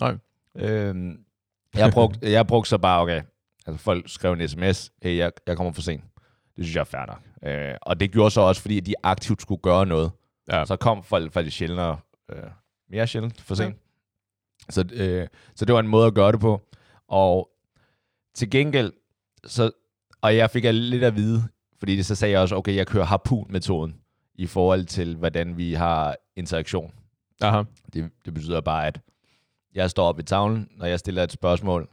Nej. 0.00 0.16
Øhm, 0.56 1.18
jeg 1.74 1.92
brugte 1.92 2.32
jeg 2.32 2.46
brugte 2.46 2.68
så 2.68 2.78
bare, 2.78 3.02
okay, 3.02 3.22
altså 3.66 3.84
folk 3.84 4.08
skrev 4.08 4.32
en 4.32 4.48
sms, 4.48 4.92
hey, 5.02 5.16
jeg, 5.16 5.32
jeg 5.46 5.56
kommer 5.56 5.72
for 5.72 5.82
sent. 5.82 6.04
Det 6.56 6.64
synes 6.64 6.74
jeg 6.74 6.80
er 6.80 6.84
fair 6.84 7.06
nok. 7.06 7.52
Øh, 7.52 7.74
og 7.82 8.00
det 8.00 8.12
gjorde 8.12 8.30
så 8.30 8.40
også, 8.40 8.62
fordi 8.62 8.80
de 8.80 8.94
aktivt 9.02 9.42
skulle 9.42 9.62
gøre 9.62 9.86
noget. 9.86 10.10
Ja. 10.52 10.64
Så 10.64 10.76
kom 10.76 11.02
folk 11.02 11.32
faktisk 11.32 11.56
sjældnere, 11.56 11.98
øh, 12.32 12.42
mere 12.90 13.06
sjældent 13.06 13.40
for 13.40 13.54
sent. 13.54 13.74
Ja. 13.74 14.72
Så, 14.72 14.84
øh, 14.92 15.28
så 15.56 15.64
det 15.64 15.74
var 15.74 15.80
en 15.80 15.88
måde 15.88 16.06
at 16.06 16.14
gøre 16.14 16.32
det 16.32 16.40
på. 16.40 16.60
Og 17.08 17.50
til 18.34 18.50
gengæld, 18.50 18.92
så, 19.46 19.70
og 20.22 20.36
jeg 20.36 20.50
fik 20.50 20.64
lidt 20.64 21.04
at 21.04 21.16
vide, 21.16 21.42
fordi 21.78 21.96
det 21.96 22.06
så 22.06 22.14
sagde 22.14 22.32
jeg 22.32 22.40
også, 22.40 22.56
okay, 22.56 22.76
jeg 22.76 22.86
kører 22.86 23.04
harpun-metoden 23.04 24.03
i 24.34 24.46
forhold 24.46 24.84
til, 24.84 25.16
hvordan 25.16 25.56
vi 25.56 25.74
har 25.74 26.16
interaktion. 26.36 26.92
Aha. 27.40 27.62
Det, 27.92 28.10
det 28.24 28.34
betyder 28.34 28.60
bare, 28.60 28.86
at 28.86 29.00
jeg 29.74 29.90
står 29.90 30.08
op 30.08 30.16
ved 30.16 30.24
tavlen, 30.24 30.68
når 30.76 30.86
jeg 30.86 30.98
stiller 30.98 31.22
et 31.22 31.32
spørgsmål, 31.32 31.88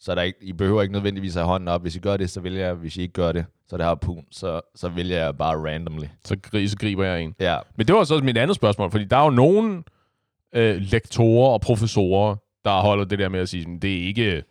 så 0.00 0.10
er 0.10 0.14
der 0.14 0.22
ikke, 0.22 0.38
I 0.42 0.52
behøver 0.52 0.82
ikke 0.82 0.92
nødvendigvis 0.92 1.34
have 1.34 1.46
hånden 1.46 1.68
op. 1.68 1.82
Hvis 1.82 1.96
I 1.96 1.98
gør 1.98 2.16
det, 2.16 2.30
så 2.30 2.40
vil 2.40 2.52
jeg. 2.52 2.74
Hvis 2.74 2.96
I 2.96 3.02
ikke 3.02 3.12
gør 3.12 3.32
det, 3.32 3.46
så 3.68 3.76
det 3.76 3.84
harpun. 3.86 4.24
Så, 4.30 4.60
så 4.74 4.88
vælger 4.88 5.24
jeg 5.24 5.36
bare 5.36 5.56
randomly. 5.56 6.06
Så, 6.24 6.36
så 6.66 6.76
griber 6.80 7.04
jeg 7.04 7.22
en. 7.22 7.34
Ja, 7.40 7.58
Men 7.76 7.86
det 7.86 7.94
var 7.94 8.04
så 8.04 8.18
mit 8.18 8.38
andet 8.38 8.56
spørgsmål, 8.56 8.90
fordi 8.90 9.04
der 9.04 9.16
er 9.16 9.24
jo 9.24 9.30
nogle 9.30 9.82
øh, 10.54 10.76
lektorer 10.76 11.52
og 11.52 11.60
professorer, 11.60 12.36
der 12.64 12.80
holder 12.80 13.04
det 13.04 13.18
der 13.18 13.28
med 13.28 13.40
at 13.40 13.48
sige, 13.48 13.78
det 13.82 13.98
er 13.98 14.06
ikke... 14.06 14.42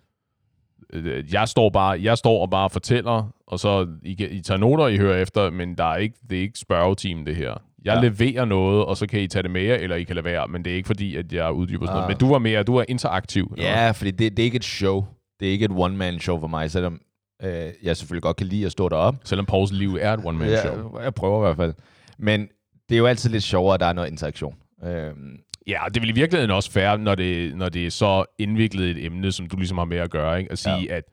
Øh, 0.93 1.33
jeg 1.33 1.47
står 1.47 1.69
bare, 1.69 1.99
jeg 2.03 2.17
står 2.17 2.41
og 2.41 2.49
bare 2.49 2.69
fortæller, 2.69 3.33
og 3.47 3.59
så 3.59 3.87
I, 4.03 4.13
kan- 4.13 4.31
I 4.31 4.41
tager 4.41 4.57
noter, 4.57 4.87
I 4.87 4.97
hører 4.97 5.21
efter, 5.21 5.49
men 5.49 5.75
der 5.77 5.83
er 5.83 5.95
ikke, 5.97 6.15
det 6.29 6.37
er 6.37 6.41
ikke 6.41 6.59
spørgeteam, 6.59 7.25
det 7.25 7.35
her. 7.35 7.53
Jeg 7.85 7.99
Ja. 8.03 8.09
leverer 8.09 8.45
noget, 8.45 8.85
og 8.85 8.97
så 8.97 9.07
kan 9.07 9.19
I 9.21 9.27
tage 9.27 9.43
det 9.43 9.51
med 9.51 9.61
jer, 9.61 9.75
eller 9.75 9.95
I 9.95 10.03
kan 10.03 10.15
lade 10.15 10.25
være, 10.25 10.47
men 10.47 10.65
det 10.65 10.71
er 10.71 10.75
ikke 10.75 10.87
fordi, 10.87 11.15
at 11.15 11.33
jeg 11.33 11.51
uddyber 11.51 11.85
sådan 11.85 11.97
Ah. 11.97 12.01
noget. 12.01 12.07
Men 12.09 12.17
du 12.27 12.31
var 12.33 12.39
mere, 12.39 12.63
du 12.63 12.75
er 12.75 12.85
interaktiv. 12.89 13.53
eller 13.57 13.69
ja 13.71 13.91
fordi 13.91 14.11
det, 14.11 14.37
det 14.37 14.43
er 14.43 14.45
ikke 14.45 14.55
et 14.55 14.63
show. 14.63 15.05
Det 15.39 15.47
er 15.47 15.51
ikke 15.51 15.65
et 15.65 15.71
one-man-show 15.75 16.39
for 16.39 16.47
mig, 16.47 16.71
selvom 16.71 17.01
øh, 17.43 17.51
jeg 17.83 17.97
selvfølgelig 17.97 18.23
godt 18.23 18.37
kan 18.37 18.47
lide 18.47 18.65
at 18.65 18.71
stå 18.71 18.89
deroppe. 18.89 19.19
Selvom 19.23 19.45
Pauls 19.45 19.71
liv 19.71 19.97
er 20.01 20.13
et 20.13 20.19
one-man-show. 20.25 20.97
Ja, 20.97 21.03
jeg 21.03 21.13
prøver 21.13 21.37
i 21.37 21.45
hvert 21.45 21.55
fald. 21.57 21.73
Men 22.17 22.47
det 22.89 22.95
er 22.95 22.99
jo 22.99 23.05
altid 23.05 23.29
lidt 23.29 23.43
sjovere, 23.43 23.73
at 23.73 23.79
der 23.79 23.85
er 23.85 23.93
noget 23.93 24.11
interaktion. 24.11 24.55
Øhm, 24.85 25.37
Ja, 25.67 25.81
det 25.93 26.01
vil 26.01 26.09
i 26.09 26.13
virkeligheden 26.13 26.51
også 26.51 26.71
fair, 26.71 26.97
når 26.97 27.15
det, 27.15 27.55
når 27.55 27.69
det 27.69 27.85
er 27.85 27.89
så 27.91 28.25
indviklet 28.37 28.89
et 28.89 29.05
emne, 29.05 29.31
som 29.31 29.47
du 29.47 29.57
ligesom 29.57 29.77
har 29.77 29.85
med 29.85 29.97
at 29.97 30.09
gøre, 30.11 30.39
ikke? 30.39 30.51
at 30.51 30.57
sige, 30.59 30.79
ja. 30.89 30.95
at 30.95 31.03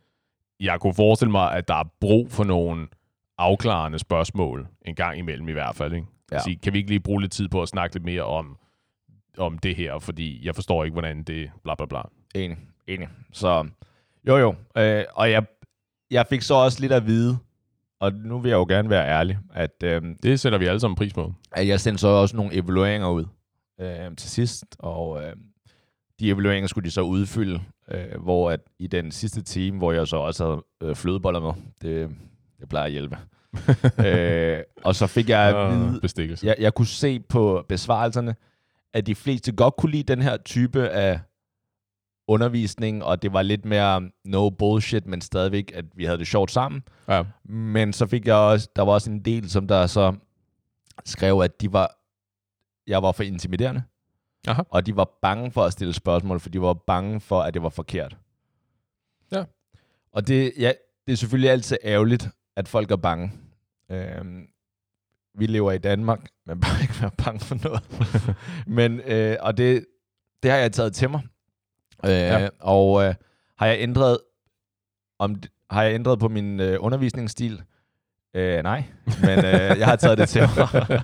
jeg 0.60 0.80
kunne 0.80 0.94
forestille 0.94 1.30
mig, 1.30 1.52
at 1.52 1.68
der 1.68 1.74
er 1.74 1.84
brug 2.00 2.30
for 2.30 2.44
nogle 2.44 2.88
afklarende 3.38 3.98
spørgsmål, 3.98 4.66
en 4.86 4.94
gang 4.94 5.18
imellem 5.18 5.48
i 5.48 5.52
hvert 5.52 5.76
fald. 5.76 5.92
Ikke? 5.92 6.06
Ja. 6.32 6.38
Sige, 6.38 6.56
kan 6.56 6.72
vi 6.72 6.78
ikke 6.78 6.90
lige 6.90 7.00
bruge 7.00 7.20
lidt 7.20 7.32
tid 7.32 7.48
på 7.48 7.62
at 7.62 7.68
snakke 7.68 7.94
lidt 7.94 8.04
mere 8.04 8.22
om, 8.22 8.56
om 9.38 9.58
det 9.58 9.76
her, 9.76 9.98
fordi 9.98 10.46
jeg 10.46 10.54
forstår 10.54 10.84
ikke, 10.84 10.92
hvordan 10.92 11.22
det 11.22 11.50
bla 11.64 11.74
bla 11.74 11.86
bla. 11.86 12.00
Enig, 12.34 12.58
enig. 12.86 13.08
Så 13.32 13.68
jo 14.28 14.36
jo, 14.36 14.54
øh, 14.76 15.04
og 15.14 15.30
jeg, 15.30 15.44
jeg 16.10 16.26
fik 16.26 16.42
så 16.42 16.54
også 16.54 16.80
lidt 16.80 16.92
at 16.92 17.06
vide, 17.06 17.38
og 18.00 18.12
nu 18.12 18.38
vil 18.38 18.48
jeg 18.48 18.56
jo 18.56 18.64
gerne 18.68 18.90
være 18.90 19.08
ærlig, 19.08 19.38
at, 19.54 19.82
øh, 19.84 20.02
Det 20.22 20.40
sætter 20.40 20.58
vi 20.58 20.66
alle 20.66 20.80
sammen 20.80 20.96
pris 20.96 21.12
på. 21.12 21.32
at 21.52 21.68
jeg 21.68 21.80
sendte 21.80 22.00
så 22.00 22.08
også 22.08 22.36
nogle 22.36 22.54
evalueringer 22.54 23.08
ud 23.08 23.24
øh, 23.80 24.16
til 24.16 24.30
sidst, 24.30 24.64
og 24.78 25.22
øh, 25.22 25.32
de 26.20 26.30
evalueringer 26.30 26.68
skulle 26.68 26.84
de 26.84 26.90
så 26.90 27.00
udfylde, 27.00 27.60
øh, 27.90 28.20
hvor 28.22 28.50
at 28.50 28.60
i 28.78 28.86
den 28.86 29.12
sidste 29.12 29.42
time, 29.42 29.78
hvor 29.78 29.92
jeg 29.92 30.06
så 30.06 30.16
også 30.16 30.44
havde 30.44 30.90
øh, 30.90 30.96
flødeboller 30.96 31.40
med, 31.40 31.52
det, 31.82 32.10
det 32.60 32.68
plejer 32.68 32.86
at 32.86 32.92
hjælpe. 32.92 33.18
øh, 34.06 34.62
og 34.84 34.94
så 34.94 35.06
fik 35.06 35.28
jeg 35.28 35.56
at 35.56 35.70
vide, 35.70 36.00
bestikkelse. 36.00 36.46
jeg, 36.46 36.56
jeg 36.58 36.74
kunne 36.74 36.86
se 36.86 37.20
på 37.20 37.64
besvarelserne, 37.68 38.34
at 38.94 39.06
de 39.06 39.14
fleste 39.14 39.52
godt 39.52 39.76
kunne 39.76 39.92
lide 39.92 40.14
den 40.14 40.22
her 40.22 40.36
type 40.36 40.88
af 40.88 41.20
undervisning, 42.28 43.04
og 43.04 43.22
det 43.22 43.32
var 43.32 43.42
lidt 43.42 43.64
mere 43.64 44.10
no 44.24 44.50
bullshit, 44.50 45.06
men 45.06 45.20
stadigvæk, 45.20 45.72
at 45.74 45.84
vi 45.96 46.04
havde 46.04 46.18
det 46.18 46.26
sjovt 46.26 46.50
sammen. 46.50 46.82
Ja. 47.08 47.22
Men 47.44 47.92
så 47.92 48.06
fik 48.06 48.26
jeg 48.26 48.34
også, 48.34 48.68
der 48.76 48.82
var 48.82 48.92
også 48.92 49.10
en 49.10 49.24
del, 49.24 49.50
som 49.50 49.68
der 49.68 49.86
så 49.86 50.14
skrev, 51.04 51.40
at 51.40 51.60
de 51.60 51.72
var, 51.72 51.95
jeg 52.86 53.02
var 53.02 53.12
for 53.12 53.22
intimiderende, 53.22 53.82
Aha. 54.48 54.62
og 54.70 54.86
de 54.86 54.96
var 54.96 55.08
bange 55.22 55.50
for 55.52 55.64
at 55.64 55.72
stille 55.72 55.92
spørgsmål, 55.94 56.40
for 56.40 56.48
de 56.48 56.60
var 56.60 56.74
bange 56.74 57.20
for, 57.20 57.40
at 57.42 57.54
det 57.54 57.62
var 57.62 57.68
forkert. 57.68 58.16
Ja. 59.32 59.44
Og 60.12 60.26
det, 60.28 60.52
ja, 60.58 60.72
det 61.06 61.12
er 61.12 61.16
selvfølgelig 61.16 61.50
altid 61.50 61.76
ærgerligt, 61.84 62.28
at 62.56 62.68
folk 62.68 62.90
er 62.90 62.96
bange. 62.96 63.32
Øhm, 63.90 64.46
vi 65.38 65.46
lever 65.46 65.72
i 65.72 65.78
Danmark, 65.78 66.28
men 66.46 66.60
bare 66.60 66.82
ikke 66.82 66.94
være 67.00 67.10
bange 67.24 67.40
for 67.40 67.58
noget. 67.64 67.82
men, 68.78 69.00
øh, 69.00 69.36
og 69.40 69.56
det, 69.56 69.86
det 70.42 70.50
har 70.50 70.58
jeg 70.58 70.72
taget 70.72 70.94
til 70.94 71.10
mig. 71.10 71.20
Øh, 72.04 72.10
Ja. 72.10 72.48
Og 72.60 73.04
øh, 73.04 73.14
har 73.58 73.66
jeg 73.66 73.76
ændret 73.80 74.18
om, 75.18 75.42
har 75.70 75.82
jeg 75.82 75.94
ændret 75.94 76.18
på 76.18 76.28
min 76.28 76.60
øh, 76.60 76.76
undervisningsstil? 76.80 77.62
Øh, 78.34 78.62
nej, 78.62 78.84
men 79.20 79.38
øh, 79.38 79.78
jeg 79.78 79.86
har 79.86 79.96
taget 79.96 80.18
det 80.18 80.28
til 80.28 80.42
mig. 80.42 80.68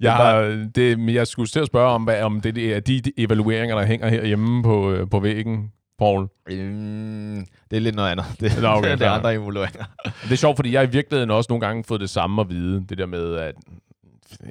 Jeg, 0.00 0.12
har, 0.12 0.68
det, 0.74 0.98
men 0.98 1.14
jeg 1.14 1.26
skulle 1.26 1.48
til 1.48 1.60
at 1.60 1.66
spørge 1.66 1.90
om, 1.90 2.04
hvad, 2.04 2.22
om 2.22 2.40
det 2.40 2.76
er 2.76 2.80
de, 2.80 3.00
de 3.00 3.12
evalueringer, 3.16 3.78
der 3.78 3.86
hænger 3.86 4.08
herhjemme 4.08 4.62
på, 4.62 4.92
øh, 4.92 5.10
på 5.10 5.20
væggen, 5.20 5.72
Paul. 5.98 6.28
Mm, 6.50 7.46
det 7.70 7.76
er 7.76 7.80
lidt 7.80 7.94
noget 7.94 8.10
andet. 8.10 8.26
Det, 8.40 8.62
Nå, 8.62 8.68
okay, 8.68 8.92
det 8.98 9.02
er 9.02 9.10
andre 9.10 9.34
evalueringer. 9.34 9.84
Det 10.04 10.32
er 10.32 10.36
sjovt, 10.36 10.56
fordi 10.56 10.72
jeg 10.72 10.84
i 10.84 10.90
virkeligheden 10.90 11.30
også 11.30 11.46
nogle 11.50 11.66
gange 11.66 11.84
fået 11.84 12.00
det 12.00 12.10
samme 12.10 12.40
at 12.40 12.48
vide. 12.48 12.86
Det 12.88 12.98
der 12.98 13.06
med, 13.06 13.34
at 13.34 13.54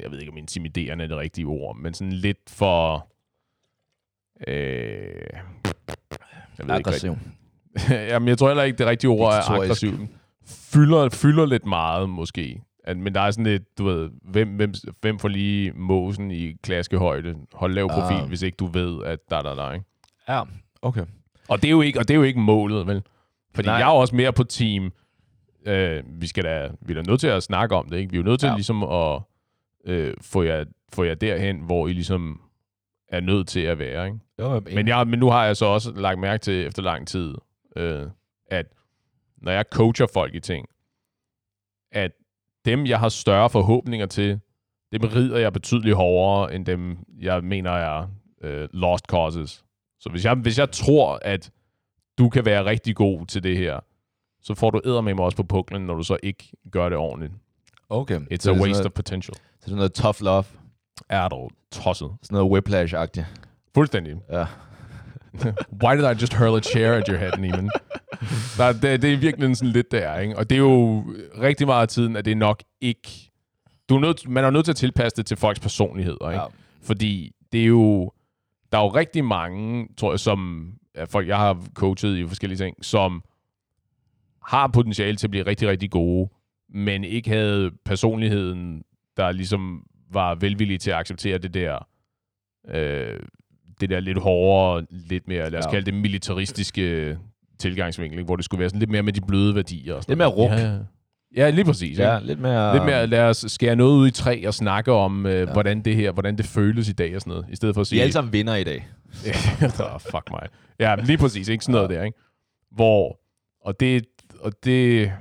jeg 0.04 0.12
ved 0.12 0.20
ikke, 0.20 0.32
om 0.32 0.38
intimiderende 0.38 1.04
er 1.04 1.08
det 1.08 1.18
rigtige 1.18 1.46
ord, 1.46 1.78
men 1.78 1.94
sådan 1.94 2.14
lidt 2.14 2.50
for... 2.50 3.08
Øh, 4.48 4.56
jeg 6.58 6.68
ved 6.68 6.76
Aggressiv. 6.76 7.12
ikke. 7.12 7.96
Jamen, 8.12 8.28
jeg 8.28 8.38
tror 8.38 8.48
heller 8.48 8.64
ikke, 8.64 8.78
det 8.78 8.88
rigtige 8.88 9.10
ord 9.10 9.34
er 9.34 9.50
aggressiv. 9.52 10.08
Fylder, 10.78 11.10
fylder 11.10 11.46
lidt 11.46 11.66
meget, 11.66 12.10
måske. 12.10 12.62
At, 12.84 12.98
men 12.98 13.16
der 13.16 13.22
er 13.22 13.32
sådan 13.32 13.46
lidt, 13.46 13.78
du 13.78 13.84
ved, 13.86 14.10
hvem, 14.24 14.48
hvem, 14.56 14.74
hvem 15.02 15.20
får 15.20 15.28
lige 15.28 15.72
måsen 15.76 16.32
i 16.32 16.52
klaskehøjde? 16.64 17.36
Hold 17.54 17.74
lav 17.74 17.90
profil, 17.90 18.18
Ah. 18.22 18.28
hvis 18.28 18.42
ikke 18.42 18.56
du 18.56 18.66
ved, 18.66 19.04
at 19.04 19.20
der 19.30 19.38
er 19.38 19.42
der, 19.42 19.56
der, 19.56 19.74
ikke? 19.74 19.86
Ja, 20.30 20.42
okay. 20.82 21.06
Og 21.50 21.62
det 21.62 21.68
er 21.68 21.72
jo 21.72 21.82
ikke, 21.82 22.00
og 22.00 22.08
det 22.08 22.14
er 22.14 22.18
jo 22.18 22.24
ikke 22.24 22.40
målet, 22.40 22.88
vel? 22.88 23.02
Fordi 23.56 23.68
Nej. 23.68 23.76
Jeg 23.76 23.88
er 23.88 23.92
også 23.92 24.16
mere 24.16 24.34
på 24.34 24.44
team. 24.44 24.92
Øh, 25.68 26.04
vi 26.22 26.28
skal 26.28 26.44
da, 26.44 26.70
vi 26.82 26.94
er 26.94 27.02
da 27.04 27.10
nødt 27.12 27.20
til 27.20 27.28
at 27.28 27.44
snakke 27.44 27.76
om 27.76 27.90
det, 27.90 27.98
ikke? 27.98 28.12
Vi 28.12 28.18
er 28.18 28.22
jo 28.22 28.26
nødt 28.30 28.40
til 28.40 28.48
Ja. 28.48 28.52
ja. 28.52 28.56
ligesom 28.58 28.84
at 28.84 29.22
øh, 29.86 30.14
få, 30.22 30.44
jer, 30.44 30.66
få 30.94 31.04
jer 31.04 31.14
derhen, 31.16 31.60
hvor 31.60 31.88
I 31.88 31.94
ligesom 31.94 32.42
er 33.10 33.20
nødt 33.20 33.48
til 33.48 33.60
at 33.60 33.80
være, 33.80 34.06
ikke? 34.06 34.20
Jo, 34.40 34.62
Men, 34.76 34.88
jeg, 34.88 35.08
men 35.08 35.20
nu 35.20 35.30
har 35.30 35.46
jeg 35.46 35.58
så 35.58 35.66
også 35.66 35.92
lagt 35.96 36.20
mærke 36.20 36.42
til 36.42 36.66
efter 36.66 36.82
lang 36.84 37.08
tid, 37.08 37.36
øh, 37.76 38.04
at 38.52 38.66
når 39.38 39.52
jeg 39.52 39.66
coacher 39.72 40.08
folk 40.14 40.36
i 40.36 40.40
ting, 40.40 40.68
at 41.92 42.12
dem, 42.66 42.86
jeg 42.86 43.00
har 43.00 43.10
større 43.10 43.50
forhåbninger 43.50 44.06
til, 44.06 44.40
dem 44.92 45.02
rider 45.02 45.38
jeg 45.38 45.54
betydeligt 45.54 45.96
hårdere, 45.96 46.56
end 46.56 46.66
dem, 46.66 46.98
jeg 47.20 47.44
mener 47.44 47.72
er 47.72 48.08
øh, 48.42 48.70
lost 48.74 49.06
causes. 49.06 49.66
Så 50.00 50.10
hvis 50.10 50.26
jeg, 50.26 50.36
hvis 50.36 50.60
jeg 50.60 50.72
tror, 50.72 51.20
at 51.22 51.52
du 52.18 52.30
kan 52.30 52.46
være 52.46 52.66
rigtig 52.66 52.96
god 52.96 53.26
til 53.26 53.44
det 53.44 53.58
her, 53.58 53.80
så 54.42 54.54
får 54.54 54.70
du 54.70 55.02
med 55.02 55.14
mig 55.14 55.26
også 55.26 55.38
på 55.38 55.44
puklen, 55.44 55.82
når 55.82 55.96
du 55.96 56.04
så 56.04 56.18
ikke 56.24 56.52
gør 56.72 56.90
det 56.90 56.98
ordentligt. 56.98 57.34
Okay. 57.90 58.20
It's 58.20 58.38
så 58.40 58.52
a 58.52 58.54
waste 58.54 58.74
sådan 58.74 58.86
of 58.86 58.92
potential. 58.92 59.34
noget, 59.36 59.62
Så 59.62 59.66
det 59.66 59.72
er 59.72 59.76
noget 59.76 59.94
tough 59.94 60.22
love. 60.22 60.44
Er 61.10 61.30
du 61.30 61.50
tosset? 61.72 62.12
Sådan 62.22 62.36
noget 62.36 62.52
whiplash-agtigt. 62.52 63.26
Fuldstændig. 63.74 64.16
Ja. 64.32 64.46
Why 65.84 65.96
did 65.96 66.06
I 66.06 66.22
just 66.22 66.34
hurl 66.34 66.56
a 66.56 66.62
chair 66.62 66.94
at 66.94 67.08
your 67.08 67.18
head, 67.18 67.32
Neiman? 67.38 67.70
Der, 68.58 68.74
det, 68.74 69.02
det 69.02 69.14
er 69.14 69.18
virkelig 69.18 69.58
sådan 69.58 69.72
lidt 69.72 69.92
der, 69.92 70.20
ikke? 70.20 70.38
Og 70.38 70.50
det 70.50 70.56
er 70.56 70.60
jo 70.60 71.04
rigtig 71.42 71.68
meget 71.68 71.82
af 71.82 71.88
tiden, 71.88 72.16
at 72.16 72.26
det 72.26 72.32
er 72.32 72.36
nok 72.36 72.64
ikke... 72.82 73.32
Du 73.90 73.96
er 73.96 74.00
nødt, 74.00 74.30
man 74.30 74.44
er 74.44 74.50
nødt 74.50 74.66
til 74.66 74.72
at 74.72 74.76
tilpasse 74.76 75.16
det 75.18 75.26
til 75.26 75.38
folks 75.38 75.60
personligheder, 75.60 76.30
ikke? 76.30 76.42
Ja. 76.42 76.48
Fordi 76.82 77.32
det 77.52 77.62
er 77.62 77.66
jo... 77.66 78.12
Der 78.72 78.78
er 78.78 78.82
jo 78.82 78.90
rigtig 78.90 79.26
mange, 79.26 79.88
tror 79.98 80.12
jeg, 80.12 80.20
som 80.20 80.72
ja, 80.96 81.04
folk, 81.04 81.28
jeg 81.28 81.38
har 81.38 81.64
coachet 81.74 82.18
i 82.18 82.28
forskellige 82.28 82.58
ting, 82.58 82.86
som 82.86 83.24
har 84.44 84.68
potentiale 84.68 85.18
til 85.18 85.28
at 85.28 85.32
blive 85.32 85.46
rigtig, 85.46 85.68
rigtig 85.68 85.92
gode, 85.92 86.30
men 86.70 87.04
ikke 87.04 87.30
havde 87.30 87.72
personligheden, 87.86 88.84
der 89.18 89.32
ligesom 89.32 89.84
var 90.12 90.36
velvillig 90.36 90.80
til 90.80 90.92
at 90.92 90.98
acceptere 90.98 91.38
det 91.38 91.54
der, 91.54 91.88
øh, 92.70 93.20
det 93.82 93.90
der 93.90 94.00
lidt 94.00 94.18
hårdere, 94.18 94.86
lidt 94.92 95.28
mere, 95.28 95.50
lad 95.50 95.60
os 95.60 95.64
Ja. 95.66 95.70
ja. 95.70 95.72
kalde 95.72 95.86
det 95.86 95.94
militaristiske 95.94 97.18
tilgangsvinkel, 97.60 98.20
ikke? 98.20 98.26
hvor 98.26 98.36
det 98.36 98.46
skulle 98.46 98.60
være 98.60 98.70
sådan 98.70 98.80
lidt 98.80 98.90
mere 98.90 99.04
med 99.04 99.14
de 99.14 99.22
bløde 99.28 99.56
værdier. 99.56 99.94
Og 99.94 100.04
sådan 100.04 100.12
Lidt 100.12 100.18
mere 100.18 100.28
ruk. 100.28 100.52
Ja, 100.52 100.78
ja, 101.36 101.50
lige 101.50 101.66
præcis. 101.66 102.00
Ja, 102.00 102.16
Ikke? 102.18 102.28
lidt 102.28 102.40
mere... 102.40 102.74
Lidt 102.74 102.86
mere, 102.86 103.08
lad 103.08 103.22
os 103.24 103.46
skære 103.48 103.76
noget 103.76 103.98
ud 103.98 104.08
i 104.08 104.12
træ 104.12 104.44
og 104.48 104.54
snakke 104.54 104.92
om, 104.92 105.26
øh, 105.26 105.34
Ja. 105.34 105.40
ja. 105.40 105.46
hvordan 105.54 105.82
det 105.82 105.96
her, 105.96 106.12
hvordan 106.12 106.38
det 106.38 106.46
føles 106.46 106.90
i 106.90 106.94
dag 106.94 107.16
og 107.16 107.22
sådan 107.22 107.32
noget, 107.32 107.46
i 107.52 107.56
stedet 107.56 107.76
for 107.76 107.82
at 107.82 107.86
Vi 107.86 107.90
sige... 107.90 108.00
er 108.00 108.04
alle 108.04 108.14
sammen 108.14 108.34
vinder 108.34 108.56
i 108.56 108.64
dag. 108.64 108.88
oh, 109.94 110.00
fuck 110.02 110.32
mig. 110.32 110.48
Ja, 110.80 110.96
lige 110.96 111.18
præcis. 111.18 111.48
Ikke 111.48 111.64
sådan 111.64 111.74
noget 111.74 111.90
der, 111.90 112.04
ikke? 112.04 112.18
Hvor, 112.72 113.20
og 113.66 113.80
det, 113.80 114.06
og 114.40 114.52
det, 114.64 115.12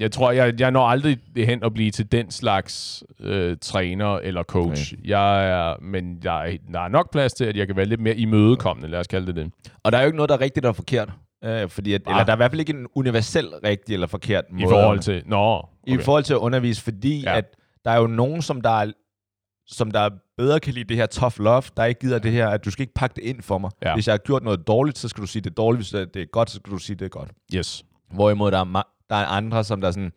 jeg 0.00 0.12
tror, 0.12 0.30
jeg, 0.30 0.60
jeg 0.60 0.70
når 0.70 0.86
aldrig 0.86 1.18
hen 1.36 1.64
at 1.64 1.74
blive 1.74 1.90
til 1.90 2.12
den 2.12 2.30
slags 2.30 3.04
øh, 3.20 3.56
træner 3.60 4.16
eller 4.16 4.42
coach. 4.42 4.94
Okay. 4.94 5.08
Jeg 5.08 5.50
er, 5.50 5.76
men 5.82 6.18
jeg, 6.24 6.58
der 6.72 6.80
er 6.80 6.88
nok 6.88 7.12
plads 7.12 7.32
til, 7.32 7.44
at 7.44 7.56
jeg 7.56 7.66
kan 7.66 7.76
være 7.76 7.86
lidt 7.86 8.00
mere 8.00 8.16
imødekommende, 8.16 8.88
lad 8.90 8.98
os 8.98 9.06
kalde 9.06 9.26
det 9.26 9.36
det. 9.36 9.52
Og 9.84 9.92
der 9.92 9.98
er 9.98 10.02
jo 10.02 10.06
ikke 10.06 10.16
noget, 10.16 10.28
der 10.28 10.34
er 10.36 10.40
rigtigt 10.40 10.66
og 10.66 10.76
forkert. 10.76 11.10
Øh, 11.44 11.68
fordi 11.68 11.92
at, 11.94 12.02
Ah. 12.06 12.12
eller 12.12 12.24
der 12.24 12.32
er 12.32 12.36
i 12.36 12.38
hvert 12.38 12.50
fald 12.50 12.60
ikke 12.60 12.72
en 12.72 12.86
universel 12.94 13.48
rigtig 13.64 13.92
eller 13.94 14.06
forkert 14.06 14.44
I 14.50 14.52
måde. 14.52 14.68
forhold 14.68 14.98
til, 15.00 15.22
nå, 15.26 15.68
I 15.86 15.92
okay. 15.92 16.02
forhold 16.02 16.24
til 16.24 16.34
at 16.34 16.38
undervise, 16.38 16.82
fordi. 16.82 17.22
Ja. 17.22 17.36
at 17.36 17.44
der 17.84 17.90
er 17.90 18.00
jo 18.00 18.06
nogen, 18.06 18.42
som 18.42 18.60
der 18.60 18.70
er, 18.70 18.90
som 19.66 19.90
der 19.90 20.10
bedre 20.38 20.60
kan 20.60 20.74
lide 20.74 20.84
det 20.88 20.96
her 20.96 21.06
tough 21.06 21.34
love, 21.38 21.62
der 21.76 21.84
ikke 21.84 22.00
gider 22.00 22.18
det 22.18 22.32
her, 22.32 22.48
at 22.48 22.64
du 22.64 22.70
skal 22.70 22.82
ikke 22.82 22.94
pakke 22.94 23.14
det 23.14 23.22
ind 23.24 23.42
for 23.42 23.58
mig. 23.58 23.70
Ja. 23.84 23.94
Hvis 23.94 24.06
jeg 24.06 24.12
har 24.12 24.18
gjort 24.18 24.42
noget 24.44 24.66
dårligt, 24.66 24.98
så 24.98 25.08
skal 25.08 25.22
du 25.22 25.26
sige, 25.26 25.42
det 25.42 25.50
er 25.50 25.54
dårligt. 25.54 25.78
Hvis 25.92 26.08
det 26.14 26.22
er 26.22 26.26
godt, 26.32 26.50
så 26.50 26.56
skal 26.56 26.72
du 26.72 26.78
sige, 26.78 26.96
det 26.96 27.04
er 27.04 27.08
godt. 27.08 27.30
Yes. 27.54 27.84
Hvorimod 28.14 28.50
der 28.50 28.58
er, 28.58 28.64
ma- 28.64 28.97
der 29.10 29.16
er 29.16 29.26
andre, 29.26 29.64
som 29.64 29.80
der 29.80 29.88
er 29.88 29.92
sådan, 29.92 30.12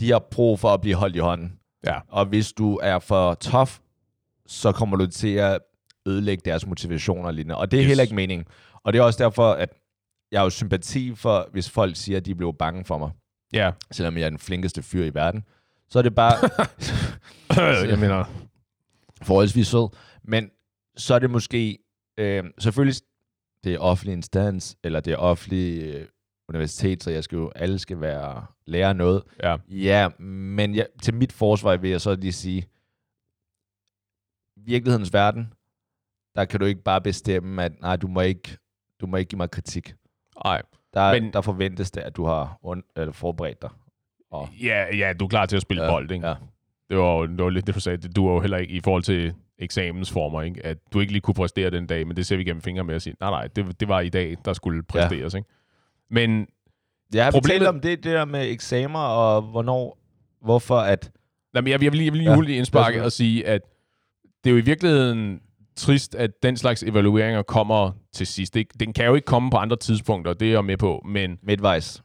de 0.00 0.10
har 0.10 0.18
brug 0.30 0.58
for 0.60 0.68
at 0.74 0.80
blive 0.80 0.94
holdt 0.96 1.16
i 1.16 1.18
hånden. 1.18 1.58
Ja. 1.84 2.00
Og 2.08 2.26
hvis 2.26 2.52
du 2.52 2.76
er 2.82 2.98
for 2.98 3.34
tough, 3.34 3.70
så 4.46 4.72
kommer 4.72 4.96
du 4.96 5.06
til 5.06 5.34
at 5.34 5.58
ødelægge 6.06 6.42
deres 6.44 6.66
motivation 6.66 7.24
og 7.24 7.34
lignende. 7.34 7.56
Og 7.56 7.70
det 7.70 7.76
er 7.78 7.82
yes. 7.82 7.88
Heller 7.88 8.02
ikke 8.02 8.14
meningen. 8.14 8.46
Og 8.84 8.92
det 8.92 8.98
er 8.98 9.02
også 9.02 9.22
derfor, 9.24 9.52
at 9.52 9.68
jeg 10.32 10.40
har 10.40 10.44
jo 10.44 10.50
sympati 10.50 11.14
for, 11.14 11.48
hvis 11.52 11.70
folk 11.70 11.96
siger, 11.96 12.16
at 12.16 12.26
de 12.26 12.34
blev 12.34 12.54
bange 12.58 12.84
for 12.84 12.98
mig, 12.98 13.10
Ja. 13.52 13.72
selvom 13.90 14.16
jeg 14.16 14.24
er 14.24 14.28
den 14.30 14.38
flinkeste 14.38 14.82
fyr 14.82 15.04
i 15.04 15.14
verden. 15.14 15.44
Så 15.88 15.98
er 15.98 16.02
det 16.02 16.14
bare 16.14 16.34
jeg 17.90 17.98
mener, 17.98 18.24
forholdsvis 19.22 19.66
sød. 19.68 19.88
Men 20.24 20.50
så 20.96 21.14
er 21.14 21.18
det 21.18 21.30
måske, 21.30 21.78
øh, 22.18 22.44
selvfølgelig, 22.58 22.96
det 23.64 23.74
er 23.74 23.78
offentlig 23.78 24.12
instans, 24.12 24.76
eller 24.84 25.00
det 25.00 25.12
er 25.12 25.16
offentlig 25.16 25.82
øh, 25.82 26.06
universitet, 26.54 27.02
så 27.02 27.10
jeg 27.10 27.24
skal 27.24 27.36
jo, 27.36 27.52
alle 27.56 27.78
skal 27.78 28.00
være 28.00 28.46
lære 28.66 28.94
noget. 28.94 29.22
ja. 29.42 29.56
Ja, 29.68 30.08
men 30.24 30.74
jeg, 30.74 30.86
til 31.02 31.14
mit 31.14 31.32
forsvar 31.32 31.76
vil 31.76 31.90
jeg 31.90 32.00
så 32.00 32.14
lige 32.14 32.32
sige, 32.32 32.66
virkelighedens 34.56 35.12
verden, 35.12 35.52
der 36.36 36.44
kan 36.44 36.60
du 36.60 36.66
ikke 36.66 36.82
bare 36.82 37.00
bestemme, 37.00 37.64
at 37.64 37.80
nej, 37.80 37.96
du 37.96 38.08
må 38.08 38.20
ikke, 38.20 38.56
du 39.00 39.06
må 39.06 39.16
ikke 39.16 39.28
give 39.28 39.36
mig 39.36 39.50
kritik. 39.50 39.94
Ej. 40.44 40.62
Der, 40.94 41.12
Men- 41.20 41.32
der 41.32 41.40
forventes 41.40 41.90
det, 41.90 42.00
at 42.00 42.16
du 42.16 42.24
har 42.26 42.58
und, 42.62 42.82
eller 42.96 43.12
forberedt 43.12 43.62
dig. 43.62 43.70
Og, 44.30 44.48
Ja, 44.62 44.96
ja, 44.96 45.12
du 45.12 45.24
er 45.24 45.28
klar 45.28 45.46
til 45.46 45.56
at 45.56 45.62
spille 45.62 45.82
ja, 45.84 45.90
bold, 45.90 46.10
ikke? 46.10 46.26
Ja. 46.28 46.34
Det 46.90 46.98
var 46.98 47.14
jo 47.14 47.26
det 47.26 47.44
var 47.44 47.50
lidt 47.50 47.66
det, 47.66 47.74
du 47.74 47.80
sagde. 47.80 47.98
Du 48.08 48.28
er 48.28 48.32
jo 48.32 48.40
heller 48.40 48.58
ikke 48.58 48.74
i 48.74 48.80
forhold 48.80 49.02
til 49.02 49.34
eksamensformer, 49.58 50.42
ikke? 50.42 50.66
at 50.66 50.78
du 50.92 51.00
ikke 51.00 51.12
lige 51.12 51.20
kunne 51.20 51.34
præstere 51.34 51.70
den 51.70 51.86
dag, 51.86 52.06
men 52.06 52.16
det 52.16 52.26
ser 52.26 52.36
vi 52.36 52.44
gennem 52.44 52.62
fingre 52.62 52.84
med 52.84 52.94
at 52.94 53.02
sige, 53.02 53.16
nej, 53.20 53.30
nej, 53.30 53.46
det, 53.46 53.80
det 53.80 53.88
var 53.88 54.00
i 54.00 54.08
dag, 54.08 54.36
der 54.44 54.52
skulle 54.52 54.82
præsteres. 54.82 55.34
Ikke? 55.34 55.48
Men 56.12 56.46
Jeg 57.14 57.24
har 57.24 57.30
Problemet- 57.30 57.68
om 57.68 57.80
det, 57.80 58.04
det 58.04 58.12
der 58.12 58.24
med 58.24 58.50
eksamer, 58.50 58.98
og 58.98 59.42
hvornår, 59.42 59.98
hvorfor 60.44 60.76
at... 60.76 61.10
jamen, 61.54 61.70
jeg, 61.72 61.82
jeg 61.82 61.92
vil 61.92 61.98
lige, 61.98 62.04
jeg 62.06 62.12
vil 62.12 62.18
lige 62.18 62.30
Ja, 62.30 62.36
ja, 62.36 62.40
lige 62.42 62.56
indsparke 62.56 63.04
og 63.04 63.12
sige, 63.12 63.46
at 63.46 63.60
det 64.44 64.50
er 64.50 64.54
jo 64.54 64.58
i 64.58 64.64
virkeligheden 64.64 65.40
trist, 65.76 66.14
at 66.14 66.30
den 66.42 66.56
slags 66.56 66.82
evalueringer 66.82 67.42
kommer 67.42 67.90
til 68.12 68.26
sidst. 68.26 68.54
Det, 68.54 68.66
den 68.80 68.92
kan 68.92 69.04
jo 69.06 69.14
ikke 69.14 69.24
komme 69.24 69.50
på 69.50 69.56
andre 69.56 69.76
tidspunkter, 69.76 70.32
det 70.32 70.48
er 70.48 70.52
jeg 70.52 70.64
med 70.64 70.76
på, 70.76 71.02
men 71.08 71.38
Midtvejs. 71.42 72.02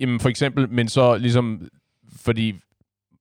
Jamen 0.00 0.20
for 0.20 0.28
eksempel, 0.28 0.68
men 0.70 0.88
så 0.88 1.16
ligesom, 1.16 1.68
fordi 2.16 2.54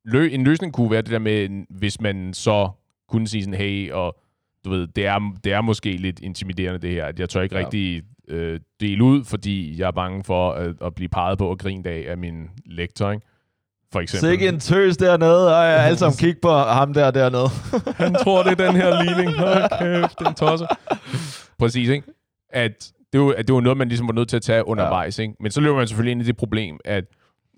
lø, 0.06 0.30
en 0.32 0.44
løsning 0.44 0.74
kunne 0.74 0.92
være 0.92 1.02
det 1.02 1.12
der 1.12 1.20
med, 1.20 1.66
hvis 1.70 2.02
man 2.02 2.34
så 2.34 2.70
kunne 3.10 3.28
sige 3.28 3.44
sådan, 3.44 3.60
hey, 3.60 3.92
og 3.92 4.20
du 4.66 4.70
ved, 4.70 4.88
det 4.88 5.06
er, 5.06 5.34
det 5.44 5.54
er 5.54 5.62
måske 5.62 5.98
lidt 5.98 6.20
intimiderende 6.20 6.80
det 6.80 6.90
her, 6.92 7.06
at 7.06 7.20
jeg 7.20 7.30
tør 7.30 7.42
ikke 7.42 7.56
Ja. 7.56 7.60
ja. 7.62 7.66
rigtig 7.66 8.04
øh, 8.28 8.60
dele 8.80 9.04
ud, 9.04 9.24
fordi 9.24 9.80
jeg 9.80 9.88
er 9.88 9.92
bange 9.92 10.24
for 10.24 10.52
at, 10.52 10.76
at 10.82 10.96
blive 10.96 11.10
peget 11.10 11.38
på 11.38 11.48
og 11.48 11.60
grint 11.60 11.88
af 11.88 12.06
af 12.08 12.18
min 12.18 12.50
lektor, 12.66 13.12
ikke? 13.12 13.26
For 13.94 14.00
eksempel. 14.00 14.30
Sikke 14.30 14.48
en 14.48 14.60
tøs 14.60 14.98
dernede, 14.98 15.58
og 15.58 15.66
jeg 15.66 15.86
alle 15.86 15.98
sammen 15.98 16.18
kigge 16.18 16.40
på 16.42 16.50
ham 16.52 16.94
der 16.94 17.12
dernede. 17.12 17.50
Han 18.04 18.14
tror, 18.14 18.44
det 18.44 18.60
er 18.60 18.68
den 18.68 18.76
her 18.76 19.04
ligning. 19.04 19.38
Hold 19.38 19.80
kæft, 19.80 20.20
den 20.20 20.34
tosser. 20.34 20.68
Præcis, 21.60 21.90
ikke? 21.90 22.08
At 22.50 22.92
det, 23.14 23.22
var, 23.22 23.34
at 23.38 23.48
det 23.48 23.56
var 23.56 23.62
noget, 23.62 23.78
man 23.78 23.88
ligesom 23.88 24.08
var 24.08 24.14
nødt 24.14 24.30
til 24.30 24.36
at 24.36 24.42
tage 24.42 24.68
undervejs, 24.68 25.20
ikke? 25.20 25.34
Men 25.40 25.52
så 25.52 25.62
løber 25.62 25.76
man 25.78 25.88
selvfølgelig 25.88 26.12
ind 26.12 26.22
i 26.22 26.26
det 26.26 26.38
problem, 26.38 26.80
at 26.86 27.04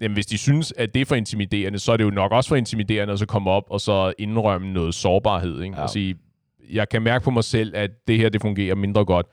jamen, 0.02 0.14
hvis 0.14 0.26
de 0.26 0.38
synes, 0.38 0.74
at 0.78 0.94
det 0.94 1.02
er 1.02 1.06
for 1.06 1.16
intimiderende, 1.16 1.80
så 1.80 1.92
er 1.92 1.98
det 1.98 2.04
jo 2.04 2.10
nok 2.10 2.32
også 2.32 2.48
for 2.48 2.56
intimiderende 2.56 3.14
at 3.14 3.20
så 3.20 3.26
komme 3.26 3.52
op 3.52 3.64
og 3.70 3.82
så 3.82 4.14
indrømme 4.18 4.74
noget 4.74 4.96
sårbarhed, 4.96 5.62
ikke? 5.62 5.76
Ja. 5.78 5.84
Og 5.84 5.90
sige, 5.90 6.16
jeg 6.74 6.90
kan 6.90 7.02
mærke 7.02 7.24
på 7.24 7.32
mig 7.32 7.44
selv, 7.44 7.72
at 7.76 7.92
det 8.08 8.18
her, 8.18 8.30
det 8.30 8.42
fungerer 8.42 8.76
mindre 8.76 9.06
godt. 9.06 9.26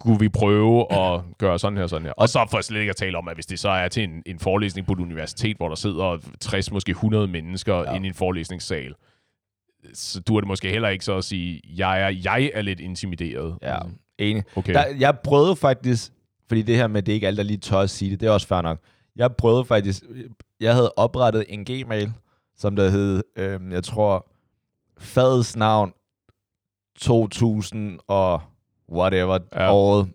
Kunne 0.00 0.18
vi 0.20 0.28
prøve 0.28 0.92
at 0.92 1.20
gøre 1.38 1.58
sådan 1.58 1.78
her 1.78 1.86
sådan 1.86 2.06
her? 2.06 2.12
Og 2.12 2.28
så 2.28 2.46
for 2.50 2.60
slet 2.60 2.80
ikke 2.80 2.90
at 2.90 2.96
tale 2.96 3.18
om, 3.18 3.28
at 3.28 3.36
hvis 3.36 3.46
det 3.46 3.58
så 3.58 3.68
er 3.68 3.88
til 3.88 4.02
en, 4.04 4.22
en 4.26 4.38
forelæsning 4.38 4.86
på 4.86 4.92
et 4.92 4.98
universitet, 5.00 5.56
hvor 5.56 5.68
der 5.68 5.74
sidder 5.74 6.18
60, 6.40 6.72
måske 6.72 6.90
100 6.90 7.28
mennesker 7.28 7.74
Ja. 7.76 7.94
inde 7.94 8.06
i 8.06 8.08
en 8.08 8.14
forelæsningssal, 8.14 8.94
så 9.94 10.20
du 10.20 10.36
er 10.36 10.40
det 10.40 10.48
måske 10.48 10.70
heller 10.70 10.88
ikke 10.88 11.04
så 11.04 11.16
at 11.16 11.24
sige, 11.24 11.60
jeg 11.76 12.02
er, 12.02 12.08
jeg 12.24 12.50
er 12.54 12.62
lidt 12.62 12.80
intimideret. 12.80 13.58
Ja, 13.62 13.78
enig. 14.18 14.42
Okay. 14.56 14.74
Der, 14.74 14.84
jeg 14.98 15.18
prøvede 15.24 15.56
faktisk, 15.56 16.12
fordi 16.48 16.62
det 16.62 16.76
her 16.76 16.86
med, 16.86 17.02
det 17.02 17.12
ikke 17.12 17.24
er 17.24 17.28
alle, 17.28 17.36
der 17.38 17.42
lige 17.42 17.56
tør 17.58 17.78
at 17.78 17.90
sige 17.90 18.10
det, 18.10 18.20
det 18.20 18.26
er 18.26 18.30
også 18.30 18.46
fair 18.46 18.62
nok. 18.62 18.78
Jeg 19.16 19.36
prøvede 19.36 19.64
faktisk, 19.64 20.02
jeg 20.60 20.74
havde 20.74 20.92
oprettet 20.96 21.44
en 21.48 21.64
gmail, 21.64 22.12
som 22.56 22.76
der 22.76 22.90
hed, 22.90 23.22
øh, 23.36 23.60
jeg 23.72 23.84
tror, 23.84 24.26
fadets 24.98 25.56
navn 25.56 25.92
2000 26.98 27.98
og 28.08 28.42
whatever, 28.92 29.38
Ja. 29.54 29.72
året, 29.72 30.08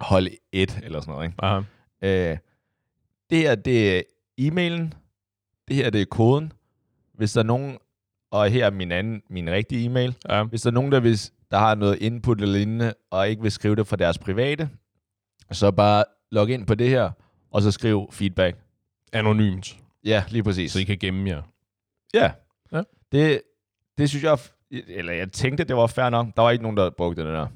hold 0.00 0.28
1 0.52 0.80
eller 0.82 1.00
sådan 1.00 1.12
noget. 1.14 1.26
Ikke? 1.26 1.36
Aha. 1.44 1.60
Øh, 2.02 2.38
det 3.30 3.38
her, 3.38 3.54
det 3.54 3.96
er 3.98 4.02
e-mailen. 4.40 4.92
Det 5.68 5.76
her, 5.76 5.90
det 5.90 6.00
er 6.00 6.04
koden. 6.10 6.52
Hvis 7.14 7.32
der 7.32 7.40
er 7.40 7.44
nogen, 7.44 7.78
og 8.30 8.48
her 8.50 8.66
er 8.66 8.70
min 8.70 8.92
anden, 8.92 9.22
min 9.30 9.50
rigtige 9.50 9.84
e-mail. 9.86 10.16
Ja. 10.28 10.42
Hvis 10.44 10.62
der 10.62 10.70
er 10.70 10.74
nogen, 10.74 10.92
der, 10.92 11.00
hvis, 11.00 11.32
der 11.50 11.58
har 11.58 11.74
noget 11.74 11.98
input 12.02 12.40
eller 12.40 12.52
lignende, 12.58 12.94
og 13.10 13.28
ikke 13.28 13.42
vil 13.42 13.52
skrive 13.52 13.76
det 13.76 13.86
fra 13.86 13.96
deres 13.96 14.18
private, 14.18 14.70
så 15.52 15.70
bare 15.70 16.04
log 16.32 16.50
ind 16.50 16.66
på 16.66 16.74
det 16.74 16.88
her, 16.88 17.10
og 17.50 17.62
så 17.62 17.70
skriv 17.70 18.08
feedback. 18.12 18.56
Anonymt, 19.12 19.76
Ja, 20.04 20.24
lige 20.28 20.42
præcis. 20.42 20.72
så 20.72 20.78
I 20.80 20.84
kan 20.84 20.98
gemme 20.98 21.30
jer. 21.30 21.42
Ja. 22.14 22.32
Ja. 22.72 22.82
Det, 23.12 23.42
det 23.98 24.08
synes 24.10 24.24
jeg, 24.24 24.38
eller 24.70 25.12
jeg 25.12 25.32
tænkte, 25.32 25.64
det 25.64 25.76
var 25.76 25.86
fair 25.86 26.10
nok. 26.10 26.26
Der 26.36 26.42
var 26.42 26.50
ikke 26.50 26.62
nogen, 26.62 26.76
der 26.76 26.90
brugte 26.90 27.24
det 27.24 27.32
der. 27.32 27.46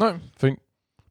Nej, 0.00 0.12
fint. 0.40 0.58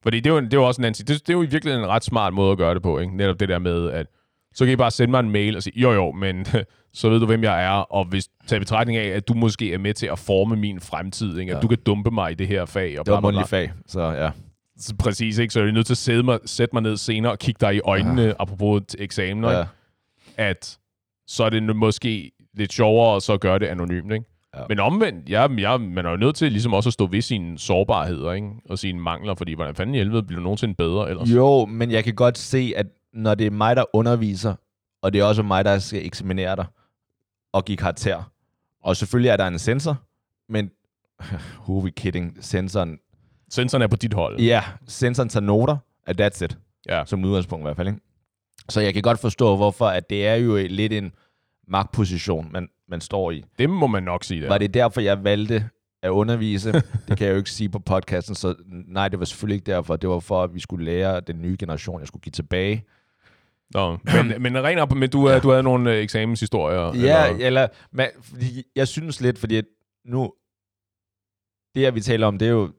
Fordi 0.04 0.20
det 0.20 0.30
er 0.30 0.34
jo, 0.34 0.40
det 0.40 0.54
er 0.54 0.58
jo 0.58 0.68
også 0.68 0.82
en 0.82 0.86
anden 0.86 1.06
det, 1.08 1.28
det 1.28 1.30
er 1.30 1.38
jo 1.38 1.44
i 1.44 1.46
virkeligheden 1.46 1.86
en 1.86 1.90
ret 1.90 2.04
smart 2.04 2.34
måde 2.34 2.52
at 2.52 2.58
gøre 2.58 2.74
det 2.74 2.82
på, 2.84 3.00
ikke? 3.00 3.18
Netop 3.18 3.40
det 3.40 3.50
der 3.50 3.60
med, 3.60 3.90
at 3.92 4.08
så 4.54 4.66
kan 4.66 4.74
I 4.74 4.76
bare 4.76 4.92
sende 4.92 5.12
mig 5.12 5.20
en 5.20 5.32
mail 5.32 5.56
og 5.56 5.64
sige, 5.64 5.80
jo 5.80 5.92
jo, 5.92 6.12
men 6.12 6.46
så 6.94 7.10
ved 7.10 7.20
du, 7.20 7.26
hvem 7.26 7.44
jeg 7.44 7.64
er, 7.66 7.70
og 7.72 8.06
hvis 8.06 8.28
tage 8.48 8.58
i 8.58 8.60
betragtning 8.60 8.98
af, 8.98 9.08
at 9.08 9.28
du 9.28 9.34
måske 9.34 9.74
er 9.74 9.78
med 9.78 9.94
til 9.94 10.08
at 10.08 10.20
forme 10.20 10.56
min 10.56 10.80
fremtid, 10.80 11.38
ikke? 11.38 11.52
At 11.52 11.56
Ja. 11.56 11.62
du 11.62 11.68
kan 11.68 11.78
dumpe 11.86 12.12
mig 12.12 12.32
i 12.32 12.36
det 12.36 12.48
her 12.48 12.66
fag. 12.66 13.00
Og 13.00 13.06
Det 13.06 13.12
var 13.14 13.20
bla, 13.20 13.30
bla, 13.30 13.32
bla. 13.32 13.40
mundtlig 13.40 13.50
fag, 13.50 13.72
så 13.88 14.02
ja. 14.02 14.30
Så 14.80 14.96
Præcis, 15.00 15.38
ikke? 15.38 15.54
Så 15.54 15.60
er 15.60 15.64
jeg 15.64 15.74
nødt 15.74 15.86
til 15.86 15.94
at 15.94 15.98
sætte 15.98 16.24
mig, 16.24 16.40
sætte 16.46 16.76
mig 16.76 16.84
ned 16.84 16.98
senere 16.98 17.32
og 17.32 17.40
kigge 17.40 17.58
dig 17.66 17.76
i 17.76 17.80
øjnene, 17.80 18.22
ja. 18.22 18.34
apropos 18.40 18.82
til 18.88 19.02
eksamener, 19.04 19.52
ja. 19.52 19.58
ja. 19.58 19.66
at 20.38 20.78
så 21.28 21.44
er 21.44 21.50
det 21.50 21.76
måske 21.76 22.32
lidt 22.54 22.74
sjovere 22.74 23.16
at 23.16 23.24
så 23.24 23.38
gøre 23.38 23.60
det 23.60 23.66
anonymt, 23.66 24.14
ikke? 24.14 24.26
Ja. 24.58 24.64
Men 24.70 24.80
omvendt, 24.80 25.30
ja, 25.30 25.48
ja, 25.54 25.78
man 25.78 26.06
er 26.06 26.10
jo 26.10 26.18
nødt 26.18 26.36
til 26.36 26.52
ligesom 26.52 26.74
også 26.74 26.90
at 26.90 26.94
stå 26.94 27.08
ved 27.08 27.22
sine 27.22 27.60
sårbarheder, 27.60 28.32
ikke? 28.32 28.48
Og 28.70 28.80
sine 28.80 29.00
mangler, 29.00 29.36
fordi 29.36 29.54
hvordan 29.54 29.76
fanden 29.76 29.96
i 29.96 29.98
helvede 29.98 30.24
bliver 30.24 30.40
du 30.40 30.44
nogensinde 30.44 30.76
bedre 30.76 31.10
ellers? 31.10 31.30
Jo, 31.30 31.66
men 31.66 31.92
jeg 31.92 32.04
kan 32.04 32.16
godt 32.16 32.38
se, 32.38 32.74
at 32.76 32.88
når 33.14 33.36
det 33.36 33.48
er 33.48 33.52
mig, 33.52 33.76
der 33.76 33.84
underviser, 33.94 34.54
og 35.02 35.14
det 35.14 35.22
er 35.22 35.26
også 35.26 35.44
mig, 35.44 35.66
der 35.66 35.80
skal 35.80 36.06
eksaminere 36.06 36.56
dig 36.56 36.66
og 37.54 37.66
give 37.66 37.78
karakter, 37.78 38.32
og 38.84 38.96
selvfølgelig 38.98 39.30
er 39.30 39.38
der 39.38 39.48
en 39.48 39.60
sensor, 39.60 39.98
men 40.50 40.72
who 41.68 41.84
we 41.84 41.92
kidding? 41.92 42.38
Sensoren, 42.42 42.98
Sensoren 43.50 43.82
er 43.82 43.88
på 43.88 43.96
dit 43.96 44.14
hold. 44.14 44.40
ja, 44.40 44.64
sensoren 44.88 45.30
tager 45.30 45.44
noter, 45.46 45.78
and 46.08 46.22
that's 46.22 46.44
it, 46.44 46.58
Ja. 46.90 47.04
som 47.06 47.26
udgangspunkt 47.26 47.64
i 47.64 47.66
hvert 47.66 47.76
fald. 47.78 47.88
Ikke? 47.88 48.00
Så 48.70 48.82
jeg 48.82 48.94
kan 48.94 49.02
godt 49.04 49.20
forstå, 49.20 49.56
hvorfor 49.56 49.86
at 49.88 50.10
det 50.10 50.28
er 50.28 50.36
jo 50.36 50.56
lidt 50.70 50.94
en 50.94 51.12
magtposition, 51.68 52.52
man, 52.52 52.70
man 52.90 53.02
står 53.02 53.32
i. 53.32 53.44
Det 53.60 53.70
må 53.70 53.88
man 53.88 54.04
nok 54.04 54.24
sige, 54.24 54.42
der. 54.42 54.48
Var 54.48 54.58
det 54.58 54.74
derfor, 54.74 55.02
jeg 55.02 55.24
valgte 55.24 55.70
at 56.04 56.10
undervise? 56.10 56.72
det 57.08 57.18
kan 57.18 57.28
jeg 57.28 57.32
jo 57.32 57.38
ikke 57.38 57.52
sige 57.52 57.70
på 57.70 57.80
podcasten, 57.80 58.36
så 58.36 58.56
nej, 58.88 59.08
det 59.08 59.20
var 59.20 59.26
selvfølgelig 59.26 59.56
ikke 59.56 59.72
derfor. 59.72 59.96
Det 59.96 60.10
var 60.10 60.20
for, 60.20 60.44
at 60.44 60.54
vi 60.54 60.60
skulle 60.60 60.86
lære 60.86 61.20
den 61.20 61.42
nye 61.42 61.58
generation, 61.60 62.00
jeg 62.00 62.08
skulle 62.08 62.24
give 62.24 62.32
tilbage. 62.32 62.86
Nå, 63.74 63.98
men, 64.04 64.34
men 64.44 64.64
rent 64.64 64.80
op, 64.80 64.96
men 64.96 65.10
du, 65.10 65.30
ja. 65.30 65.40
du 65.40 65.50
havde 65.50 65.64
nogle 65.64 65.94
øh, 65.94 65.98
eksamenshistorier? 66.04 66.96
Ja, 66.96 67.30
eller? 67.30 67.46
eller, 67.46 67.68
men, 67.92 68.08
fordi 68.22 68.64
jeg 68.76 68.88
synes 68.88 69.22
lidt, 69.22 69.40
fordi 69.40 69.62
nu, 70.06 70.34
det 71.76 71.84
her 71.84 71.92
vi 71.92 72.02
taler 72.02 72.28
om, 72.28 72.38
det 72.38 72.48
er 72.48 72.52
jo 72.52 72.72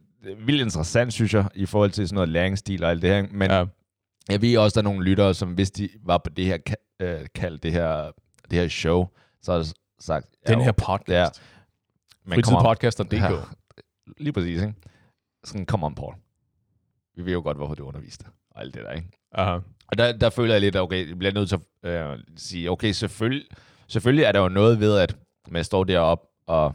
vildt 0.47 0.63
interessant, 0.63 1.13
synes 1.13 1.35
jeg, 1.35 1.49
i 1.55 1.67
forhold 1.67 1.91
til 1.91 2.09
sådan 2.09 2.15
noget 2.15 2.29
læringsstil 2.29 2.85
og 2.85 2.91
alt 2.91 3.03
det 3.03 3.11
her. 3.11 3.27
Men 3.31 3.51
ja. 3.51 3.65
jeg 4.29 4.43
ved 4.43 4.57
også, 4.57 4.75
der 4.75 4.81
er 4.81 4.91
nogle 4.91 5.05
lyttere, 5.05 5.35
som 5.35 5.53
hvis 5.53 5.71
de 5.71 5.89
var 6.05 6.19
på 6.19 6.31
det 6.31 6.45
her 6.45 6.59
øh, 7.01 7.27
kald, 7.35 7.59
det 7.59 7.73
her, 7.73 8.13
det 8.51 8.59
her 8.59 8.69
show, 8.69 9.07
så 9.43 9.53
har 9.53 9.59
de 9.59 9.65
sagt... 10.01 10.27
Den 10.47 10.61
her 10.61 10.73
podcast. 10.73 11.09
Ja, 11.11 11.27
men. 12.25 12.35
Fritidspodcaster.dk. 12.35 13.13
Ja. 13.13 13.31
Lige 14.19 14.33
præcis, 14.33 14.63
ikke? 14.63 14.75
Sådan, 15.45 15.67
come 15.67 15.87
on, 15.87 15.95
Paul. 15.95 16.15
Vi 17.17 17.25
ved 17.25 17.33
jo 17.33 17.41
godt, 17.43 17.57
hvorfor 17.57 17.75
du 17.75 17.85
underviste. 17.85 18.25
Og 18.51 18.61
alt 18.63 18.75
det 18.75 18.83
der, 18.85 18.93
ikke? 18.93 19.09
Aha. 19.33 19.59
Og 19.89 19.99
der, 19.99 20.13
der 20.13 20.31
føler 20.31 20.55
jeg 20.55 20.61
lidt, 20.61 20.77
at 20.77 20.83
okay, 20.83 21.09
jeg 21.09 21.19
bliver 21.19 21.33
nødt 21.35 21.49
til 21.49 21.59
at 21.83 22.11
øh, 22.13 22.19
sige, 22.37 22.71
okay, 22.71 22.93
selvfølgelig, 22.93 23.47
selvfølgelig 23.89 24.25
er 24.25 24.33
der 24.33 24.41
jo 24.41 24.49
noget 24.49 24.81
ved, 24.81 24.99
at 24.99 25.17
man 25.49 25.65
står 25.65 25.85
deroppe 25.85 26.27
og 26.47 26.75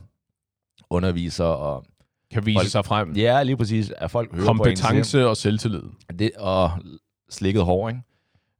underviser, 0.89 1.43
og 1.45 1.85
Kan 2.31 2.45
vise 2.45 2.57
Folk- 2.59 2.69
sig 2.69 2.85
frem. 2.85 3.13
ja, 3.15 3.43
lige 3.43 3.57
præcis, 3.57 3.91
at 3.97 4.11
folk 4.11 4.31
hører 4.35 4.45
på 4.45 4.51
en 4.51 4.57
Kompetence 4.57 5.27
og 5.27 5.37
selvtillid. 5.37 5.83
det, 6.19 6.31
og 6.37 6.71
slikket 7.29 7.63
hår, 7.65 7.89
ikke? 7.89 8.01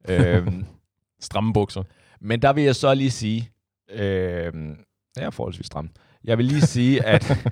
øhm, 0.10 0.66
Stramme 1.20 1.54
bukser. 1.54 1.84
Men 2.24 2.42
der 2.42 2.54
vil 2.54 2.64
jeg 2.64 2.76
så 2.76 2.94
lige 2.94 3.12
sige, 3.12 3.52
øhm, 3.90 4.78
jeg 5.16 5.24
er 5.24 5.30
forholdsvis 5.30 5.66
stram, 5.66 5.90
jeg 6.24 6.38
vil 6.38 6.46
lige 6.46 6.62
sige, 6.62 7.06
at 7.06 7.32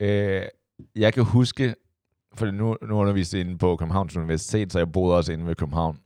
øh, 0.00 0.42
jeg 0.96 1.14
kan 1.14 1.24
huske, 1.24 1.74
for 2.34 2.46
nu, 2.46 2.76
nu 2.82 2.94
underviste 2.94 3.38
jeg 3.38 3.46
inde 3.46 3.58
på 3.58 3.76
Københavns 3.76 4.16
Universitet, 4.16 4.72
så 4.72 4.78
jeg 4.78 4.92
boede 4.92 5.16
også 5.16 5.32
inde 5.32 5.46
ved 5.46 5.54
København, 5.54 5.98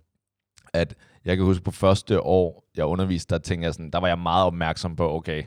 at 0.73 0.95
jeg 1.25 1.37
kan 1.37 1.47
huske 1.47 1.65
på 1.65 1.71
første 1.71 2.21
år, 2.21 2.65
jeg 2.77 2.85
underviste, 2.85 3.35
der 3.35 3.41
tænkte 3.41 3.65
jeg 3.65 3.75
sådan, 3.75 3.91
der 3.91 3.99
var 3.99 4.09
jeg 4.09 4.19
meget 4.19 4.47
opmærksom 4.47 4.97
på, 4.97 5.15
okay, 5.15 5.45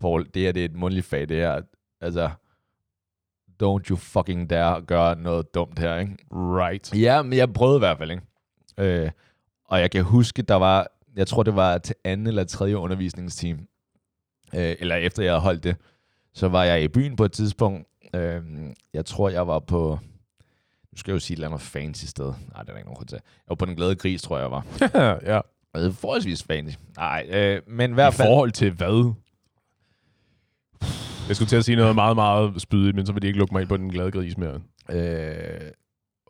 Paul, 0.00 0.26
det 0.34 0.42
her 0.42 0.52
det 0.52 0.60
er 0.60 0.64
et 0.64 0.76
mundtligt 0.76 1.06
fag, 1.06 1.28
det 1.28 1.36
her, 1.36 1.60
altså, 2.00 2.30
don't 3.62 3.90
you 3.90 3.96
fucking 3.96 4.50
dare 4.50 4.82
gøre 4.82 5.16
noget 5.16 5.54
dumt 5.54 5.78
her, 5.78 5.98
ikke? 5.98 6.16
Right. 6.32 6.94
Ja, 6.94 7.22
men 7.22 7.32
jeg 7.38 7.52
prøvede 7.52 7.76
i 7.76 7.78
hvert 7.78 7.98
fald, 7.98 8.10
ikke? 8.10 8.22
Øh, 8.78 9.10
og 9.64 9.80
jeg 9.80 9.90
kan 9.90 10.04
huske, 10.04 10.42
der 10.42 10.54
var, 10.54 10.86
jeg 11.16 11.26
tror 11.26 11.42
det 11.42 11.56
var 11.56 11.78
til 11.78 11.94
anden 12.04 12.26
eller 12.26 12.44
tredje 12.44 12.78
undervisningsteam, 12.78 13.58
øh, 14.54 14.76
eller 14.78 14.96
efter 14.96 15.22
jeg 15.22 15.32
havde 15.32 15.40
holdt 15.40 15.64
det, 15.64 15.76
så 16.34 16.48
var 16.48 16.64
jeg 16.64 16.82
i 16.82 16.88
byen 16.88 17.16
på 17.16 17.24
et 17.24 17.32
tidspunkt. 17.32 17.88
Øh, 18.14 18.42
jeg 18.94 19.06
tror, 19.06 19.28
jeg 19.28 19.46
var 19.46 19.58
på, 19.58 19.98
nu 20.92 20.96
skal 20.96 21.10
jeg 21.10 21.14
jo 21.14 21.20
sige 21.20 21.34
et 21.34 21.36
eller 21.36 21.48
andet 21.48 21.60
fancy 21.60 22.04
sted. 22.04 22.24
Nej, 22.52 22.62
det 22.62 22.70
er 22.70 22.76
ikke 22.76 22.86
nogen 22.86 22.96
grund 22.96 23.08
til. 23.08 23.16
Jeg 23.16 23.48
var 23.48 23.54
på 23.54 23.66
Den 23.66 23.76
Glade 23.76 23.94
Gris, 23.94 24.22
tror 24.22 24.36
jeg, 24.36 24.42
jeg 24.42 24.50
var. 24.50 24.66
ja. 25.32 25.40
Og 25.74 25.80
det 25.80 25.86
er 25.88 25.92
forholdsvis 25.92 26.42
fancy. 26.42 26.76
Nej, 26.96 27.26
øh, 27.30 27.62
men 27.66 27.90
i 27.90 27.92
I 27.92 27.94
hvert 27.94 28.14
fald... 28.14 28.28
forhold 28.28 28.50
til 28.50 28.72
hvad? 28.72 29.14
Jeg 31.28 31.36
skulle 31.36 31.48
til 31.48 31.56
at 31.56 31.64
sige 31.64 31.76
noget 31.76 31.94
meget, 31.94 32.16
meget 32.16 32.62
spydigt, 32.62 32.96
men 32.96 33.06
så 33.06 33.12
vil 33.12 33.22
de 33.22 33.26
ikke 33.26 33.38
lukke 33.38 33.54
mig 33.54 33.60
ind 33.60 33.68
på 33.68 33.76
den 33.76 33.90
glade 33.90 34.10
gris 34.10 34.38
mere. 34.38 34.60
Øh, 34.90 35.70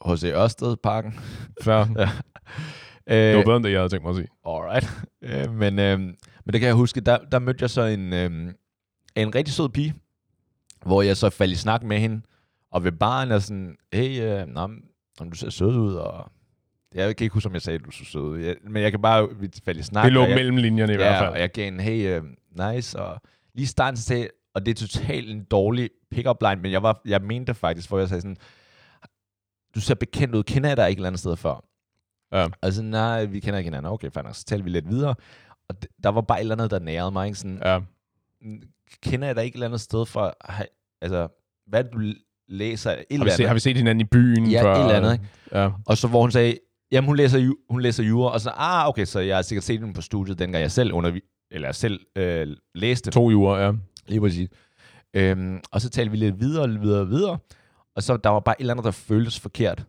H.C. 0.07 0.25
Ørstedparken. 0.25 1.15
Fair. 1.63 1.87
Ja. 1.99 2.09
Det 3.09 3.33
var 3.33 3.39
Øh, 3.39 3.45
bedre, 3.45 3.57
end 3.57 3.65
det, 3.65 3.71
jeg 3.73 3.81
havde 3.81 3.89
tænkt 3.89 4.05
mig 4.05 4.11
at 4.11 4.17
sige. 4.17 4.29
Alright. 4.47 4.91
Øh, 5.23 5.55
men, 5.55 5.79
øh, 5.79 5.99
men 5.99 6.53
det 6.53 6.61
kan 6.61 6.67
jeg 6.67 6.75
huske, 6.75 7.01
der, 7.01 7.19
der 7.33 7.39
mødte 7.39 7.63
jeg 7.63 7.71
så 7.71 7.83
en, 7.83 8.13
øh, 8.13 8.53
en 9.17 9.35
rigtig 9.35 9.55
sød 9.55 9.69
pige, 9.69 9.95
hvor 10.87 11.03
jeg 11.03 11.17
så 11.17 11.31
faldt 11.31 11.53
i 11.53 11.57
snak 11.57 11.83
med 11.83 11.99
hende, 11.99 12.23
og 12.71 12.85
ved 12.85 12.93
baren 12.93 13.31
er 13.31 13.39
sådan, 13.39 13.77
hey, 13.93 14.23
øh, 14.23 14.47
nå, 14.47 14.61
om 15.21 15.31
du 15.31 15.37
ser 15.37 15.51
sød 15.51 15.77
ud, 15.77 15.95
og 15.95 16.31
jeg 16.95 17.17
kan 17.17 17.25
ikke 17.25 17.35
huske, 17.35 17.47
om 17.47 17.55
jeg 17.55 17.63
sagde, 17.63 17.79
at 17.79 17.85
du 17.85 17.91
så 17.91 18.05
sød 18.05 18.21
ud, 18.23 18.39
jeg, 18.39 18.57
men 18.71 18.83
jeg 18.83 18.91
kan 18.91 19.03
bare 19.03 19.29
vi 19.41 19.49
faldt 19.65 19.81
i 19.81 19.83
snak. 19.83 20.05
Det 20.05 20.13
lå 20.13 20.25
jeg, 20.27 20.35
mellem 20.35 20.57
linjerne 20.57 20.93
i 20.93 20.97
ja, 20.97 21.03
hvert 21.03 21.19
fald. 21.19 21.31
og 21.31 21.41
jeg 21.41 21.51
gav 21.53 21.69
en, 21.69 21.81
hey, 21.81 22.21
uh, 22.21 22.27
nice, 22.75 23.01
og 23.01 23.21
lige 23.55 23.67
starten 23.67 24.19
jeg, 24.19 24.29
og 24.55 24.67
det 24.67 24.83
er 24.83 24.87
totalt 24.87 25.31
en 25.31 25.45
dårlig 25.45 25.91
pick-up 26.11 26.37
line, 26.43 26.63
men 26.63 26.73
jeg, 26.73 26.83
var, 26.83 27.01
jeg 27.05 27.23
mente 27.23 27.47
det 27.47 27.57
faktisk, 27.57 27.89
hvor 27.89 27.99
jeg 27.99 28.09
sagde 28.09 28.21
sådan, 28.21 28.37
du 29.75 29.81
ser 29.81 29.95
bekendt 29.95 30.35
ud, 30.35 30.43
kender 30.43 30.71
jeg 30.71 30.77
dig 30.77 30.89
ikke 30.89 30.97
et 30.97 30.99
eller 30.99 31.09
andet 31.09 31.21
sted 31.21 31.37
før? 31.37 31.65
Ja. 32.35 32.49
Altså, 32.63 32.83
nej, 32.83 33.25
vi 33.25 33.41
kender 33.41 33.59
ikke 33.59 33.67
hinanden. 33.67 33.93
Okay, 33.93 34.11
nok. 34.15 34.35
Så 34.35 34.45
talte 34.45 34.65
vi 34.65 34.71
lidt 34.71 34.89
videre. 34.89 35.15
Og 35.69 35.77
der 36.03 36.09
var 36.09 36.21
bare 36.21 36.39
et 36.39 36.41
eller 36.41 36.55
andet, 36.55 36.71
der 36.71 36.79
nærede 36.79 37.11
mig. 37.11 37.27
Ikke? 37.27 37.39
Sådan, 37.39 37.61
Ja. 37.65 37.79
"Mm, 38.43 38.63
Kender 39.03 39.27
jeg 39.27 39.37
dig 39.37 39.45
ikke 39.45 39.55
et 39.55 39.57
eller 39.57 39.67
andet 39.67 39.81
sted 39.81 40.07
fra... 40.07 40.33
Altså, 41.03 41.29
hvad 41.67 41.85
du 41.85 41.99
læser? 42.49 42.91
Et 42.91 42.97
Har, 42.97 43.05
eller 43.11 43.25
vi 43.25 43.31
set, 43.31 43.35
andet. 43.37 43.49
har 43.49 43.55
vi 43.55 43.61
set 43.61 43.77
hinanden 43.77 44.01
i 44.01 44.05
byen 44.05 44.51
Ja, 44.51 44.63
før? 44.63 44.75
et 44.75 44.81
eller 44.81 44.95
andet, 44.95 45.13
ikke? 45.13 45.25
Ja. 45.53 45.71
Og 45.87 45.97
så 45.99 46.09
hvor 46.09 46.21
hun 46.21 46.31
sagde, 46.31 46.59
jamen 46.93 47.07
hun 47.09 47.17
læser, 47.17 47.39
ju- 47.39 47.57
hun 47.71 47.81
læser 47.81 48.05
jura, 48.05 48.33
og 48.33 48.41
så, 48.41 48.51
ah, 48.57 48.89
okay, 48.89 49.05
så 49.05 49.21
jeg 49.21 49.37
har 49.37 49.43
sikkert 49.43 49.65
set 49.65 49.81
hende 49.81 49.95
på 49.95 50.01
studiet, 50.01 50.39
dengang 50.39 50.63
jeg 50.63 50.71
selv 50.73 50.93
undervi- 50.93 51.49
eller 51.51 51.69
jeg 51.69 51.75
selv 51.75 52.01
øh, 52.17 52.47
læste. 52.75 53.11
To 53.11 53.31
uger, 53.33 53.57
ja. 53.59 53.73
Lige 54.07 54.21
præcis. 54.21 54.49
Øhm, 55.15 55.61
og 55.73 55.81
så 55.81 55.91
talte 55.91 56.11
vi 56.11 56.17
lidt 56.17 56.41
videre, 56.41 56.69
videre, 56.81 57.07
videre. 57.09 57.39
Og 57.97 58.03
så 58.03 58.17
der 58.17 58.31
var 58.31 58.41
bare 58.41 58.55
et 58.59 58.61
eller 58.61 58.75
andet, 58.75 58.85
der 58.85 58.91
føltes 58.91 59.41
forkert. 59.41 59.85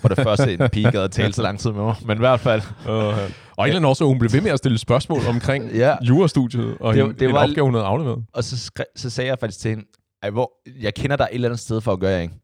For 0.00 0.08
det 0.08 0.18
første, 0.18 0.52
en 0.52 0.70
pige 0.72 0.90
gad 0.90 1.00
at 1.02 1.10
tale 1.10 1.32
så 1.32 1.42
lang 1.42 1.58
tid 1.60 1.72
med 1.72 1.82
mig. 1.82 1.94
Men 2.06 2.16
i 2.16 2.18
hvert 2.18 2.40
fald, 2.40 2.62
Uh, 2.84 2.88
og 2.90 3.14
en 3.14 3.20
eller 3.58 3.76
anden 3.76 3.84
årsag, 3.84 4.06
hun 4.06 4.18
blev 4.18 4.32
ved 4.32 4.40
med 4.40 4.50
at 4.50 4.58
stille 4.58 4.78
spørgsmål 4.78 5.20
omkring 5.28 5.70
Ja. 5.72 5.96
jurastudiet, 6.02 6.76
og 6.80 6.94
Det- 6.94 7.02
en, 7.04 7.14
det 7.14 7.22
en 7.28 7.34
var- 7.34 7.48
opgave, 7.48 7.64
hun 7.64 7.74
havde 7.74 7.86
afleveret. 7.86 8.24
Og 8.32 8.44
så, 8.44 8.58
skre, 8.58 8.84
så 8.96 9.10
sagde 9.10 9.30
jeg 9.30 9.38
faktisk 9.38 9.60
til 9.60 9.68
hende, 9.68 9.84
Ej, 10.22 10.30
hvor, 10.30 10.52
jeg 10.80 10.94
kender 10.94 11.16
dig 11.16 11.28
et 11.30 11.34
eller 11.34 11.48
andet 11.48 11.60
sted 11.60 11.80
for 11.80 11.92
at 11.92 12.00
gøre, 12.00 12.22
ikke? 12.22 12.34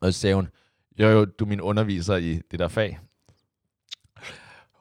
Og 0.00 0.12
så 0.12 0.20
sagde 0.20 0.34
hun, 0.36 0.48
jo 1.00 1.08
jo, 1.08 1.24
du 1.24 1.44
er 1.44 1.48
min 1.48 1.60
underviser 1.60 2.16
i 2.16 2.40
det 2.50 2.58
der 2.58 2.68
fag. 2.68 2.98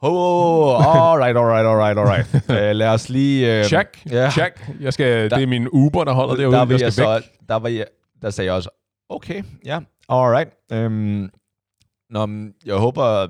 Oh, 0.01 1.11
alright, 1.11 1.37
alright, 1.37 1.65
alright, 1.67 1.97
alright. 1.99 2.27
uh, 2.49 2.75
lad 2.79 2.87
os 2.87 3.09
lige... 3.09 3.59
Uh, 3.59 3.65
Check, 3.65 4.05
ja. 4.11 4.29
check. 4.29 4.69
Jeg 4.79 4.93
skal, 4.93 5.29
det 5.29 5.43
er 5.43 5.47
min 5.47 5.67
Uber, 5.71 6.03
der 6.03 6.13
holder 6.13 6.35
derude. 6.35 6.55
der, 6.55 6.65
jeg 6.69 6.79
skal 6.79 7.03
jeg 7.03 7.13
væk. 7.15 7.23
så, 7.23 7.29
der, 7.49 7.55
var 7.55 7.69
jeg, 7.69 7.85
der 8.21 8.29
sagde 8.29 8.45
jeg 8.45 8.53
også, 8.55 8.69
okay, 9.09 9.43
ja, 9.65 9.79
alright. 10.09 10.49
Um, 10.73 11.29
nå, 12.09 12.27
jeg 12.65 12.75
håber, 12.75 13.27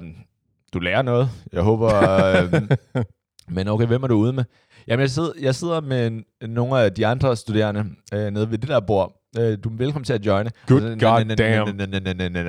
du 0.73 0.79
lærer 0.79 1.01
noget. 1.01 1.29
Jeg 1.53 1.61
håber... 1.61 1.89
Øh, 2.23 2.61
men 3.55 3.67
okay, 3.67 3.85
hvem 3.85 4.03
er 4.03 4.07
du 4.07 4.15
ude 4.15 4.33
med? 4.33 4.43
Jamen, 4.87 5.01
jeg 5.01 5.09
sidder, 5.09 5.31
jeg 5.41 5.55
sidder 5.55 5.81
med 5.81 6.21
nogle 6.47 6.79
af 6.79 6.93
de 6.93 7.07
andre 7.07 7.35
studerende 7.35 7.85
øh, 8.13 8.31
nede 8.31 8.51
ved 8.51 8.57
det 8.57 8.69
der 8.69 8.79
bord. 8.79 9.19
Øh, 9.37 9.57
du 9.63 9.69
er 9.69 9.73
velkommen 9.77 10.05
til 10.05 10.13
at 10.13 10.25
joine. 10.25 10.51
Good 10.67 10.81
Altså, 10.81 10.95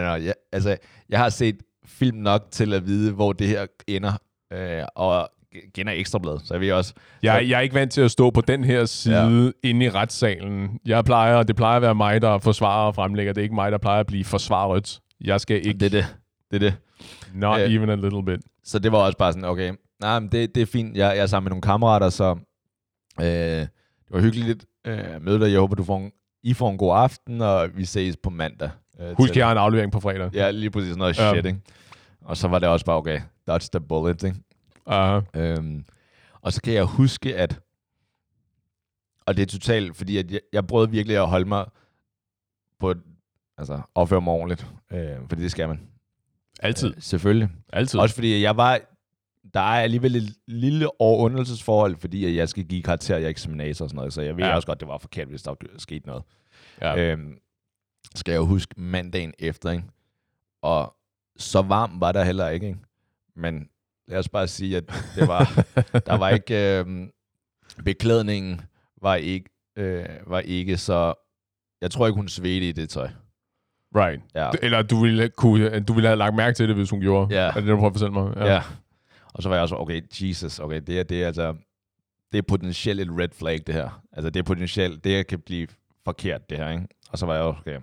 nej. 0.03 0.27
Jeg, 0.27 0.35
altså, 0.53 0.77
jeg 1.09 1.19
har 1.19 1.29
set 1.29 1.57
film 1.85 2.17
nok 2.17 2.47
til 2.51 2.75
at 2.75 2.87
vide, 2.87 3.13
hvor 3.13 3.33
det 3.33 3.49
her 3.49 3.67
ender. 3.89 4.13
Øh, 4.53 4.83
og 4.97 5.31
kender 5.75 5.93
ekstrabladet, 5.93 6.43
så 6.45 6.55
jeg 6.55 6.61
ved 6.61 6.73
også... 6.73 6.95
Jeg, 7.23 7.47
jeg 7.49 7.57
er 7.57 7.61
ikke 7.61 7.75
vant 7.75 7.93
til 7.93 8.01
at 8.01 8.11
stå 8.11 8.31
på 8.31 8.41
den 8.41 8.65
her 8.65 8.85
side 8.85 9.53
ja. 9.65 9.69
inde 9.69 9.87
i 9.87 9.91
retssalen. 9.91 10.69
Jeg 10.87 11.05
plejer, 11.05 11.43
det 11.43 11.57
plejer 11.57 11.77
at 11.77 11.83
være 11.83 11.95
mig, 11.95 12.23
der 12.23 12.39
forsvarer 12.39 12.87
og 12.87 12.95
fremlægger. 12.95 13.33
Det 13.33 13.41
er 13.41 13.43
ikke 13.43 13.55
mig, 13.55 13.73
der 13.73 13.79
plejer 13.79 14.01
at 14.01 14.07
blive 14.07 14.25
forsvaret. 14.25 15.01
Jeg 15.21 15.41
skal 15.41 15.57
ikke, 15.67 15.79
Det 15.79 15.87
er 15.87 15.91
det. 15.91 16.17
Det 16.51 16.57
er 16.57 16.71
det. 16.71 16.77
not 17.35 17.61
Øh. 17.61 17.73
even 17.75 17.91
a 17.91 17.95
little 17.95 18.25
bit. 18.25 18.41
Så 18.65 18.79
det 18.79 18.93
var 18.93 18.99
også 18.99 19.19
bare 19.19 19.33
sådan, 19.33 19.49
okay, 19.49 19.73
nej, 20.01 20.19
men 20.21 20.29
det, 20.33 20.55
det 20.55 20.61
er 20.61 20.67
fint. 20.67 20.97
Jeg, 20.97 21.17
jeg 21.17 21.23
er 21.23 21.27
sammen 21.27 21.45
med 21.45 21.51
nogle 21.51 21.63
kammerater, 21.63 22.09
så 22.09 22.37
øh, 23.21 23.27
det 23.27 23.69
var 24.11 24.21
hyggeligt 24.21 24.67
øh, 24.87 25.23
møde 25.23 25.41
dig. 25.41 25.53
Jeg 25.53 25.61
håber, 25.61 25.75
du 25.75 25.85
får 25.85 25.99
en, 25.99 26.13
I 26.43 26.55
får 26.55 26.71
en 26.71 26.79
god 26.79 26.97
aften, 26.97 27.41
og 27.41 27.69
vi 27.77 27.85
ses 27.85 28.17
på 28.23 28.31
mandag. 28.31 28.71
Øh, 29.01 29.17
Husk, 29.17 29.37
jeg 29.37 29.45
har 29.47 29.53
en 29.53 29.59
aflevering 29.59 29.93
på 29.93 30.01
fredag. 30.01 30.31
Ja, 30.35 30.51
lige 30.51 30.71
præcis 30.71 30.89
sådan 30.89 30.99
noget 30.99 31.19
Ja. 31.19 31.33
shit, 31.33 31.47
ikke? 31.47 31.61
Og 32.21 32.37
så 32.37 32.49
var 32.49 32.59
det 32.59 32.69
også 32.69 32.87
bare, 32.87 32.97
okay, 32.97 33.21
dodge 33.47 33.69
the 33.73 33.81
bullet, 33.81 34.23
ikke? 34.23 34.37
Uh, 34.87 35.23
Øhm, 35.43 35.85
og 36.43 36.53
så 36.53 36.63
kan 36.63 36.73
jeg 36.75 36.85
huske, 36.85 37.37
at... 37.37 37.61
Og 39.27 39.37
det 39.37 39.43
er 39.43 39.47
totalt, 39.47 39.97
fordi 39.97 40.17
at 40.17 40.31
jeg, 40.31 40.41
jeg 40.53 40.67
prøvede 40.67 40.91
virkelig 40.91 41.17
at 41.17 41.29
holde 41.29 41.49
mig 41.49 41.65
på... 42.81 42.95
Altså, 43.59 43.81
opføre 43.95 44.21
mig 44.21 44.33
ordentligt. 44.33 44.67
Øh, 44.93 45.17
fordi 45.29 45.43
det 45.43 45.51
skal 45.51 45.69
man. 45.69 45.81
Altid. 46.63 46.89
Øh, 46.97 47.03
selvfølgelig. 47.03 47.49
Altid. 47.73 48.01
Også 48.01 48.15
fordi 48.15 48.43
jeg 48.43 48.57
var... 48.57 48.81
Der 49.55 49.61
er 49.61 49.81
alligevel 49.83 50.17
et 50.17 50.35
lille 50.47 51.01
overundelsesforhold, 51.01 51.97
fordi 51.97 52.37
jeg 52.37 52.49
skal 52.49 52.65
give 52.65 52.83
karakter 52.83 53.17
i 53.17 53.25
eksaminator 53.27 53.85
og 53.85 53.91
sådan 53.91 53.97
noget. 53.97 54.13
Så 54.13 54.23
jeg 54.23 54.37
ved 54.37 54.45
Ja. 54.45 54.55
også 54.55 54.67
godt, 54.67 54.81
det 54.81 54.89
var 54.89 54.99
forkert, 54.99 55.29
hvis 55.29 55.43
der 55.43 55.55
skete 55.79 56.07
noget. 56.07 56.23
Ja. 56.81 56.97
Øhm, 56.99 57.39
skal 58.15 58.33
jeg 58.33 58.39
jo 58.39 58.45
huske 58.47 58.75
mandagen 58.81 59.35
efter, 59.39 59.71
ikke? 59.71 59.85
Og 60.63 60.95
så 61.37 61.63
varm 61.63 62.01
var 62.01 62.13
der 62.13 62.25
heller 62.25 62.49
ikke, 62.49 62.67
ikke? 62.67 62.79
Men 63.37 63.69
lad 64.09 64.19
os 64.19 64.29
bare 64.29 64.49
sige, 64.49 64.77
at 64.77 64.85
det 65.17 65.29
var, 65.29 65.65
der 66.07 66.19
var 66.19 66.29
ikke, 66.31 66.79
øhm, 66.79 67.11
beklædningen 67.85 68.61
var 69.03 69.15
ikke, 69.15 69.51
øh, 69.77 70.07
var 70.27 70.41
ikke 70.41 70.77
så, 70.79 71.15
jeg 71.81 71.91
tror 71.91 72.07
ikke, 72.07 72.17
hun 72.17 72.29
svedte 72.29 72.69
i 72.69 72.73
det 72.73 72.91
tøj. 72.91 73.09
Right. 73.97 74.23
Ja. 74.35 74.51
Eller 74.63 74.83
du 74.83 75.03
ville, 75.03 75.29
kunne, 75.29 75.81
du 75.81 75.93
ville 75.93 76.09
have 76.09 76.19
lagt 76.19 76.37
mærke 76.37 76.55
til 76.55 76.69
det, 76.69 76.77
hvis 76.77 76.91
hun 76.91 77.01
gjorde. 77.01 77.35
Ja. 77.35 77.47
Er 77.47 77.53
det 77.53 77.63
det, 77.63 77.71
du 77.71 77.77
prøver 77.77 77.91
at 77.91 77.95
fortælle 77.95 78.13
mig? 78.13 78.33
Ja. 78.37 78.53
ja. 78.55 78.63
Og 79.35 79.43
så 79.43 79.49
var 79.49 79.57
jeg 79.57 79.63
også, 79.63 79.77
okay, 79.77 80.03
Jesus, 80.21 80.59
okay, 80.59 80.81
det 80.87 80.99
er, 80.99 81.03
det 81.03 81.23
er 81.23 81.27
altså, 81.27 81.57
det 82.33 82.39
er 82.39 82.43
potentielt 82.43 83.01
et 83.01 83.09
red 83.11 83.29
flag, 83.35 83.61
det 83.67 83.75
her. 83.75 84.03
Altså, 84.13 84.31
det 84.31 84.41
er 84.41 84.45
potentielt, 84.45 85.05
det 85.05 85.13
her 85.13 85.23
kan 85.23 85.41
blive 85.41 85.69
forkert, 86.05 86.51
det 86.51 86.59
her, 86.59 86.71
ikke? 86.71 86.87
Og 87.11 87.19
så 87.19 87.27
var 87.27 87.35
jeg 87.35 87.43
også, 87.43 87.61
okay, 87.61 87.79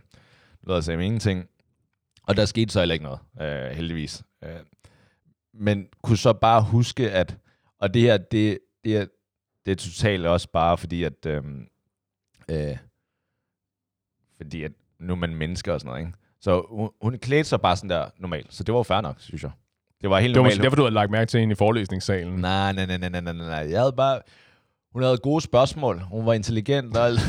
lød 0.64 0.84
jeg 0.88 1.02
ingenting. 1.02 1.50
Og 2.24 2.38
der 2.38 2.46
skete 2.46 2.74
så 2.74 2.80
heller 2.80 2.94
ikke 2.94 3.06
noget, 3.06 3.20
øh, 3.42 3.76
heldigvis. 3.76 4.24
Øh, 4.44 4.50
men 5.54 5.88
kunne 6.04 6.18
så 6.18 6.34
bare 6.34 6.64
huske, 6.64 7.12
at, 7.12 7.38
og 7.80 7.94
det 7.94 8.02
her, 8.02 8.18
det, 8.18 8.60
det, 8.84 8.98
er, 8.98 9.06
det 9.66 9.72
er 9.72 9.76
totalt 9.76 10.26
også 10.26 10.50
bare 10.52 10.78
fordi, 10.78 11.04
at, 11.04 11.26
øh, 11.26 11.44
øh, 12.52 12.78
fordi 14.38 14.64
at 14.64 14.72
nu 15.00 15.14
er 15.14 15.18
man 15.18 15.36
mennesker 15.36 15.74
og 15.74 15.80
sådan 15.80 15.90
noget, 15.90 16.02
ikke? 16.02 16.14
Så 16.42 16.66
hun, 16.70 16.90
hun 17.02 17.18
klædte 17.18 17.50
sig 17.50 17.62
bare 17.62 17.76
sådan 17.76 17.90
der 17.90 18.10
normalt, 18.20 18.54
så 18.54 18.64
det 18.64 18.74
var 18.74 18.80
jo 18.80 18.84
fair 18.84 19.02
nok, 19.02 19.16
synes 19.20 19.44
jeg. 19.44 19.52
Det 20.02 20.10
var 20.10 20.20
helt 20.20 20.36
Det 20.36 20.40
var 20.40 20.44
normalt. 20.44 20.64
derfor, 20.64 20.76
du 20.76 20.82
havde 20.82 20.94
lagt 20.94 21.12
mærke 21.12 21.30
til 21.30 21.40
hende 21.40 21.52
i 21.52 21.56
forelæsningssalen. 21.56 22.40
Nej, 22.40 22.74
nej, 22.74 22.86
nej, 22.86 22.98
nej, 22.98 23.10
nej, 23.10 23.22
nej, 23.22 23.34
nej. 23.34 23.72
Jeg 23.72 23.80
havde 23.80 23.94
bare... 23.94 24.22
Hun 24.94 25.04
havde 25.04 25.18
gode 25.18 25.42
spørgsmål. 25.42 26.00
Hun 26.00 26.26
var 26.26 26.34
intelligent 26.34 26.98
og 26.98 27.06
alt. 27.06 27.20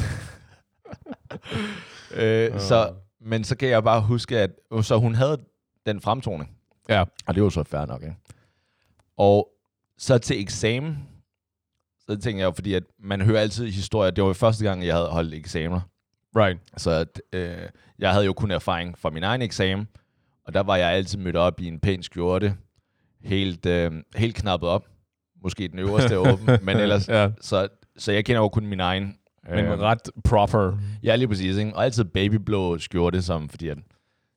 øh, 2.14 2.60
så, 2.60 2.92
men 3.20 3.44
så 3.44 3.56
kan 3.56 3.68
jeg 3.68 3.84
bare 3.84 4.00
huske, 4.00 4.38
at 4.38 4.50
så 4.82 4.98
hun 4.98 5.14
havde 5.14 5.38
den 5.86 6.00
fremtoning. 6.00 6.50
Ja. 6.88 7.04
Og 7.26 7.34
det 7.34 7.42
var 7.42 7.48
så 7.48 7.62
fair 7.62 7.86
nok, 7.86 8.02
ikke? 8.02 8.16
Og 9.16 9.48
så 9.98 10.18
til 10.18 10.40
eksamen, 10.40 11.08
så 12.00 12.08
tænkte 12.08 12.38
jeg 12.38 12.44
jo, 12.44 12.50
fordi 12.50 12.74
at 12.74 12.82
man 12.98 13.20
hører 13.20 13.40
altid 13.40 13.66
historier. 13.66 14.10
Det 14.10 14.22
var 14.22 14.28
jo 14.28 14.34
første 14.34 14.64
gang, 14.64 14.86
jeg 14.86 14.94
havde 14.94 15.08
holdt 15.08 15.34
eksamener. 15.34 15.80
Right. 16.36 16.58
Så 16.76 16.90
at, 16.90 17.22
øh, 17.32 17.68
jeg 17.98 18.12
havde 18.12 18.24
jo 18.26 18.32
kun 18.32 18.50
erfaring 18.50 18.98
fra 18.98 19.10
min 19.10 19.22
egen 19.22 19.42
eksamen, 19.42 19.88
og 20.46 20.54
der 20.54 20.60
var 20.60 20.76
jeg 20.76 20.90
altid 20.90 21.18
mødt 21.18 21.36
op 21.36 21.60
i 21.60 21.66
en 21.68 21.80
pæn 21.80 22.02
skjorte, 22.02 22.54
helt, 23.24 23.66
øh, 23.66 23.92
helt 24.16 24.36
knappet 24.36 24.68
op. 24.68 24.86
Måske 25.42 25.68
den 25.68 25.78
øverste 25.78 26.14
er 26.14 26.18
åben, 26.18 26.46
men 26.66 26.76
ellers... 26.76 27.08
Ja. 27.08 27.30
Så, 27.40 27.68
så 27.96 28.12
jeg 28.12 28.24
kender 28.24 28.42
jo 28.42 28.48
kun 28.48 28.66
min 28.66 28.80
egen. 28.80 29.14
Men 29.50 29.64
Øh, 29.64 29.78
ret 29.78 30.10
proper. 30.24 30.78
ja, 31.02 31.16
lige 31.16 31.28
præcis. 31.28 31.56
Ikke? 31.56 31.76
Og 31.76 31.84
altid 31.84 32.04
babyblå 32.04 32.78
skjorte, 32.78 33.22
som, 33.22 33.48
fordi 33.48 33.68
at, 33.68 33.78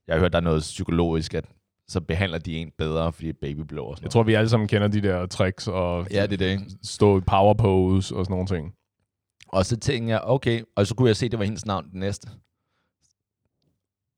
jeg 0.08 0.16
har 0.16 0.20
hørt, 0.20 0.34
der 0.34 0.40
er 0.40 0.44
noget 0.44 0.62
psykologisk, 0.62 1.34
at 1.34 1.46
så 1.88 2.02
behandler 2.02 2.38
de 2.38 2.58
en 2.58 2.72
bedre, 2.78 3.14
fordi 3.14 3.34
babyblå 3.34 3.84
og 3.84 3.98
sådan 3.98 4.06
Jeg 4.06 4.12
tror, 4.12 4.24
vi 4.24 4.34
alle 4.34 4.50
sammen 4.50 4.68
kender 4.68 4.88
de 4.88 5.02
der 5.02 5.26
tricks 5.26 5.68
og 5.68 5.74
noget. 5.74 6.14
Ja, 6.14 6.26
det 6.26 6.42
er 6.42 6.58
det. 6.58 6.78
Stå 6.84 7.18
i 7.18 7.22
power 7.22 7.54
pose 7.54 8.16
og 8.16 8.26
sådan 8.26 8.34
nogle 8.34 8.48
ting. 8.48 8.74
Og 9.52 9.66
så 9.66 9.78
tænkte 9.78 10.12
jeg, 10.12 10.22
okay, 10.24 10.64
og 10.76 10.88
så 10.88 10.96
kunne 10.96 11.08
jeg 11.08 11.16
se, 11.16 11.30
det 11.30 11.40
var 11.40 11.46
hendes 11.46 11.66
navn 11.66 11.92
den 11.92 12.00
næste. 12.00 12.30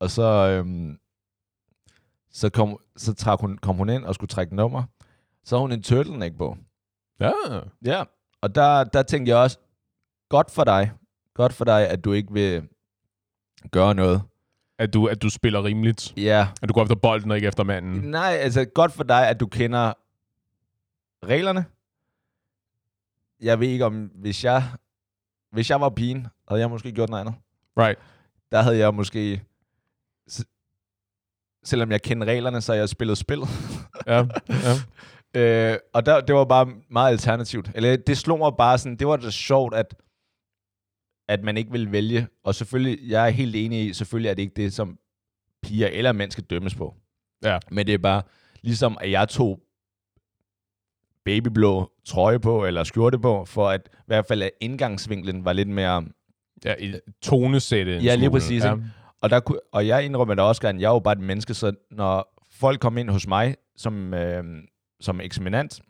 Og 0.00 0.10
så, 0.10 0.22
øhm, 0.22 0.98
så, 2.30 2.50
kom, 2.50 2.78
så 2.96 3.14
trak 3.14 3.40
hun, 3.40 3.58
kom 3.58 3.76
hun 3.76 3.88
ind 3.88 4.04
og 4.04 4.14
skulle 4.14 4.28
trække 4.28 4.56
nummer. 4.56 4.82
Så 5.44 5.56
havde 5.56 5.60
hun 5.62 5.72
en 5.72 5.82
turtleneck 5.82 6.36
på. 6.36 6.56
Ja. 7.20 7.32
Ja. 7.84 8.04
Og 8.40 8.54
der, 8.54 8.84
der 8.84 9.02
tænkte 9.02 9.30
jeg 9.30 9.38
også, 9.38 9.58
godt 10.28 10.50
for 10.50 10.64
dig, 10.64 10.92
godt 11.34 11.52
for 11.52 11.64
dig, 11.64 11.88
at 11.88 12.04
du 12.04 12.12
ikke 12.12 12.32
vil 12.32 12.68
gøre 13.70 13.94
noget. 13.94 14.22
At 14.78 14.94
du, 14.94 15.06
at 15.06 15.22
du 15.22 15.30
spiller 15.30 15.64
rimeligt. 15.64 16.14
Ja. 16.16 16.48
At 16.62 16.68
du 16.68 16.74
går 16.74 16.82
efter 16.82 16.94
bolden 16.94 17.30
og 17.30 17.36
ikke 17.36 17.48
efter 17.48 17.64
manden. 17.64 18.10
Nej, 18.10 18.36
altså 18.40 18.64
godt 18.64 18.92
for 18.92 19.04
dig, 19.04 19.28
at 19.28 19.40
du 19.40 19.46
kender 19.46 19.92
reglerne. 21.26 21.64
Jeg 23.40 23.60
ved 23.60 23.68
ikke 23.68 23.84
om, 23.84 24.04
hvis 24.14 24.44
jeg, 24.44 24.64
hvis 25.54 25.70
jeg 25.70 25.80
var 25.80 25.88
pigen, 25.88 26.26
havde 26.48 26.60
jeg 26.60 26.70
måske 26.70 26.92
gjort 26.92 27.08
noget 27.10 27.20
andet. 27.20 27.34
Right. 27.78 27.98
der 28.52 28.62
havde 28.62 28.78
jeg 28.78 28.94
måske, 28.94 29.42
selvom 31.64 31.90
jeg 31.90 32.02
kender 32.02 32.26
reglerne, 32.26 32.60
så 32.60 32.72
har 32.72 32.78
jeg 32.78 32.88
spillet 32.88 33.18
spil. 33.18 33.38
Ja. 34.06 34.26
ja. 34.48 34.74
øh, 35.40 35.78
og 35.94 36.06
der, 36.06 36.20
det 36.20 36.34
var 36.34 36.44
bare 36.44 36.68
meget 36.90 37.10
alternativt. 37.10 37.70
Eller 37.74 37.96
det 37.96 38.18
slog 38.18 38.38
mig 38.38 38.52
bare 38.58 38.78
sådan, 38.78 38.96
det 38.96 39.06
var 39.06 39.16
da 39.16 39.30
sjovt, 39.30 39.74
at, 39.74 39.94
at 41.28 41.44
man 41.44 41.56
ikke 41.56 41.72
vil 41.72 41.92
vælge. 41.92 42.28
Og 42.44 42.54
selvfølgelig, 42.54 42.98
jeg 43.10 43.26
er 43.26 43.30
helt 43.30 43.56
enig 43.56 43.86
i, 43.86 43.92
selvfølgelig 43.92 44.30
er 44.30 44.34
det 44.34 44.42
ikke 44.42 44.56
det, 44.56 44.72
som 44.72 44.98
piger 45.62 45.88
eller 45.88 46.12
mænd 46.12 46.30
skal 46.30 46.44
dømmes 46.44 46.74
på. 46.74 46.94
Ja. 47.44 47.58
Men 47.70 47.86
det 47.86 47.94
er 47.94 47.98
bare, 47.98 48.22
ligesom 48.62 48.98
at 49.00 49.10
jeg 49.10 49.28
tog 49.28 49.60
babyblå 51.24 51.90
trøje 52.04 52.38
på, 52.40 52.64
eller 52.66 52.84
skjorte 52.84 53.18
på, 53.18 53.44
for 53.44 53.68
at 53.68 53.80
i 53.92 53.96
hvert 54.06 54.26
fald 54.26 54.42
at 54.42 54.50
indgangsvinklen 54.60 55.44
var 55.44 55.52
lidt 55.52 55.68
mere 55.68 56.04
ja 56.64 56.74
i 56.78 56.94
tonesætte. 57.22 57.96
Ja, 57.96 58.14
lige 58.14 58.30
præcis, 58.30 58.64
Ja. 58.64 58.72
ikke? 58.74 58.84
Og, 59.20 59.30
der, 59.30 59.40
kunne- 59.40 59.60
og 59.72 59.86
jeg 59.86 60.04
indrømmer 60.04 60.34
da 60.34 60.42
også 60.42 60.62
gerne, 60.62 60.80
jeg 60.80 60.88
er 60.88 60.92
jo 60.92 60.98
bare 60.98 61.12
et 61.12 61.20
menneske, 61.20 61.54
så 61.54 61.72
når 61.90 62.42
folk 62.52 62.80
kom 62.80 62.98
ind 62.98 63.10
hos 63.10 63.26
mig 63.26 63.56
som, 63.76 64.14
øh, 64.14 64.44
som 65.00 65.20
eksaminant, 65.20 65.80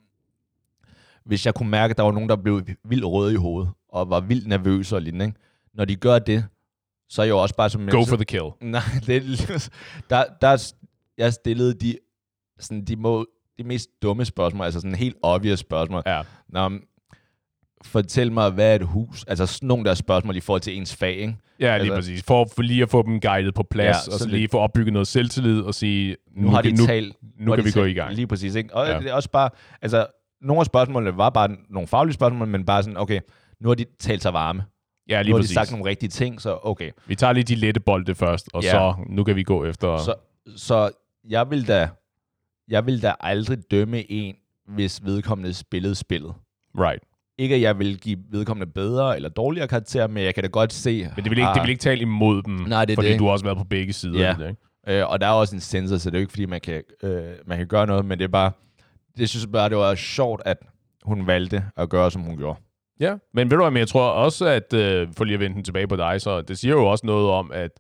hvis 1.25 1.47
jeg 1.47 1.55
kunne 1.55 1.71
mærke, 1.71 1.91
at 1.93 1.97
der 1.97 2.03
var 2.03 2.13
nogen, 2.13 2.29
der 2.29 2.37
blev 2.37 2.63
vildt 2.85 3.05
røde 3.05 3.33
i 3.33 3.37
hovedet, 3.37 3.71
og 3.89 4.11
var 4.11 4.21
vildt 4.21 4.47
nervøse 4.47 4.97
og 4.97 5.03
lignende, 5.03 5.25
ikke? 5.27 5.39
når 5.75 5.85
de 5.85 5.97
gør 5.97 6.19
det, 6.19 6.45
så 7.09 7.23
er 7.23 7.27
jeg 7.27 7.31
jo 7.33 7.39
også 7.43 7.55
bare 7.57 7.71
som 7.71 7.81
Go 7.81 7.85
menneske- 7.85 8.09
for 8.11 8.17
the 8.17 8.25
kill. 8.25 8.45
Nej, 8.73 8.83
det 9.07 9.17
er, 9.17 9.69
der, 10.11 10.25
der, 10.41 10.73
jeg 11.19 11.33
stillede 11.33 11.75
de, 11.75 11.99
sådan, 12.59 12.85
de, 12.85 12.97
må, 12.97 13.27
de 13.59 13.65
mest 13.65 13.89
dumme 14.03 14.25
spørgsmål, 14.25 14.65
altså 14.65 14.81
sådan 14.81 14.95
helt 14.95 15.17
obvious 15.23 15.59
spørgsmål. 15.59 16.03
Ja. 16.07 16.23
Nå, 16.49 16.71
fortæl 17.85 18.33
mig, 18.33 18.51
hvad 18.51 18.71
er 18.71 18.75
et 18.75 18.83
hus? 18.83 19.25
Altså 19.29 19.47
sådan 19.47 19.67
nogle 19.67 19.85
der 19.85 19.95
spørgsmål 19.95 20.37
i 20.37 20.41
forhold 20.41 20.61
til 20.61 20.77
ens 20.77 20.95
fag, 20.97 21.17
ikke? 21.17 21.37
Ja, 21.61 21.79
lige 21.79 21.95
Altså- 21.95 22.11
præcis. 22.11 22.25
For, 22.27 22.49
for 22.55 22.63
lige 22.63 22.83
at 22.83 22.91
få 22.91 23.03
dem 23.03 23.21
guidet 23.21 23.55
på 23.55 23.63
plads, 23.63 23.97
Ja, 24.09 24.13
og 24.13 24.19
så 24.19 24.29
lige 24.29 24.41
lidt- 24.41 24.51
få 24.51 24.59
opbygget 24.59 24.93
noget 24.93 25.09
selvtillid 25.09 25.61
og 25.61 25.75
sige, 25.75 26.17
nu, 26.37 26.43
Nu, 26.43 26.49
har 26.51 26.63
de 26.63 26.69
kan, 26.69 26.79
nu, 26.81 26.87
talt 26.87 27.17
nu 27.39 27.45
hvor 27.45 27.55
kan 27.57 27.65
de 27.65 27.69
vi 27.69 27.73
gå 27.73 27.81
talt- 27.81 27.91
i 27.91 27.95
gang. 27.95 28.15
Lige 28.15 28.27
præcis, 28.27 28.55
ikke? 28.55 28.75
Og 28.77 28.87
Ja. 28.87 28.99
det 28.99 29.07
er 29.11 29.15
også 29.15 29.31
bare, 29.31 29.51
altså, 29.83 30.07
nogle 30.43 30.61
af 30.61 30.67
spørgsmålene 30.67 31.17
var 31.17 31.31
bare 31.31 31.49
nogle 31.71 31.87
faglige 31.89 32.15
spørgsmål, 32.15 32.49
men 32.49 32.65
bare 32.65 32.83
sådan, 32.83 32.97
okay, 32.97 33.21
nu 33.61 33.69
har 33.69 33.75
de 33.75 33.85
talt 34.01 34.23
sig 34.23 34.33
varme. 34.33 34.65
Ja, 35.09 35.19
Nu 35.19 35.23
lige 35.23 35.33
har 35.33 35.39
de 35.39 35.43
præcis. 35.43 35.55
sagt 35.55 35.71
nogle 35.71 35.85
rigtige 35.87 36.11
ting, 36.11 36.41
så 36.41 36.59
okay. 36.63 36.91
Vi 37.07 37.15
tager 37.15 37.33
lige 37.33 37.45
de 37.45 37.55
lette 37.55 37.81
bolde 37.81 38.15
først, 38.15 38.49
og 38.55 38.63
Ja. 38.63 38.71
så 38.71 38.95
nu 39.09 39.25
kan 39.25 39.37
vi 39.37 39.43
gå 39.43 39.65
efter... 39.65 39.99
Så, 39.99 40.15
så 40.57 40.91
jeg 41.29 41.51
vil 41.51 41.69
da, 41.69 41.89
jeg 42.69 42.87
vil 42.87 43.03
da 43.03 43.15
aldrig 43.21 43.59
dømme 43.71 44.13
en, 44.13 44.35
hvis 44.69 45.05
vedkommende 45.05 45.55
spillede 45.55 45.95
spillet. 45.95 46.35
Right. 46.79 47.03
Ikke 47.39 47.55
at 47.55 47.61
jeg 47.61 47.79
vil 47.79 47.99
give 47.99 48.19
vedkommende 48.31 48.73
bedre 48.73 49.17
eller 49.17 49.29
dårligere 49.29 49.69
karakter, 49.69 50.07
men 50.07 50.25
jeg 50.25 50.35
kan 50.35 50.45
da 50.45 50.49
godt 50.49 50.73
se... 50.73 51.09
Men 51.17 51.25
det 51.25 51.31
vil 51.31 51.39
ikke, 51.39 51.51
det 51.55 51.63
vil 51.63 51.71
ikke 51.71 51.81
tale 51.81 52.01
imod 52.01 52.43
dem, 52.43 52.55
Nej, 52.55 52.85
det 52.85 52.95
fordi 52.95 53.09
det. 53.09 53.19
du 53.19 53.25
har 53.25 53.33
også 53.33 53.45
været 53.45 53.59
på 53.59 53.65
begge 53.65 53.93
sider. 53.93 54.21
Ja. 54.21 54.35
det, 54.39 54.49
ikke? 54.49 55.01
Øh, 55.01 55.11
og 55.11 55.21
der 55.21 55.27
er 55.27 55.31
også 55.31 55.57
en 55.57 55.61
sensor, 55.61 55.97
så 55.97 56.11
det 56.11 56.17
er 56.17 56.21
jo 56.21 56.23
ikke, 56.23 56.33
fordi 56.33 56.47
man 56.47 56.61
kan, 56.61 56.83
øh, 57.03 57.23
man 57.47 57.59
kan 57.59 57.67
gøre 57.67 57.87
noget, 57.87 58.05
men 58.05 58.19
det 58.19 58.25
er 58.25 58.29
bare, 58.29 58.53
det 59.17 59.29
synes 59.29 59.47
bare, 59.47 59.69
det 59.69 59.77
var 59.77 59.95
sjovt, 59.95 60.43
at 60.45 60.57
hun 61.03 61.27
valgte 61.27 61.65
at 61.77 61.89
gøre, 61.89 62.11
som 62.11 62.23
hun 62.23 62.37
gjorde. 62.37 62.59
Ja, 63.01 63.15
men 63.35 63.51
ved 63.51 63.57
du 63.57 63.63
hvad, 63.63 63.71
men 63.71 63.79
jeg 63.79 63.89
tror 63.89 64.09
også, 64.11 64.47
at, 64.47 64.73
øh, 64.73 65.09
for 65.17 65.25
lige 65.25 65.35
at 65.35 65.41
vende 65.41 65.55
den 65.55 65.65
tilbage 65.65 65.87
på 65.87 65.97
dig, 65.97 66.21
så 66.21 66.43
det 66.43 66.59
siger 66.59 66.75
jo 66.75 66.87
også 66.87 67.07
noget 67.07 67.31
om, 67.31 67.51
at, 67.55 67.71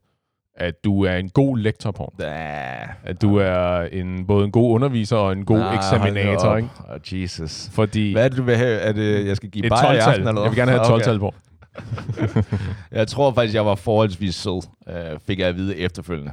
at 0.57 0.84
du 0.84 1.02
er 1.05 1.14
en 1.16 1.28
god 1.30 1.59
lektor 1.59 1.90
på. 1.90 2.14
Ja. 2.20 2.74
At 3.05 3.22
du 3.22 3.36
er 3.36 3.80
en, 3.80 4.26
både 4.26 4.44
en 4.44 4.50
god 4.52 4.74
underviser 4.74 5.16
og 5.16 5.32
en 5.32 5.44
god 5.44 5.59
Nej, 5.59 5.74
eksaminator, 5.74 6.57
ikke? 6.57 6.68
Oh, 6.88 7.22
Jesus. 7.22 7.70
Fordi 7.72 8.12
Hvad 8.12 8.24
er 8.24 8.28
det, 8.28 8.38
du 8.38 8.42
vil 8.42 8.57
have? 8.57 8.78
Er 8.80 8.92
det, 8.92 9.26
jeg 9.26 9.36
skal 9.36 9.50
give 9.50 9.64
et 9.66 9.70
bajer 9.70 9.92
i 9.92 9.96
12-tal. 9.98 10.09
aften, 10.11 10.28
eller 10.28 10.42
Jeg 10.42 10.50
vil 10.50 10.59
gerne 10.59 10.70
have 10.70 10.82
et 10.82 10.88
hvad? 10.90 11.00
12-tal 11.00 11.18
på. 11.18 11.34
Jeg 12.98 13.09
tror 13.09 13.32
faktisk, 13.32 13.55
jeg 13.55 13.66
var 13.66 13.74
forholdsvis 13.74 14.34
sød, 14.34 14.66
øh, 14.88 15.18
fik 15.26 15.38
jeg 15.38 15.48
at 15.48 15.57
vide 15.57 15.76
efterfølgende 15.76 16.32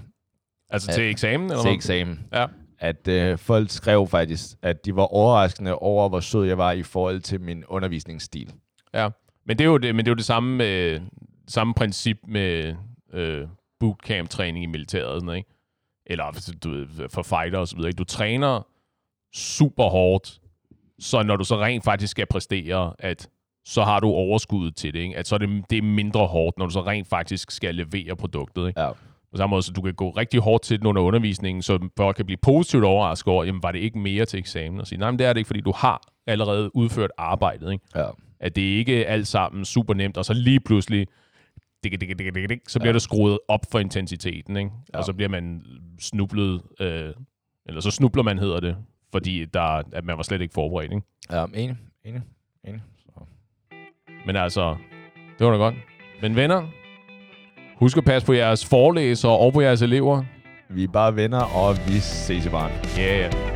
Altså 0.69 0.91
Ja. 0.91 0.95
til 0.95 1.09
eksamen, 1.09 1.49
eller 1.51 1.61
til 1.63 1.71
eksamen. 1.73 2.19
Ja. 2.33 2.45
At 2.79 3.07
øh, 3.07 3.37
folk 3.37 3.69
skrev 3.69 4.07
faktisk, 4.07 4.45
at 4.63 4.85
de 4.85 4.95
var 4.95 5.13
overraskende 5.13 5.75
over, 5.75 6.09
hvor 6.09 6.19
sød 6.19 6.45
jeg 6.45 6.57
var 6.57 6.71
i 6.71 6.83
forhold 6.83 7.19
til 7.19 7.41
min 7.41 7.63
undervisningsstil. 7.67 8.53
Ja, 8.93 9.09
men 9.47 9.57
det 9.57 9.63
er 9.63 9.69
jo 9.69 9.77
det, 9.77 9.95
men 9.95 10.05
det, 10.05 10.09
er 10.09 10.11
jo 10.11 10.15
det 10.15 10.25
samme, 10.25 10.65
øh, 10.67 11.01
samme 11.47 11.73
princip 11.73 12.17
med 12.27 12.73
øh, 13.13 13.47
bootcamp-træning 13.81 14.63
i 14.63 14.67
militæret, 14.67 15.21
sådan, 15.21 15.35
ikke? 15.35 15.49
eller 16.05 16.55
du, 16.63 16.69
ved, 16.69 17.09
for 17.09 17.21
fighter 17.21 17.59
og 17.59 17.67
så 17.67 17.75
videre. 17.75 17.89
Ikke? 17.89 17.97
Du 17.97 18.03
træner 18.03 18.67
super 19.33 19.83
hårdt, 19.83 20.41
så 20.99 21.23
når 21.23 21.35
du 21.35 21.43
så 21.43 21.57
rent 21.59 21.83
faktisk 21.83 22.11
skal 22.11 22.25
præstere, 22.25 22.93
at 22.99 23.29
så 23.65 23.83
har 23.83 23.99
du 23.99 24.07
overskuddet 24.07 24.75
til 24.75 24.93
det. 24.93 24.99
Ikke? 24.99 25.17
At 25.17 25.27
så 25.27 25.35
er 25.35 25.39
det, 25.39 25.63
det 25.69 25.77
er 25.77 25.81
mindre 25.81 26.27
hårdt, 26.27 26.57
når 26.57 26.65
du 26.65 26.71
så 26.71 26.81
rent 26.81 27.07
faktisk 27.07 27.51
skal 27.51 27.75
levere 27.75 28.15
produktet. 28.15 28.67
Ikke? 28.67 28.81
Ja. 28.81 28.91
På 29.31 29.37
samme 29.37 29.51
måde, 29.51 29.61
så 29.61 29.71
du 29.71 29.81
kan 29.81 29.93
gå 29.93 30.09
rigtig 30.09 30.39
hårdt 30.39 30.63
til 30.63 30.79
den 30.79 30.87
under 30.87 31.01
undervisningen, 31.01 31.61
så 31.61 31.89
folk 31.97 32.15
kan 32.15 32.25
blive 32.25 32.37
positivt 32.41 32.83
overrasket 32.83 33.33
over, 33.33 33.43
jamen 33.43 33.63
var 33.63 33.71
det 33.71 33.79
ikke 33.79 33.99
mere 33.99 34.25
til 34.25 34.39
eksamen? 34.39 34.79
Og 34.79 34.87
sige, 34.87 34.99
nej, 34.99 35.11
men 35.11 35.19
det 35.19 35.27
er 35.27 35.33
det 35.33 35.39
ikke, 35.39 35.47
fordi 35.47 35.61
du 35.61 35.73
har 35.75 36.01
allerede 36.27 36.75
udført 36.75 37.11
arbejdet. 37.17 37.71
Ikke? 37.71 37.85
Ja. 37.95 38.09
at 38.39 38.55
det 38.55 38.61
ikke 38.61 39.03
er 39.03 39.13
alt 39.13 39.27
sammen 39.27 39.65
super 39.65 39.93
nemt, 39.93 40.17
og 40.17 40.25
så 40.25 40.33
lige 40.33 40.59
pludselig, 40.59 41.07
dik, 41.83 41.91
dik, 42.01 42.09
dik, 42.19 42.35
dik, 42.35 42.49
dik, 42.49 42.59
så 42.67 42.79
bliver 42.79 42.89
Ja. 42.89 42.93
det 42.93 43.01
skruet 43.01 43.39
op 43.47 43.59
for 43.71 43.79
intensiteten, 43.79 44.57
ikke? 44.57 44.71
Ja. 44.93 44.97
og 44.97 45.05
så 45.05 45.13
bliver 45.13 45.29
man 45.29 45.63
snublet, 45.99 46.61
øh, 46.79 47.13
eller 47.65 47.81
så 47.81 47.91
snubler 47.91 48.23
man, 48.23 48.37
hedder 48.39 48.59
det, 48.59 48.77
fordi 49.11 49.45
der, 49.45 49.61
at 49.93 50.05
man 50.05 50.17
var 50.17 50.23
slet 50.23 50.41
ikke 50.41 50.53
forberedt. 50.53 50.91
Ikke? 50.93 51.05
Ja, 51.31 51.45
enig, 51.45 51.77
enig, 52.05 52.21
enig. 52.67 52.81
Så. 52.97 53.11
Men 54.25 54.35
altså, 54.35 54.75
det 55.39 55.45
var 55.47 55.51
da 55.51 55.57
godt. 55.57 55.75
Men 56.21 56.35
venner, 56.35 56.67
husk 57.77 57.97
at 57.97 58.05
passe 58.05 58.25
på 58.25 58.33
jeres 58.33 58.65
forelæsere 58.65 59.31
og 59.37 59.53
på 59.53 59.61
jeres 59.61 59.81
elever. 59.81 60.23
Vi 60.69 60.83
er 60.83 60.87
bare 60.87 61.15
venner, 61.15 61.41
og 61.41 61.75
vi 61.87 61.99
ses 61.99 62.45
i 62.45 62.49
barn. 62.49 62.71
Ja, 62.97 63.19
yeah. 63.21 63.50